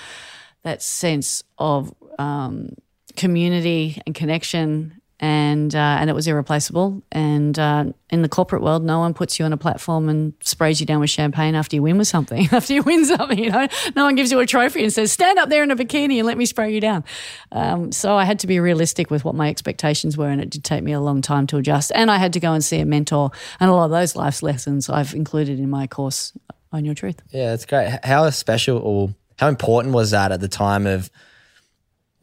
that 0.64 0.82
sense 0.82 1.44
of 1.58 1.94
um, 2.20 2.76
community 3.16 4.02
and 4.06 4.16
connection. 4.16 4.98
And 5.24 5.76
uh, 5.76 5.98
and 6.00 6.10
it 6.10 6.14
was 6.14 6.28
irreplaceable. 6.28 7.04
And 7.12 7.60
uh, 7.60 7.86
in 8.10 8.24
the 8.24 8.28
corporate 8.28 8.64
world, 8.64 8.84
no 8.84 8.98
one 8.98 9.14
puts 9.14 9.38
you 9.38 9.46
on 9.46 9.54
a 9.54 9.58
platform 9.58 10.10
and 10.10 10.34
sprays 10.42 10.80
you 10.80 10.88
down 10.88 11.00
with 11.00 11.12
champagne 11.12 11.54
after 11.54 11.76
you 11.76 11.84
win 11.84 12.00
with 12.00 12.08
something. 12.08 12.48
after 12.52 12.74
you 12.74 12.82
win 12.82 13.06
something, 13.06 13.38
you 13.38 13.52
know, 13.52 13.68
no 13.96 14.06
one 14.06 14.16
gives 14.16 14.32
you 14.32 14.40
a 14.40 14.48
trophy 14.48 14.82
and 14.82 14.92
says, 14.92 15.12
"Stand 15.12 15.38
up 15.38 15.50
there 15.50 15.62
in 15.62 15.70
a 15.70 15.76
bikini 15.76 16.18
and 16.18 16.26
let 16.26 16.40
me 16.40 16.48
spray 16.48 16.74
you 16.74 16.82
down." 16.82 17.04
Um, 17.52 17.92
so 17.92 18.16
I 18.16 18.26
had 18.26 18.40
to 18.40 18.48
be 18.48 18.60
realistic 18.60 19.12
with 19.12 19.24
what 19.24 19.36
my 19.36 19.48
expectations 19.48 20.18
were, 20.18 20.28
and 20.28 20.42
it 20.42 20.50
did 20.50 20.64
take 20.64 20.84
me 20.84 20.92
a 20.92 21.00
long 21.00 21.22
time 21.22 21.46
to 21.48 21.58
adjust. 21.58 21.92
And 21.94 22.10
I 22.10 22.18
had 22.18 22.34
to 22.34 22.40
go 22.40 22.54
and 22.54 22.64
see 22.64 22.80
a 22.80 22.86
mentor, 22.88 23.30
and 23.60 23.70
a 23.70 23.74
lot 23.76 23.86
of 23.86 23.92
those 23.92 24.16
life 24.16 24.42
lessons 24.42 24.90
I've 24.90 25.14
included 25.14 25.60
in 25.60 25.70
my 25.70 25.86
course, 25.86 26.34
Own 26.74 26.84
Your 26.84 26.96
Truth. 26.96 27.22
Yeah, 27.30 27.52
that's 27.52 27.68
great. 27.68 28.00
How 28.04 28.28
special 28.32 28.80
or 28.80 29.14
how 29.42 29.48
important 29.48 29.96
was 29.96 30.12
that 30.12 30.32
at 30.32 30.40
the 30.40 30.48
time 30.48 30.86
of 30.86 31.10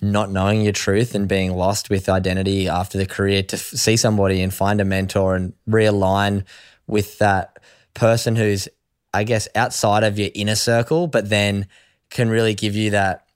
not 0.00 0.31
knowing 0.31 0.62
your 0.62 0.72
truth 0.72 1.16
and 1.16 1.28
being 1.28 1.52
lost 1.52 1.90
with 1.90 2.09
identity 2.09 2.68
after 2.68 2.96
the 2.96 3.07
career 3.07 3.42
to 3.42 3.57
f- 3.57 3.62
see 3.62 3.96
somebody 3.96 4.40
and 4.40 4.54
find 4.54 4.81
a 4.81 4.85
mentor 4.85 5.35
and 5.35 5.52
realign 5.68 6.44
with 6.87 7.18
that 7.18 7.59
person 7.92 8.37
who's, 8.37 8.68
I 9.12 9.24
guess, 9.24 9.48
outside 9.57 10.04
of 10.04 10.16
your 10.16 10.31
inner 10.33 10.54
circle, 10.54 11.09
but 11.09 11.28
then 11.28 11.66
can 12.09 12.28
really 12.31 12.54
give 12.54 12.76
you 12.76 12.90
that 12.90 13.26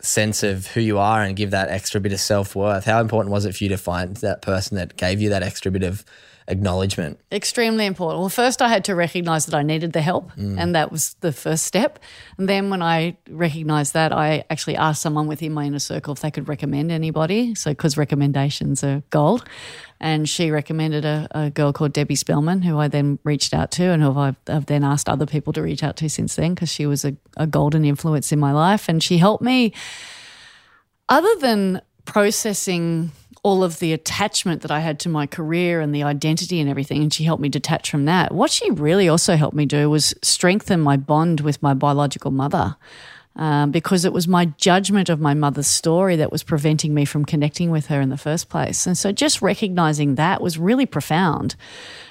sense 0.00 0.44
of 0.44 0.68
who 0.68 0.80
you 0.80 0.98
are 0.98 1.20
and 1.20 1.34
give 1.34 1.50
that 1.50 1.68
extra 1.68 2.00
bit 2.00 2.12
of 2.12 2.20
self 2.20 2.54
worth. 2.54 2.84
How 2.84 3.00
important 3.00 3.32
was 3.32 3.44
it 3.44 3.56
for 3.56 3.64
you 3.64 3.70
to 3.70 3.76
find 3.76 4.16
that 4.18 4.40
person 4.40 4.76
that 4.76 4.96
gave 4.96 5.20
you 5.20 5.30
that 5.30 5.42
extra 5.42 5.72
bit 5.72 5.82
of 5.82 6.04
acknowledgement? 6.48 7.18
Extremely 7.30 7.86
important. 7.86 8.20
Well, 8.20 8.28
first 8.28 8.62
I 8.62 8.68
had 8.68 8.84
to 8.84 8.94
recognize 8.94 9.46
that 9.46 9.54
I 9.54 9.62
needed 9.62 9.92
the 9.92 10.00
help, 10.00 10.32
mm. 10.32 10.58
and 10.60 10.74
that 10.74 10.92
was 10.92 11.14
the 11.20 11.32
first 11.32 11.64
step. 11.64 11.98
And 12.38 12.48
then 12.48 12.70
when 12.70 12.82
I 12.82 13.16
recognized 13.28 13.94
that, 13.94 14.12
I 14.12 14.44
actually 14.50 14.76
asked 14.76 15.02
someone 15.02 15.26
within 15.26 15.52
my 15.52 15.64
inner 15.64 15.78
circle 15.78 16.12
if 16.12 16.20
they 16.20 16.30
could 16.30 16.48
recommend 16.48 16.90
anybody. 16.90 17.54
So, 17.54 17.70
because 17.70 17.96
recommendations 17.96 18.82
are 18.84 19.02
gold. 19.10 19.44
And 19.98 20.28
she 20.28 20.50
recommended 20.50 21.06
a, 21.06 21.26
a 21.30 21.50
girl 21.50 21.72
called 21.72 21.94
Debbie 21.94 22.16
Spellman, 22.16 22.60
who 22.62 22.78
I 22.78 22.88
then 22.88 23.18
reached 23.24 23.54
out 23.54 23.70
to, 23.72 23.84
and 23.84 24.02
who 24.02 24.18
I've, 24.18 24.36
I've 24.46 24.66
then 24.66 24.84
asked 24.84 25.08
other 25.08 25.24
people 25.24 25.54
to 25.54 25.62
reach 25.62 25.82
out 25.82 25.96
to 25.96 26.10
since 26.10 26.36
then, 26.36 26.54
because 26.54 26.70
she 26.70 26.84
was 26.84 27.04
a, 27.04 27.16
a 27.38 27.46
golden 27.46 27.84
influence 27.84 28.30
in 28.30 28.38
my 28.38 28.52
life. 28.52 28.90
And 28.90 29.02
she 29.02 29.16
helped 29.16 29.42
me, 29.42 29.72
other 31.08 31.34
than 31.40 31.80
processing 32.04 33.10
all 33.46 33.62
of 33.62 33.78
the 33.78 33.92
attachment 33.92 34.62
that 34.62 34.72
I 34.72 34.80
had 34.80 34.98
to 34.98 35.08
my 35.08 35.24
career 35.24 35.80
and 35.80 35.94
the 35.94 36.02
identity 36.02 36.60
and 36.60 36.68
everything, 36.68 37.00
and 37.00 37.14
she 37.14 37.22
helped 37.22 37.40
me 37.40 37.48
detach 37.48 37.88
from 37.88 38.04
that. 38.06 38.34
What 38.34 38.50
she 38.50 38.68
really 38.72 39.08
also 39.08 39.36
helped 39.36 39.54
me 39.54 39.66
do 39.66 39.88
was 39.88 40.12
strengthen 40.20 40.80
my 40.80 40.96
bond 40.96 41.42
with 41.42 41.62
my 41.62 41.72
biological 41.72 42.32
mother. 42.32 42.76
Um, 43.38 43.70
because 43.70 44.06
it 44.06 44.14
was 44.14 44.26
my 44.26 44.46
judgment 44.56 45.10
of 45.10 45.20
my 45.20 45.34
mother's 45.34 45.66
story 45.66 46.16
that 46.16 46.32
was 46.32 46.42
preventing 46.42 46.94
me 46.94 47.04
from 47.04 47.26
connecting 47.26 47.70
with 47.70 47.88
her 47.88 48.00
in 48.00 48.08
the 48.08 48.16
first 48.16 48.48
place. 48.48 48.86
And 48.86 48.96
so 48.96 49.12
just 49.12 49.42
recognizing 49.42 50.14
that 50.14 50.40
was 50.40 50.56
really 50.56 50.86
profound. 50.86 51.54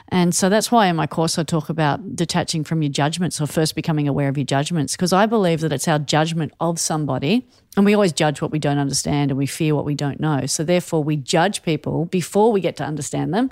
And 0.09 0.35
so 0.35 0.49
that's 0.49 0.71
why 0.71 0.85
in 0.85 0.95
my 0.95 1.07
course 1.07 1.39
I 1.39 1.43
talk 1.43 1.69
about 1.69 2.15
detaching 2.15 2.63
from 2.63 2.83
your 2.83 2.91
judgments 2.91 3.41
or 3.41 3.47
first 3.47 3.73
becoming 3.73 4.07
aware 4.07 4.29
of 4.29 4.37
your 4.37 4.45
judgments, 4.45 4.93
because 4.93 5.13
I 5.13 5.25
believe 5.25 5.61
that 5.61 5.73
it's 5.73 5.87
our 5.87 5.97
judgment 5.97 6.53
of 6.59 6.79
somebody. 6.79 7.47
And 7.75 7.85
we 7.85 7.95
always 7.95 8.13
judge 8.13 8.39
what 8.39 8.51
we 8.51 8.59
don't 8.59 8.77
understand 8.77 9.31
and 9.31 9.37
we 9.37 9.47
fear 9.47 9.73
what 9.73 9.85
we 9.85 9.95
don't 9.95 10.19
know. 10.19 10.45
So 10.45 10.63
therefore, 10.63 11.03
we 11.03 11.15
judge 11.15 11.63
people 11.63 12.05
before 12.05 12.51
we 12.51 12.61
get 12.61 12.77
to 12.77 12.83
understand 12.83 13.33
them. 13.33 13.49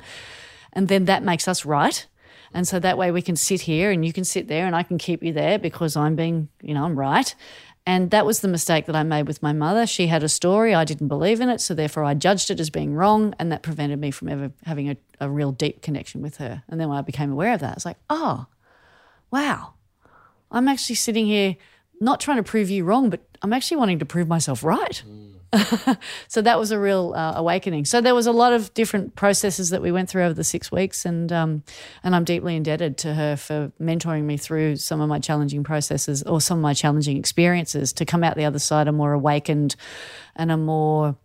And 0.74 0.90
then 0.90 1.06
that 1.06 1.24
makes 1.24 1.48
us 1.48 1.66
right. 1.66 2.06
And 2.54 2.68
so 2.68 2.80
that 2.80 2.98
way 2.98 3.12
we 3.12 3.22
can 3.22 3.36
sit 3.36 3.62
here 3.62 3.92
and 3.92 4.06
you 4.06 4.14
can 4.14 4.24
sit 4.24 4.48
there 4.48 4.66
and 4.66 4.76
I 4.76 4.84
can 4.84 4.98
keep 4.98 5.24
you 5.24 5.34
there 5.34 5.58
because 5.58 5.96
I'm 5.96 6.16
being, 6.16 6.50
you 6.62 6.74
know, 6.74 6.84
I'm 6.86 6.98
right. 6.98 7.34
And 7.86 8.12
that 8.12 8.26
was 8.26 8.40
the 8.40 8.48
mistake 8.48 8.86
that 8.86 8.96
I 8.96 9.04
made 9.04 9.28
with 9.28 9.44
my 9.44 9.52
mother. 9.52 9.86
She 9.86 10.08
had 10.08 10.24
a 10.24 10.30
story, 10.30 10.74
I 10.74 10.86
didn't 10.86 11.10
believe 11.10 11.42
in 11.42 11.50
it. 11.50 11.60
So 11.60 11.74
therefore 11.74 12.06
I 12.06 12.14
judged 12.14 12.50
it 12.50 12.60
as 12.60 12.70
being 12.70 12.94
wrong. 12.94 13.36
And 13.40 13.52
that 13.52 13.62
prevented 13.62 14.00
me 14.00 14.12
from 14.12 14.30
ever 14.30 14.52
having 14.66 14.90
a, 14.90 14.98
a 15.20 15.30
real 15.30 15.52
deep 15.52 15.82
connection 15.82 16.22
with 16.22 16.38
her. 16.38 16.64
And 16.70 16.80
then 16.80 16.90
when 16.90 16.98
I 16.98 17.02
became 17.02 17.32
aware 17.32 17.54
of 17.54 17.60
that, 17.60 17.72
I 17.72 17.76
was 17.76 17.86
like, 17.86 17.98
oh, 18.10 18.46
wow, 19.32 19.74
I'm 20.52 20.68
actually 20.68 20.96
sitting 20.96 21.26
here 21.26 21.58
not 22.00 22.20
trying 22.20 22.38
to 22.38 22.44
prove 22.44 22.70
you 22.70 22.86
wrong, 22.86 23.10
but 23.10 23.22
I'm 23.42 23.54
actually 23.54 23.78
wanting 23.78 24.00
to 24.00 24.06
prove 24.06 24.28
myself 24.28 24.64
right. 24.64 25.04
Mm. 25.08 25.33
so 26.28 26.42
that 26.42 26.60
was 26.60 26.72
a 26.72 26.80
real 26.80 27.14
uh, 27.16 27.34
awakening. 27.36 27.86
So 27.86 28.02
there 28.02 28.16
was 28.16 28.28
a 28.28 28.32
lot 28.32 28.54
of 28.54 28.74
different 28.74 29.16
processes 29.16 29.70
that 29.70 29.82
we 29.82 29.92
went 29.92 30.10
through 30.10 30.24
over 30.24 30.34
the 30.34 30.44
six 30.44 30.72
weeks, 30.72 31.06
and 31.06 31.32
um, 31.32 31.64
and 32.04 32.16
I'm 32.16 32.24
deeply 32.24 32.56
indebted 32.56 32.98
to 33.00 33.14
her 33.14 33.36
for 33.36 33.72
mentoring 33.80 34.24
me 34.24 34.38
through 34.38 34.78
some 34.78 35.02
of 35.02 35.10
my 35.10 35.20
challenging 35.20 35.64
processes 35.64 36.24
or 36.24 36.42
some 36.42 36.60
of 36.60 36.62
my 36.62 36.74
challenging 36.74 37.18
experiences 37.18 37.94
to 37.94 38.06
come 38.06 38.24
out 38.24 38.36
the 38.36 38.46
other 38.46 38.60
side 38.60 38.88
a 38.88 38.92
more 38.92 39.14
awakened 39.14 39.76
and 40.36 40.52
a 40.52 40.58
more 40.58 41.16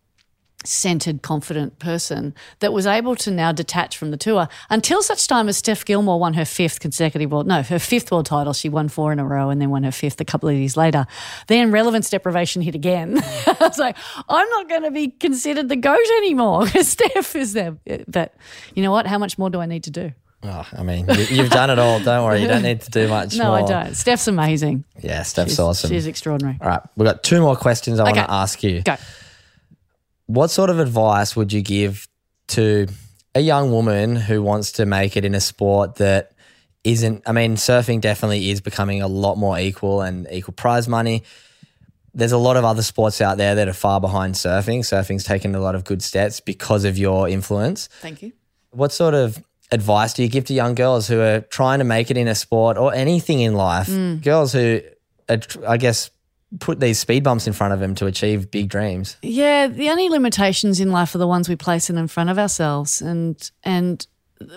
centered, 0.69 1.23
confident 1.23 1.79
person 1.79 2.35
that 2.61 2.73
was 2.73 2.87
able 2.87 3.17
to 3.17 3.31
now 3.31 3.53
detach 3.53 3.97
from 3.97 4.11
the 4.11 4.17
tour 4.17 4.49
until 4.71 5.03
such 5.03 5.27
time 5.27 5.49
as 5.49 5.57
Steph 5.57 5.85
Gilmore 5.85 6.21
won 6.21 6.35
her 6.35 6.45
fifth 6.45 6.81
consecutive 6.81 7.31
world, 7.33 7.47
no, 7.47 7.63
her 7.63 7.79
fifth 7.79 8.11
world 8.13 8.27
title. 8.27 8.53
She 8.53 8.69
won 8.69 8.89
four 8.89 9.13
in 9.13 9.19
a 9.19 9.25
row 9.25 9.51
and 9.51 9.61
then 9.61 9.71
won 9.71 9.83
her 9.85 9.93
fifth 9.93 10.21
a 10.21 10.25
couple 10.25 10.49
of 10.49 10.55
years 10.57 10.77
later. 10.77 11.07
Then 11.47 11.71
relevance 11.73 12.11
deprivation 12.11 12.63
hit 12.63 12.75
again. 12.75 13.19
I 13.47 13.57
was 13.61 13.79
like, 13.79 13.97
I'm 14.29 14.49
not 14.51 14.69
going 14.69 14.83
to 14.83 14.91
be 14.91 15.09
considered 15.09 15.69
the 15.69 15.77
GOAT 15.77 15.99
anymore 16.19 16.65
because 16.67 16.89
Steph 16.89 17.35
is 17.37 17.53
there. 17.55 17.77
But 18.07 18.35
you 18.75 18.83
know 18.83 18.93
what? 18.93 19.07
How 19.07 19.19
much 19.19 19.39
more 19.39 19.51
do 19.51 19.61
I 19.61 19.67
need 19.67 19.85
to 19.85 19.91
do? 19.91 20.13
Oh, 20.45 20.69
I 20.73 20.85
mean, 20.85 21.07
you, 21.09 21.25
you've 21.31 21.51
done 21.51 21.69
it 21.69 21.81
all. 21.81 21.99
Don't 21.99 22.25
worry. 22.25 22.41
You 22.41 22.47
don't 22.47 22.63
need 22.63 22.83
to 22.83 22.91
do 22.91 23.09
much 23.09 23.35
No, 23.39 23.47
more. 23.47 23.57
I 23.57 23.63
don't. 23.63 23.95
Steph's 23.97 24.29
amazing. 24.29 24.85
Yeah, 25.03 25.23
Steph's 25.25 25.51
She's, 25.53 25.59
awesome. 25.59 25.91
She's 25.91 26.07
extraordinary. 26.07 26.59
all 26.61 26.69
right, 26.69 26.81
we've 26.95 27.07
got 27.07 27.25
two 27.25 27.41
more 27.41 27.57
questions 27.57 27.99
I 27.99 28.05
want 28.05 28.17
to 28.17 28.31
ask 28.31 28.63
you. 28.63 28.83
Go. 28.83 28.97
What 30.29 30.51
sort 30.51 30.69
of 30.69 30.79
advice 30.79 31.35
would 31.35 31.55
you 31.55 31.63
give 31.63 32.07
to 32.49 32.87
a 33.35 33.41
young 33.41 33.73
woman 33.73 34.15
who 34.15 34.43
wants 34.43 34.73
to 34.73 34.85
make 34.85 35.17
it 35.17 35.25
in 35.25 35.35
a 35.35 35.41
sport 35.41 35.97
that 35.97 36.33
isn't? 36.85 37.23
I 37.27 37.33
mean, 37.33 37.57
surfing 37.57 38.03
definitely 38.03 38.51
is 38.51 38.61
becoming 38.61 39.01
a 39.01 39.09
lot 39.09 39.39
more 39.39 39.59
equal 39.59 40.03
and 40.03 40.29
equal 40.31 40.53
prize 40.53 40.87
money. 40.87 41.25
There's 42.13 42.33
a 42.33 42.39
lot 42.39 42.59
of 42.59 42.65
other 42.67 42.83
sports 42.83 43.23
out 43.23 43.39
there 43.39 43.55
that 43.55 43.69
are 43.69 43.73
far 43.73 44.03
behind 44.03 44.35
surfing. 44.35 44.81
Surfing's 44.81 45.25
taken 45.25 45.55
a 45.55 45.61
lot 45.61 45.75
of 45.75 45.85
good 45.85 46.03
steps 46.03 46.41
because 46.41 46.85
of 46.85 46.99
your 46.99 47.27
influence. 47.27 47.89
Thank 48.03 48.21
you. 48.21 48.33
What 48.71 48.93
sort 48.93 49.15
of 49.15 49.43
advice 49.73 50.13
do 50.13 50.23
you 50.23 50.29
give 50.29 50.45
to 50.47 50.53
young 50.53 50.75
girls 50.75 51.09
who 51.09 51.21
are 51.21 51.41
trying 51.41 51.79
to 51.79 51.87
make 51.87 52.11
it 52.11 52.19
in 52.19 52.29
a 52.29 52.35
sport 52.35 52.77
or 52.77 52.93
anything 52.93 53.41
in 53.41 53.55
life? 53.55 53.87
Mm. 53.87 54.23
Girls 54.23 54.53
who, 54.53 54.83
are, 55.31 55.41
I 55.67 55.79
guess, 55.79 56.11
put 56.61 56.81
these 56.81 56.99
speed 56.99 57.25
bumps 57.25 57.47
in 57.47 57.53
front 57.53 57.75
of 57.75 57.81
them 57.81 57.95
to 57.97 58.07
achieve 58.07 58.51
big 58.51 58.69
dreams. 58.69 59.17
Yeah, 59.23 59.67
the 59.67 59.91
only 59.91 60.09
limitations 60.09 60.81
in 60.81 60.91
life 60.91 61.15
are 61.15 61.19
the 61.19 61.27
ones 61.27 61.49
we 61.49 61.57
place 61.57 61.91
in 61.91 61.99
in 61.99 62.09
front 62.09 62.31
of 62.31 62.39
ourselves, 62.39 63.03
and 63.03 63.51
and 63.65 64.07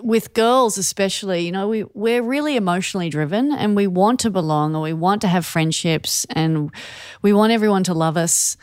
with 0.04 0.34
girls 0.34 0.78
especially, 0.78 1.42
you 1.42 1.52
know, 1.52 1.68
we 1.68 1.84
we're 1.94 2.22
really 2.22 2.56
emotionally 2.56 3.10
driven, 3.10 3.52
and 3.52 3.76
we 3.76 3.88
want 3.88 4.20
to 4.22 4.30
belong, 4.30 4.76
or 4.76 4.82
we 4.82 4.94
want 4.94 5.22
to 5.22 5.28
have 5.28 5.46
friendships, 5.46 6.26
and 6.30 6.72
we 7.22 7.34
want 7.34 7.52
everyone 7.52 7.84
to 7.84 7.94
love 7.94 8.18
us. 8.18 8.58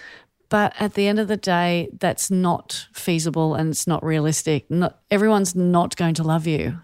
But 0.48 0.72
at 0.80 0.94
the 0.94 1.06
end 1.06 1.18
of 1.18 1.28
the 1.28 1.36
day, 1.36 1.90
that's 1.98 2.30
not 2.30 2.86
feasible 2.94 3.54
and 3.54 3.68
it's 3.68 3.86
not 3.86 4.02
realistic. 4.02 4.70
Not 4.70 4.98
everyone's 5.10 5.54
not 5.54 5.94
going 5.96 6.14
to 6.14 6.22
love 6.22 6.46
you. 6.46 6.78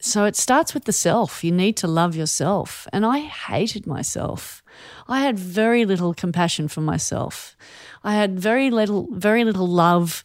So 0.00 0.24
it 0.26 0.36
starts 0.36 0.74
with 0.74 0.84
the 0.84 0.92
self. 0.92 1.42
You 1.42 1.50
need 1.50 1.76
to 1.78 1.88
love 1.88 2.14
yourself. 2.14 2.86
And 2.92 3.04
I 3.04 3.20
hated 3.20 3.86
myself. 3.86 4.62
I 5.08 5.20
had 5.20 5.38
very 5.38 5.84
little 5.84 6.14
compassion 6.14 6.68
for 6.68 6.80
myself. 6.80 7.56
I 8.04 8.14
had 8.14 8.38
very 8.38 8.70
little 8.70 9.08
very 9.10 9.44
little 9.44 9.66
love. 9.66 10.24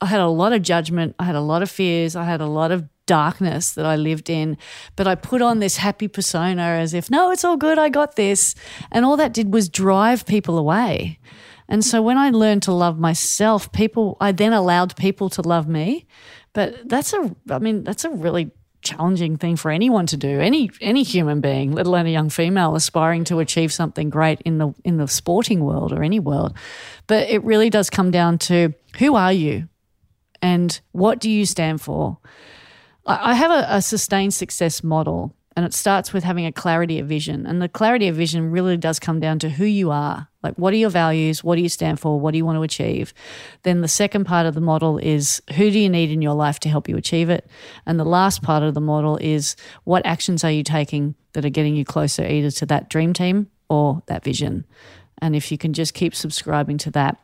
I 0.00 0.06
had 0.06 0.20
a 0.20 0.28
lot 0.28 0.52
of 0.52 0.62
judgment. 0.62 1.14
I 1.18 1.24
had 1.24 1.36
a 1.36 1.40
lot 1.40 1.62
of 1.62 1.70
fears. 1.70 2.16
I 2.16 2.24
had 2.24 2.40
a 2.40 2.46
lot 2.46 2.72
of 2.72 2.88
darkness 3.06 3.72
that 3.72 3.86
I 3.86 3.96
lived 3.96 4.28
in. 4.28 4.56
But 4.96 5.06
I 5.06 5.14
put 5.14 5.42
on 5.42 5.60
this 5.60 5.76
happy 5.76 6.08
persona 6.08 6.62
as 6.62 6.92
if, 6.92 7.10
no, 7.10 7.30
it's 7.30 7.44
all 7.44 7.56
good. 7.56 7.78
I 7.78 7.90
got 7.90 8.16
this. 8.16 8.54
And 8.90 9.04
all 9.04 9.16
that 9.16 9.32
did 9.32 9.52
was 9.52 9.68
drive 9.68 10.26
people 10.26 10.58
away. 10.58 11.18
And 11.68 11.84
so 11.84 12.02
when 12.02 12.18
I 12.18 12.30
learned 12.30 12.62
to 12.64 12.72
love 12.72 12.98
myself, 12.98 13.70
people, 13.72 14.16
I 14.20 14.32
then 14.32 14.52
allowed 14.52 14.96
people 14.96 15.30
to 15.30 15.42
love 15.42 15.68
me. 15.68 16.06
But 16.52 16.88
that's 16.88 17.12
a, 17.12 17.34
I 17.48 17.58
mean, 17.58 17.84
that's 17.84 18.04
a 18.04 18.10
really 18.10 18.50
challenging 18.84 19.36
thing 19.36 19.56
for 19.56 19.70
anyone 19.70 20.06
to 20.06 20.16
do, 20.16 20.40
any 20.40 20.70
any 20.80 21.02
human 21.02 21.40
being, 21.40 21.72
let 21.72 21.86
alone 21.86 22.06
a 22.06 22.10
young 22.10 22.30
female 22.30 22.76
aspiring 22.76 23.24
to 23.24 23.40
achieve 23.40 23.72
something 23.72 24.10
great 24.10 24.40
in 24.42 24.58
the 24.58 24.72
in 24.84 24.98
the 24.98 25.08
sporting 25.08 25.64
world 25.64 25.92
or 25.92 26.02
any 26.02 26.20
world. 26.20 26.56
But 27.06 27.28
it 27.28 27.42
really 27.42 27.70
does 27.70 27.90
come 27.90 28.10
down 28.10 28.38
to 28.38 28.74
who 28.98 29.16
are 29.16 29.32
you 29.32 29.68
and 30.44 30.78
what 30.92 31.20
do 31.20 31.30
you 31.30 31.46
stand 31.46 31.80
for? 31.80 32.18
I 33.06 33.34
have 33.34 33.50
a, 33.50 33.66
a 33.76 33.82
sustained 33.82 34.34
success 34.34 34.82
model, 34.82 35.34
and 35.56 35.64
it 35.64 35.72
starts 35.72 36.12
with 36.12 36.24
having 36.24 36.46
a 36.46 36.52
clarity 36.52 36.98
of 36.98 37.06
vision. 37.06 37.46
And 37.46 37.60
the 37.60 37.68
clarity 37.68 38.08
of 38.08 38.16
vision 38.16 38.50
really 38.50 38.76
does 38.76 38.98
come 38.98 39.20
down 39.20 39.38
to 39.40 39.50
who 39.50 39.64
you 39.64 39.90
are. 39.90 40.28
Like, 40.44 40.54
what 40.56 40.74
are 40.74 40.76
your 40.76 40.90
values? 40.90 41.42
What 41.42 41.56
do 41.56 41.62
you 41.62 41.70
stand 41.70 41.98
for? 41.98 42.20
What 42.20 42.32
do 42.32 42.36
you 42.36 42.44
want 42.44 42.56
to 42.56 42.62
achieve? 42.62 43.14
Then 43.62 43.80
the 43.80 43.88
second 43.88 44.24
part 44.26 44.44
of 44.44 44.54
the 44.54 44.60
model 44.60 44.98
is 44.98 45.40
who 45.54 45.70
do 45.70 45.78
you 45.78 45.88
need 45.88 46.10
in 46.10 46.20
your 46.20 46.34
life 46.34 46.60
to 46.60 46.68
help 46.68 46.86
you 46.86 46.98
achieve 46.98 47.30
it? 47.30 47.48
And 47.86 47.98
the 47.98 48.04
last 48.04 48.42
part 48.42 48.62
of 48.62 48.74
the 48.74 48.80
model 48.80 49.16
is 49.16 49.56
what 49.84 50.04
actions 50.04 50.44
are 50.44 50.50
you 50.50 50.62
taking 50.62 51.14
that 51.32 51.46
are 51.46 51.50
getting 51.50 51.74
you 51.74 51.84
closer 51.84 52.24
either 52.26 52.50
to 52.50 52.66
that 52.66 52.90
dream 52.90 53.14
team 53.14 53.48
or 53.70 54.02
that 54.06 54.22
vision? 54.22 54.66
And 55.18 55.34
if 55.34 55.50
you 55.50 55.56
can 55.56 55.72
just 55.72 55.94
keep 55.94 56.14
subscribing 56.14 56.76
to 56.78 56.90
that, 56.90 57.16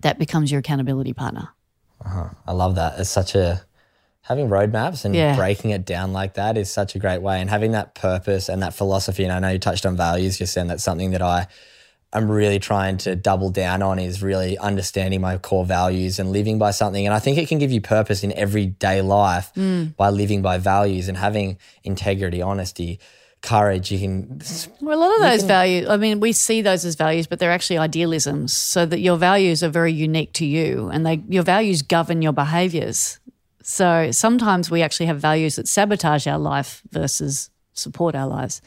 that 0.00 0.18
becomes 0.18 0.50
your 0.50 0.60
accountability 0.60 1.12
partner. 1.12 1.50
Uh-huh. 2.02 2.30
I 2.46 2.52
love 2.52 2.76
that. 2.76 2.98
It's 2.98 3.10
such 3.10 3.34
a 3.34 3.60
having 4.22 4.48
roadmaps 4.48 5.04
and 5.04 5.14
Yeah. 5.14 5.36
breaking 5.36 5.70
it 5.70 5.84
down 5.84 6.14
like 6.14 6.34
that 6.34 6.56
is 6.56 6.70
such 6.70 6.94
a 6.94 6.98
great 6.98 7.20
way. 7.20 7.40
And 7.42 7.50
having 7.50 7.72
that 7.72 7.94
purpose 7.94 8.48
and 8.48 8.62
that 8.62 8.72
philosophy. 8.72 9.24
And 9.24 9.32
I 9.32 9.38
know 9.38 9.50
you 9.50 9.58
touched 9.58 9.84
on 9.84 9.96
values 9.96 10.38
just 10.38 10.54
then. 10.54 10.68
That's 10.68 10.84
something 10.84 11.10
that 11.10 11.22
I 11.22 11.46
am 12.12 12.30
really 12.30 12.58
trying 12.58 12.96
to 12.98 13.14
double 13.14 13.50
down 13.50 13.82
on 13.82 13.98
is 13.98 14.22
really 14.22 14.56
understanding 14.58 15.20
my 15.20 15.36
core 15.36 15.64
values 15.64 16.18
and 16.18 16.32
living 16.32 16.58
by 16.58 16.70
something. 16.70 17.06
And 17.06 17.14
I 17.14 17.18
think 17.18 17.36
it 17.36 17.48
can 17.48 17.58
give 17.58 17.70
you 17.70 17.80
purpose 17.80 18.24
in 18.24 18.32
everyday 18.32 19.02
life 19.02 19.52
mm. 19.54 19.94
by 19.96 20.10
living 20.10 20.40
by 20.40 20.58
values 20.58 21.08
and 21.08 21.16
having 21.16 21.58
integrity, 21.84 22.40
honesty, 22.40 22.98
courage. 23.42 23.92
You 23.92 23.98
can 23.98 24.40
Well, 24.80 24.98
a 24.98 25.00
lot 25.00 25.14
of 25.16 25.20
those 25.20 25.44
values, 25.44 25.88
I 25.88 25.96
mean, 25.98 26.20
we 26.20 26.32
see 26.32 26.62
those 26.62 26.84
as 26.84 26.94
values, 26.94 27.26
but 27.26 27.38
they're 27.38 27.52
actually 27.52 27.78
idealisms. 27.78 28.52
So 28.54 28.86
that 28.86 29.00
your 29.00 29.16
values 29.16 29.62
are 29.62 29.68
very 29.68 29.92
unique 29.92 30.32
to 30.34 30.46
you 30.46 30.88
and 30.88 31.04
they 31.04 31.22
your 31.28 31.42
values 31.42 31.82
govern 31.82 32.22
your 32.22 32.32
behaviors. 32.32 33.20
So 33.62 34.12
sometimes 34.12 34.70
we 34.70 34.80
actually 34.80 35.06
have 35.06 35.20
values 35.20 35.56
that 35.56 35.68
sabotage 35.68 36.26
our 36.26 36.38
life 36.38 36.82
versus 36.90 37.50
support 37.74 38.14
our 38.14 38.26
lives. 38.26 38.62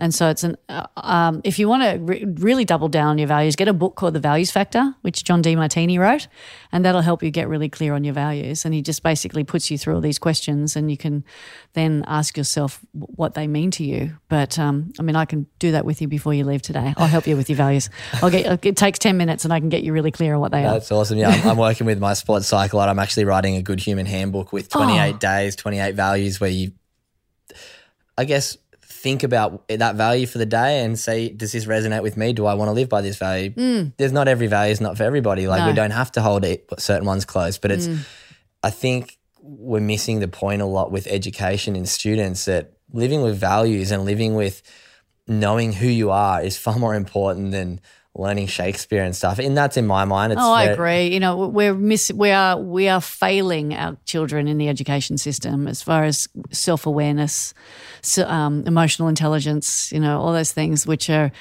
And 0.00 0.14
so 0.14 0.30
it's 0.30 0.42
an 0.44 0.56
uh, 0.68 0.86
um, 0.96 1.42
if 1.44 1.58
you 1.58 1.68
want 1.68 1.82
to 1.82 1.98
re- 2.00 2.24
really 2.38 2.64
double 2.64 2.88
down 2.88 3.08
on 3.08 3.18
your 3.18 3.28
values, 3.28 3.54
get 3.54 3.68
a 3.68 3.72
book 3.74 3.96
called 3.96 4.14
The 4.14 4.20
Values 4.20 4.50
Factor, 4.50 4.94
which 5.02 5.22
John 5.24 5.42
Demartini 5.42 5.98
wrote, 5.98 6.26
and 6.72 6.84
that'll 6.84 7.02
help 7.02 7.22
you 7.22 7.30
get 7.30 7.48
really 7.48 7.68
clear 7.68 7.92
on 7.92 8.02
your 8.02 8.14
values. 8.14 8.64
And 8.64 8.72
he 8.72 8.80
just 8.80 9.02
basically 9.02 9.44
puts 9.44 9.70
you 9.70 9.76
through 9.76 9.94
all 9.96 10.00
these 10.00 10.18
questions, 10.18 10.74
and 10.74 10.90
you 10.90 10.96
can 10.96 11.22
then 11.74 12.02
ask 12.08 12.36
yourself 12.38 12.80
what 12.92 13.34
they 13.34 13.46
mean 13.46 13.70
to 13.72 13.84
you. 13.84 14.16
But 14.30 14.58
um, 14.58 14.90
I 14.98 15.02
mean, 15.02 15.16
I 15.16 15.26
can 15.26 15.46
do 15.58 15.72
that 15.72 15.84
with 15.84 16.00
you 16.00 16.08
before 16.08 16.32
you 16.32 16.44
leave 16.44 16.62
today. 16.62 16.94
I'll 16.96 17.06
help 17.06 17.26
you 17.26 17.36
with 17.36 17.50
your 17.50 17.56
values. 17.58 17.90
I'll 18.22 18.30
get 18.30 18.64
it 18.64 18.76
takes 18.78 18.98
ten 18.98 19.18
minutes, 19.18 19.44
and 19.44 19.52
I 19.52 19.60
can 19.60 19.68
get 19.68 19.82
you 19.84 19.92
really 19.92 20.10
clear 20.12 20.34
on 20.34 20.40
what 20.40 20.50
they 20.50 20.64
are. 20.64 20.72
That's 20.72 20.90
awesome. 20.90 21.18
Yeah, 21.18 21.28
I'm, 21.28 21.50
I'm 21.50 21.56
working 21.58 21.86
with 21.86 21.98
my 21.98 22.14
sports 22.14 22.46
cycle. 22.46 22.80
I'm 22.80 22.98
actually 22.98 23.26
writing 23.26 23.56
a 23.56 23.62
good 23.62 23.80
human 23.80 24.06
handbook 24.06 24.50
with 24.50 24.70
28 24.70 25.14
Oh. 25.14 25.18
days, 25.18 25.56
28 25.56 25.94
values 25.94 26.40
where 26.40 26.48
you, 26.50 26.72
I 28.16 28.24
guess, 28.24 28.56
think 29.02 29.22
about 29.22 29.66
that 29.68 29.94
value 29.96 30.26
for 30.26 30.38
the 30.38 30.46
day 30.46 30.84
and 30.84 30.98
say, 30.98 31.30
does 31.30 31.52
this 31.52 31.64
resonate 31.64 32.02
with 32.02 32.16
me? 32.16 32.32
Do 32.32 32.44
I 32.46 32.54
want 32.54 32.68
to 32.68 32.72
live 32.72 32.88
by 32.88 33.00
this 33.00 33.16
value? 33.16 33.50
There's 33.96 34.12
not 34.12 34.28
every 34.28 34.46
value 34.46 34.72
is 34.72 34.80
not 34.80 34.96
for 34.98 35.04
everybody. 35.04 35.46
Like 35.46 35.60
we. 35.60 35.66
No. 35.66 35.70
Hmm. 35.70 35.76
don't 35.76 35.90
have 35.92 36.12
to 36.12 36.20
hold 36.20 36.44
it, 36.44 36.68
certain 36.78 37.06
ones 37.06 37.24
close, 37.24 37.56
but 37.58 37.70
it's, 37.70 37.88
I 38.62 38.70
think 38.70 39.18
we're 39.42 39.80
missing 39.80 40.20
the 40.20 40.28
point 40.28 40.60
a 40.60 40.66
lot 40.66 40.92
with 40.92 41.06
education 41.06 41.76
in 41.76 41.86
students 41.86 42.44
that 42.44 42.72
living 42.92 43.22
with 43.22 43.38
values 43.38 43.90
and 43.90 44.04
living 44.04 44.34
with 44.34 44.62
knowing 45.26 45.72
who 45.72 45.86
you 45.86 46.10
are 46.10 46.42
is 46.42 46.58
far 46.58 46.78
more 46.78 46.94
important 46.94 47.52
than 47.52 47.80
learning 48.20 48.46
Shakespeare 48.46 49.02
and 49.02 49.16
stuff. 49.16 49.38
And 49.38 49.56
that's 49.56 49.76
in 49.76 49.86
my 49.86 50.04
mind. 50.04 50.32
It's 50.32 50.42
Oh, 50.42 50.52
I 50.52 50.64
agree. 50.64 51.08
You 51.08 51.20
know, 51.20 51.48
we're 51.48 51.74
miss 51.74 52.12
we 52.12 52.30
are 52.30 52.56
we 52.58 52.88
are 52.88 53.00
failing 53.00 53.74
our 53.74 53.96
children 54.04 54.46
in 54.46 54.58
the 54.58 54.68
education 54.68 55.18
system 55.18 55.66
as 55.66 55.82
far 55.82 56.04
as 56.04 56.28
self 56.50 56.86
awareness, 56.86 57.54
so, 58.02 58.26
um, 58.26 58.64
emotional 58.66 59.08
intelligence. 59.08 59.90
You 59.92 60.00
know, 60.00 60.20
all 60.20 60.32
those 60.32 60.52
things 60.52 60.86
which 60.86 61.10
are. 61.10 61.32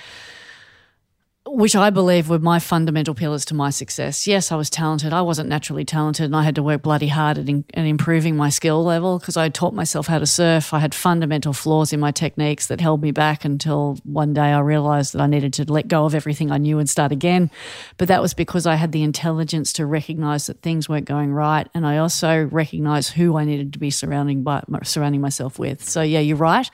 Which 1.51 1.75
I 1.75 1.89
believe 1.89 2.29
were 2.29 2.37
my 2.37 2.59
fundamental 2.59 3.15
pillars 3.15 3.43
to 3.45 3.55
my 3.55 3.71
success. 3.71 4.27
Yes, 4.27 4.51
I 4.51 4.55
was 4.55 4.69
talented. 4.69 5.13
I 5.13 5.23
wasn't 5.23 5.49
naturally 5.49 5.83
talented, 5.83 6.25
and 6.25 6.35
I 6.35 6.43
had 6.43 6.53
to 6.55 6.63
work 6.63 6.83
bloody 6.83 7.07
hard 7.07 7.39
at, 7.39 7.49
in, 7.49 7.65
at 7.73 7.85
improving 7.85 8.37
my 8.37 8.49
skill 8.49 8.83
level 8.83 9.17
because 9.17 9.35
I 9.35 9.49
taught 9.49 9.73
myself 9.73 10.05
how 10.05 10.19
to 10.19 10.27
surf. 10.27 10.75
I 10.75 10.79
had 10.79 10.93
fundamental 10.93 11.53
flaws 11.53 11.91
in 11.91 11.99
my 11.99 12.11
techniques 12.11 12.67
that 12.67 12.79
held 12.79 13.01
me 13.01 13.09
back 13.09 13.45
until 13.45 13.97
one 14.03 14.31
day 14.31 14.51
I 14.51 14.59
realized 14.59 15.13
that 15.13 15.21
I 15.21 15.25
needed 15.27 15.53
to 15.53 15.71
let 15.71 15.87
go 15.87 16.05
of 16.05 16.13
everything 16.13 16.51
I 16.51 16.59
knew 16.59 16.77
and 16.77 16.87
start 16.87 17.11
again. 17.11 17.49
But 17.97 18.09
that 18.09 18.21
was 18.21 18.35
because 18.35 18.67
I 18.67 18.75
had 18.75 18.91
the 18.91 19.01
intelligence 19.01 19.73
to 19.73 19.87
recognize 19.87 20.45
that 20.45 20.61
things 20.61 20.87
weren't 20.87 21.05
going 21.05 21.33
right, 21.33 21.67
and 21.73 21.83
I 21.83 21.97
also 21.97 22.43
recognized 22.51 23.13
who 23.13 23.37
I 23.37 23.45
needed 23.45 23.73
to 23.73 23.79
be 23.79 23.89
surrounding 23.89 24.43
by 24.43 24.63
surrounding 24.83 25.21
myself 25.21 25.57
with. 25.57 25.83
So 25.83 26.03
yeah, 26.03 26.19
you're 26.19 26.37
right. 26.37 26.69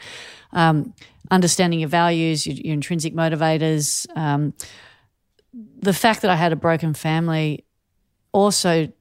Um, 0.51 0.93
understanding 1.32 1.80
your 1.80 1.89
values, 1.89 2.45
your, 2.45 2.55
your 2.55 2.73
intrinsic 2.73 3.13
motivators. 3.13 4.07
Um, 4.17 4.53
the 5.80 5.93
fact 5.93 6.21
that 6.21 6.32
I 6.32 6.36
had 6.36 6.51
a 6.51 6.57
broken 6.57 6.93
family 6.93 7.65
also 8.32 8.91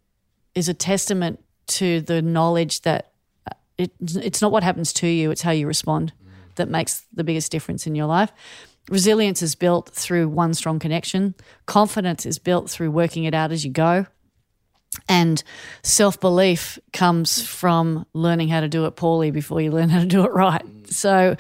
is 0.55 0.68
a 0.68 0.75
testament 0.75 1.43
to 1.66 2.01
the 2.01 2.22
knowledge 2.22 2.83
that 2.83 3.12
uh, 3.51 3.55
it, 3.79 3.93
it's 4.01 4.41
not 4.41 4.53
what 4.53 4.62
happens 4.62 4.93
to 4.95 5.07
you, 5.07 5.31
it's 5.31 5.43
how 5.43 5.51
you 5.51 5.66
respond 5.66 6.12
that 6.57 6.68
makes 6.68 7.05
the 7.12 7.25
biggest 7.25 7.51
difference 7.51 7.87
in 7.87 7.95
your 7.95 8.07
life. 8.07 8.31
Resilience 8.91 9.43
is 9.43 9.55
built 9.55 9.91
through 9.91 10.29
one 10.29 10.55
strong 10.55 10.79
connection. 10.79 11.35
Confidence 11.66 12.27
is 12.27 12.39
built 12.39 12.68
through 12.70 12.91
working 12.91 13.25
it 13.25 13.35
out 13.35 13.51
as 13.51 13.64
you 13.64 13.70
go. 13.70 14.07
And 15.09 15.43
self 15.83 16.20
belief 16.20 16.79
comes 16.93 17.45
from 17.45 18.07
learning 18.12 18.49
how 18.49 18.61
to 18.61 18.68
do 18.68 18.85
it 18.85 18.93
poorly 18.93 19.31
before 19.31 19.61
you 19.61 19.72
learn 19.72 19.89
how 19.89 20.01
to 20.01 20.07
do 20.07 20.25
it 20.25 20.33
right. 20.33 20.64
So 20.87 21.37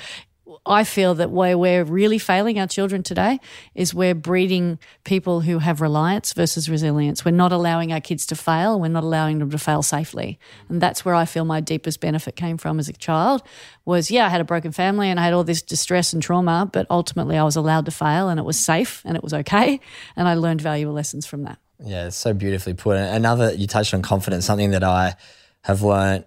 I 0.66 0.84
feel 0.84 1.14
that 1.16 1.30
where 1.30 1.56
we're 1.56 1.84
really 1.84 2.18
failing 2.18 2.58
our 2.58 2.66
children 2.66 3.02
today 3.02 3.40
is 3.74 3.94
we're 3.94 4.14
breeding 4.14 4.78
people 5.04 5.40
who 5.40 5.58
have 5.58 5.80
reliance 5.80 6.32
versus 6.32 6.68
resilience. 6.68 7.24
We're 7.24 7.32
not 7.32 7.52
allowing 7.52 7.92
our 7.92 8.00
kids 8.00 8.26
to 8.26 8.36
fail. 8.36 8.80
We're 8.80 8.88
not 8.88 9.04
allowing 9.04 9.38
them 9.38 9.50
to 9.50 9.58
fail 9.58 9.82
safely. 9.82 10.38
And 10.68 10.80
that's 10.80 11.04
where 11.04 11.14
I 11.14 11.24
feel 11.24 11.44
my 11.44 11.60
deepest 11.60 12.00
benefit 12.00 12.36
came 12.36 12.58
from 12.58 12.78
as 12.78 12.88
a 12.88 12.92
child 12.92 13.42
was, 13.84 14.10
yeah, 14.10 14.26
I 14.26 14.28
had 14.28 14.40
a 14.40 14.44
broken 14.44 14.72
family 14.72 15.08
and 15.10 15.20
I 15.20 15.24
had 15.24 15.32
all 15.32 15.44
this 15.44 15.62
distress 15.62 16.12
and 16.12 16.22
trauma, 16.22 16.68
but 16.72 16.86
ultimately 16.90 17.36
I 17.36 17.44
was 17.44 17.56
allowed 17.56 17.84
to 17.86 17.90
fail 17.90 18.28
and 18.28 18.40
it 18.40 18.44
was 18.44 18.58
safe 18.58 19.02
and 19.04 19.16
it 19.16 19.22
was 19.22 19.34
okay. 19.34 19.80
And 20.16 20.28
I 20.28 20.34
learned 20.34 20.60
valuable 20.60 20.94
lessons 20.94 21.26
from 21.26 21.44
that. 21.44 21.58
Yeah, 21.78 22.06
it's 22.06 22.16
so 22.16 22.32
beautifully 22.32 22.74
put. 22.74 22.96
Another, 22.96 23.52
you 23.52 23.66
touched 23.66 23.94
on 23.94 24.02
confidence, 24.02 24.46
something 24.46 24.70
that 24.70 24.84
I 24.84 25.16
have 25.62 25.82
learned 25.82 26.24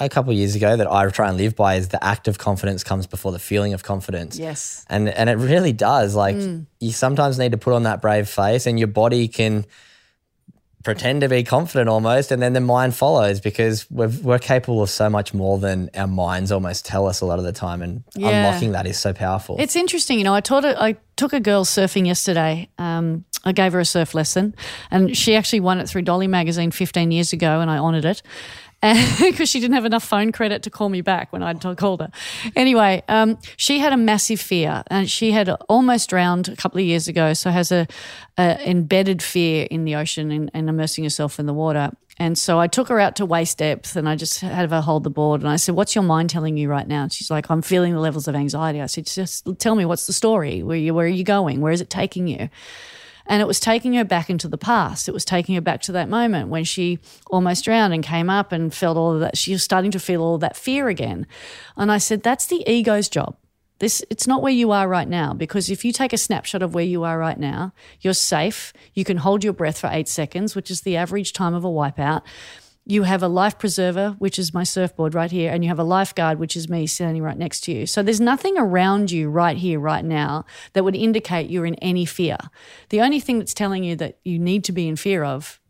a 0.00 0.08
couple 0.08 0.32
of 0.32 0.36
years 0.36 0.54
ago 0.56 0.76
that 0.76 0.90
I 0.90 1.08
try 1.10 1.28
and 1.28 1.36
live 1.36 1.54
by 1.54 1.76
is 1.76 1.88
the 1.88 2.02
act 2.04 2.26
of 2.26 2.36
confidence 2.38 2.82
comes 2.82 3.06
before 3.06 3.30
the 3.32 3.38
feeling 3.38 3.74
of 3.74 3.82
confidence. 3.84 4.36
Yes. 4.38 4.84
And 4.88 5.08
and 5.08 5.30
it 5.30 5.36
really 5.38 5.72
does. 5.72 6.14
Like 6.16 6.36
you 6.80 6.92
sometimes 6.92 7.38
need 7.38 7.52
to 7.52 7.58
put 7.58 7.72
on 7.74 7.84
that 7.84 8.02
brave 8.02 8.28
face 8.28 8.66
and 8.66 8.78
your 8.78 8.88
body 8.88 9.28
can 9.28 9.64
pretend 10.82 11.22
to 11.22 11.28
be 11.30 11.42
confident 11.42 11.88
almost 11.88 12.30
and 12.30 12.42
then 12.42 12.52
the 12.52 12.60
mind 12.60 12.94
follows 12.94 13.40
because 13.40 13.90
we're, 13.90 14.10
we're 14.22 14.38
capable 14.38 14.82
of 14.82 14.90
so 14.90 15.08
much 15.08 15.32
more 15.32 15.58
than 15.58 15.88
our 15.94 16.06
minds 16.06 16.52
almost 16.52 16.84
tell 16.84 17.06
us 17.06 17.22
a 17.22 17.24
lot 17.24 17.38
of 17.38 17.44
the 17.46 17.52
time 17.52 17.80
and 17.80 18.04
Yeah. 18.14 18.28
unlocking 18.28 18.72
that 18.72 18.86
is 18.86 18.98
so 18.98 19.14
powerful. 19.14 19.56
It's 19.58 19.76
interesting, 19.76 20.18
you 20.18 20.24
know. 20.24 20.34
I 20.34 20.42
taught 20.42 20.66
a, 20.66 20.78
I 20.82 20.96
took 21.16 21.32
a 21.32 21.40
girl 21.40 21.64
surfing 21.64 22.06
yesterday. 22.06 22.68
Um, 22.76 23.24
I 23.46 23.52
gave 23.52 23.72
her 23.72 23.80
a 23.80 23.84
surf 23.86 24.14
lesson, 24.14 24.54
and 24.90 25.14
she 25.16 25.34
actually 25.36 25.60
won 25.60 25.78
it 25.78 25.88
through 25.88 26.02
Dolly 26.02 26.26
magazine 26.26 26.70
15 26.70 27.10
years 27.10 27.32
ago, 27.32 27.60
and 27.60 27.70
I 27.70 27.76
honoured 27.78 28.04
it. 28.06 28.22
Because 29.18 29.48
she 29.48 29.60
didn't 29.60 29.74
have 29.74 29.84
enough 29.84 30.04
phone 30.04 30.32
credit 30.32 30.62
to 30.64 30.70
call 30.70 30.88
me 30.88 31.00
back 31.00 31.32
when 31.32 31.42
I 31.42 31.54
called 31.54 32.00
her. 32.00 32.10
Anyway, 32.54 33.02
um, 33.08 33.38
she 33.56 33.78
had 33.78 33.92
a 33.92 33.96
massive 33.96 34.40
fear, 34.40 34.82
and 34.88 35.10
she 35.10 35.32
had 35.32 35.48
almost 35.68 36.10
drowned 36.10 36.48
a 36.48 36.56
couple 36.56 36.78
of 36.78 36.84
years 36.84 37.08
ago. 37.08 37.32
So 37.32 37.50
has 37.50 37.72
a, 37.72 37.86
a 38.36 38.68
embedded 38.68 39.22
fear 39.22 39.66
in 39.70 39.84
the 39.84 39.96
ocean 39.96 40.30
and, 40.30 40.50
and 40.52 40.68
immersing 40.68 41.04
herself 41.04 41.38
in 41.38 41.46
the 41.46 41.54
water. 41.54 41.90
And 42.18 42.38
so 42.38 42.60
I 42.60 42.68
took 42.68 42.88
her 42.88 43.00
out 43.00 43.16
to 43.16 43.26
waist 43.26 43.58
depth 43.58 43.96
and 43.96 44.08
I 44.08 44.14
just 44.14 44.38
had 44.38 44.70
her 44.70 44.80
hold 44.80 45.02
the 45.02 45.10
board 45.10 45.40
and 45.40 45.50
I 45.50 45.56
said, 45.56 45.74
What's 45.74 45.96
your 45.96 46.04
mind 46.04 46.30
telling 46.30 46.56
you 46.56 46.68
right 46.68 46.86
now? 46.86 47.02
And 47.02 47.12
she's 47.12 47.30
like, 47.30 47.50
I'm 47.50 47.62
feeling 47.62 47.92
the 47.92 48.00
levels 48.00 48.28
of 48.28 48.36
anxiety. 48.36 48.80
I 48.80 48.86
said, 48.86 49.06
Just 49.06 49.48
tell 49.58 49.74
me 49.74 49.84
what's 49.84 50.06
the 50.06 50.12
story? 50.12 50.62
Where, 50.62 50.76
you, 50.76 50.94
where 50.94 51.06
are 51.06 51.08
you 51.08 51.24
going? 51.24 51.60
Where 51.60 51.72
is 51.72 51.80
it 51.80 51.90
taking 51.90 52.28
you? 52.28 52.48
And 53.26 53.40
it 53.40 53.46
was 53.46 53.60
taking 53.60 53.94
her 53.94 54.04
back 54.04 54.28
into 54.28 54.48
the 54.48 54.58
past. 54.58 55.08
It 55.08 55.12
was 55.12 55.24
taking 55.24 55.54
her 55.54 55.60
back 55.60 55.80
to 55.82 55.92
that 55.92 56.08
moment 56.08 56.48
when 56.48 56.64
she 56.64 56.98
almost 57.28 57.64
drowned 57.64 57.94
and 57.94 58.02
came 58.02 58.28
up 58.28 58.52
and 58.52 58.72
felt 58.72 58.96
all 58.96 59.14
of 59.14 59.20
that. 59.20 59.38
She 59.38 59.52
was 59.52 59.62
starting 59.62 59.90
to 59.92 59.98
feel 59.98 60.22
all 60.22 60.38
that 60.38 60.56
fear 60.56 60.88
again. 60.88 61.26
And 61.76 61.90
I 61.90 61.98
said, 61.98 62.22
That's 62.22 62.46
the 62.46 62.62
ego's 62.70 63.08
job. 63.08 63.36
This 63.80 64.04
it's 64.08 64.26
not 64.26 64.40
where 64.40 64.52
you 64.52 64.70
are 64.70 64.86
right 64.88 65.08
now 65.08 65.34
because 65.34 65.68
if 65.68 65.84
you 65.84 65.92
take 65.92 66.12
a 66.12 66.18
snapshot 66.18 66.62
of 66.62 66.74
where 66.74 66.84
you 66.84 67.02
are 67.02 67.18
right 67.18 67.38
now, 67.38 67.72
you're 68.00 68.14
safe. 68.14 68.72
You 68.94 69.04
can 69.04 69.16
hold 69.16 69.42
your 69.42 69.52
breath 69.52 69.78
for 69.78 69.90
8 69.90 70.06
seconds, 70.08 70.54
which 70.54 70.70
is 70.70 70.82
the 70.82 70.96
average 70.96 71.32
time 71.32 71.54
of 71.54 71.64
a 71.64 71.68
wipeout. 71.68 72.22
You 72.86 73.04
have 73.04 73.22
a 73.22 73.28
life 73.28 73.58
preserver, 73.58 74.14
which 74.18 74.38
is 74.38 74.52
my 74.52 74.62
surfboard 74.62 75.14
right 75.14 75.30
here, 75.30 75.50
and 75.50 75.64
you 75.64 75.68
have 75.68 75.78
a 75.78 75.84
lifeguard, 75.84 76.38
which 76.38 76.54
is 76.54 76.68
me 76.68 76.86
standing 76.86 77.22
right 77.22 77.38
next 77.38 77.60
to 77.60 77.72
you. 77.72 77.86
So 77.86 78.02
there's 78.02 78.20
nothing 78.20 78.58
around 78.58 79.10
you 79.10 79.30
right 79.30 79.56
here, 79.56 79.80
right 79.80 80.04
now, 80.04 80.44
that 80.74 80.84
would 80.84 80.94
indicate 80.94 81.48
you're 81.48 81.64
in 81.64 81.76
any 81.76 82.04
fear. 82.04 82.36
The 82.90 83.00
only 83.00 83.20
thing 83.20 83.38
that's 83.38 83.54
telling 83.54 83.84
you 83.84 83.96
that 83.96 84.18
you 84.22 84.38
need 84.38 84.64
to 84.64 84.72
be 84.72 84.86
in 84.86 84.96
fear 84.96 85.24
of 85.24 85.60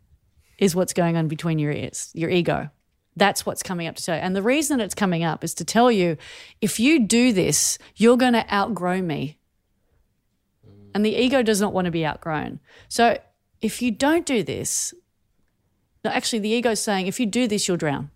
is 0.58 0.74
what's 0.74 0.92
going 0.92 1.16
on 1.16 1.28
between 1.28 1.58
your 1.58 1.70
ears, 1.70 2.10
your 2.14 2.30
ego. 2.30 2.70
That's 3.16 3.46
what's 3.46 3.62
coming 3.62 3.86
up 3.86 3.94
to 3.94 4.02
tell 4.02 4.16
you. 4.16 4.22
And 4.22 4.34
the 4.34 4.42
reason 4.42 4.80
it's 4.80 4.94
coming 4.94 5.22
up 5.22 5.44
is 5.44 5.54
to 5.54 5.64
tell 5.64 5.92
you 5.92 6.16
if 6.60 6.80
you 6.80 7.06
do 7.06 7.32
this, 7.32 7.78
you're 7.94 8.16
going 8.16 8.32
to 8.32 8.52
outgrow 8.52 9.00
me. 9.02 9.38
And 10.94 11.06
the 11.06 11.14
ego 11.14 11.42
does 11.42 11.60
not 11.60 11.72
want 11.72 11.84
to 11.84 11.92
be 11.92 12.04
outgrown. 12.04 12.58
So 12.88 13.18
if 13.60 13.82
you 13.82 13.92
don't 13.92 14.26
do 14.26 14.42
this, 14.42 14.92
no, 16.04 16.10
actually, 16.10 16.40
the 16.40 16.50
ego's 16.50 16.80
saying, 16.80 17.06
if 17.06 17.18
you 17.18 17.26
do 17.26 17.48
this, 17.48 17.66
you'll 17.66 17.76
drown. 17.76 18.10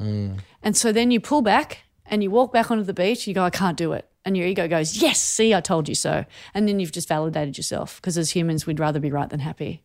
Mm. 0.00 0.38
And 0.62 0.76
so 0.76 0.92
then 0.92 1.10
you 1.10 1.20
pull 1.20 1.42
back 1.42 1.80
and 2.06 2.22
you 2.22 2.30
walk 2.30 2.52
back 2.52 2.70
onto 2.70 2.84
the 2.84 2.94
beach, 2.94 3.26
you 3.26 3.34
go, 3.34 3.44
I 3.44 3.50
can't 3.50 3.76
do 3.76 3.92
it. 3.92 4.08
And 4.24 4.36
your 4.36 4.46
ego 4.46 4.66
goes, 4.68 4.96
Yes, 4.96 5.20
see, 5.20 5.54
I 5.54 5.60
told 5.60 5.88
you 5.88 5.94
so. 5.94 6.24
And 6.54 6.66
then 6.66 6.80
you've 6.80 6.92
just 6.92 7.08
validated 7.08 7.58
yourself 7.58 7.96
because 7.96 8.16
as 8.16 8.30
humans, 8.30 8.66
we'd 8.66 8.80
rather 8.80 8.98
be 8.98 9.10
right 9.10 9.28
than 9.28 9.40
happy. 9.40 9.82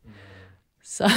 So 0.82 1.08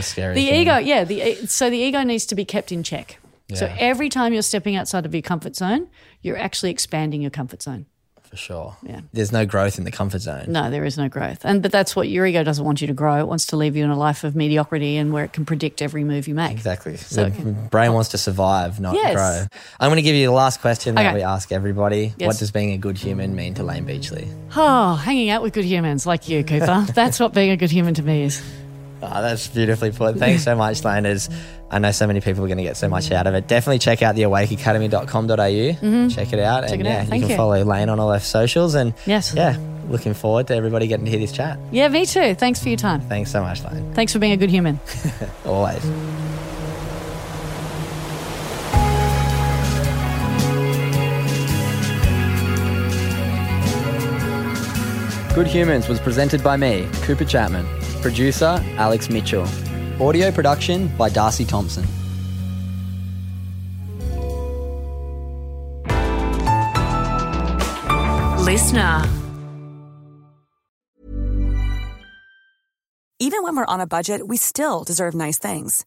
scary 0.00 0.34
the 0.34 0.46
thing. 0.46 0.62
ego, 0.62 0.78
yeah, 0.78 1.04
the 1.04 1.46
so 1.46 1.70
the 1.70 1.76
ego 1.76 2.02
needs 2.02 2.26
to 2.26 2.34
be 2.34 2.44
kept 2.44 2.72
in 2.72 2.82
check. 2.82 3.20
So 3.54 3.72
every 3.78 4.08
time 4.08 4.32
you're 4.32 4.42
stepping 4.42 4.76
outside 4.76 5.06
of 5.06 5.14
your 5.14 5.22
comfort 5.22 5.56
zone, 5.56 5.88
you're 6.22 6.36
actually 6.36 6.70
expanding 6.70 7.20
your 7.20 7.30
comfort 7.30 7.62
zone. 7.62 7.86
For 8.30 8.36
sure. 8.36 8.76
Yeah. 8.84 9.00
There's 9.12 9.32
no 9.32 9.44
growth 9.44 9.76
in 9.78 9.82
the 9.84 9.90
comfort 9.90 10.20
zone. 10.20 10.44
No, 10.48 10.70
there 10.70 10.84
is 10.84 10.96
no 10.96 11.08
growth. 11.08 11.40
And 11.44 11.62
but 11.62 11.72
that's 11.72 11.96
what 11.96 12.08
your 12.08 12.24
ego 12.26 12.44
doesn't 12.44 12.64
want 12.64 12.80
you 12.80 12.86
to 12.86 12.92
grow. 12.92 13.18
It 13.18 13.26
wants 13.26 13.46
to 13.46 13.56
leave 13.56 13.74
you 13.74 13.82
in 13.82 13.90
a 13.90 13.98
life 13.98 14.22
of 14.22 14.36
mediocrity 14.36 14.96
and 14.96 15.12
where 15.12 15.24
it 15.24 15.32
can 15.32 15.44
predict 15.44 15.82
every 15.82 16.04
move 16.04 16.28
you 16.28 16.34
make. 16.36 16.52
Exactly. 16.52 16.96
So- 16.96 17.28
the 17.28 17.50
brain 17.50 17.92
wants 17.92 18.10
to 18.10 18.18
survive, 18.18 18.78
not 18.78 18.94
Yes. 18.94 19.14
grow. 19.14 19.46
I'm 19.80 19.88
going 19.88 19.96
to 19.96 20.02
give 20.02 20.14
you 20.14 20.26
the 20.28 20.32
last 20.32 20.60
question 20.60 20.94
that 20.94 21.12
we 21.14 21.22
ask 21.22 21.50
everybody. 21.50 22.14
Yes. 22.18 22.26
What 22.28 22.38
does 22.38 22.52
being 22.52 22.70
a 22.72 22.78
good 22.78 22.96
human 22.98 23.34
mean 23.34 23.54
to 23.54 23.64
Layne 23.64 23.84
Beachley? 23.84 24.28
Oh, 24.56 24.94
hanging 24.94 25.30
out 25.30 25.42
with 25.42 25.52
good 25.52 25.64
humans 25.64 26.06
like 26.06 26.28
you, 26.28 26.44
Cooper. 26.44 26.86
That's 26.94 27.18
what 27.18 27.34
being 27.34 27.50
a 27.50 27.56
good 27.56 27.70
human 27.72 27.94
to 27.94 28.02
me 28.02 28.22
is. 28.24 28.40
Oh, 29.02 29.22
that's 29.22 29.48
beautifully 29.48 29.92
put. 29.92 30.16
Thanks 30.18 30.44
so 30.44 30.54
much, 30.54 30.84
Layne. 30.84 31.06
As 31.06 31.30
I 31.70 31.78
know 31.78 31.90
so 31.90 32.06
many 32.06 32.20
people 32.20 32.44
are 32.44 32.48
going 32.48 32.58
to 32.58 32.64
get 32.64 32.76
so 32.76 32.88
much 32.88 33.10
out 33.10 33.26
of 33.26 33.34
it. 33.34 33.46
Definitely 33.48 33.78
check 33.78 34.02
out 34.02 34.14
the 34.14 34.22
awakeacademy.com.au. 34.22 35.36
Check 35.36 35.40
it 35.40 35.40
out. 35.78 35.80
Mm-hmm. 35.80 36.08
Check 36.08 36.32
and 36.32 36.40
it 36.40 36.44
out. 36.44 36.64
yeah, 36.74 37.04
Thank 37.04 37.14
you 37.14 37.20
can 37.20 37.30
you. 37.30 37.36
follow 37.36 37.62
Layne 37.64 37.88
on 37.88 37.98
all 37.98 38.10
our 38.10 38.20
socials. 38.20 38.74
And 38.74 38.92
Yes. 39.06 39.32
yeah, 39.34 39.56
looking 39.88 40.12
forward 40.14 40.48
to 40.48 40.54
everybody 40.54 40.86
getting 40.86 41.06
to 41.06 41.10
hear 41.10 41.20
this 41.20 41.32
chat. 41.32 41.58
Yeah, 41.70 41.88
me 41.88 42.04
too. 42.04 42.34
Thanks 42.34 42.62
for 42.62 42.68
your 42.68 42.76
time. 42.78 43.00
Thanks 43.02 43.30
so 43.30 43.40
much, 43.42 43.62
Layne. 43.64 43.94
Thanks 43.94 44.12
for 44.12 44.18
being 44.18 44.32
a 44.32 44.36
good 44.36 44.50
human. 44.50 44.78
Always. 45.46 45.82
Good 55.34 55.46
Humans 55.46 55.88
was 55.88 56.00
presented 56.00 56.42
by 56.42 56.56
me, 56.56 56.88
Cooper 57.02 57.24
Chapman. 57.24 57.64
Producer, 58.00 58.64
Alex 58.76 59.10
Mitchell. 59.10 59.46
Audio 60.00 60.30
production 60.30 60.88
by 60.96 61.08
Darcy 61.08 61.44
Thompson. 61.44 61.84
Listener. 68.44 69.04
Even 73.22 73.42
when 73.42 73.54
we're 73.54 73.66
on 73.66 73.80
a 73.80 73.86
budget, 73.86 74.26
we 74.26 74.38
still 74.38 74.82
deserve 74.82 75.14
nice 75.14 75.38
things. 75.38 75.84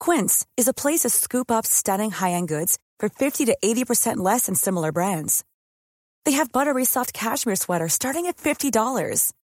Quince 0.00 0.46
is 0.56 0.66
a 0.66 0.72
place 0.72 1.00
to 1.00 1.10
scoop 1.10 1.50
up 1.50 1.66
stunning 1.66 2.10
high-end 2.10 2.48
goods 2.48 2.78
for 2.98 3.08
50 3.08 3.44
to 3.44 3.56
80% 3.62 4.16
less 4.16 4.46
than 4.46 4.54
similar 4.54 4.90
brands. 4.90 5.44
They 6.24 6.32
have 6.32 6.50
buttery 6.50 6.86
soft 6.86 7.12
cashmere 7.12 7.56
sweaters 7.56 7.92
starting 7.92 8.26
at 8.26 8.38
$50, 8.38 9.32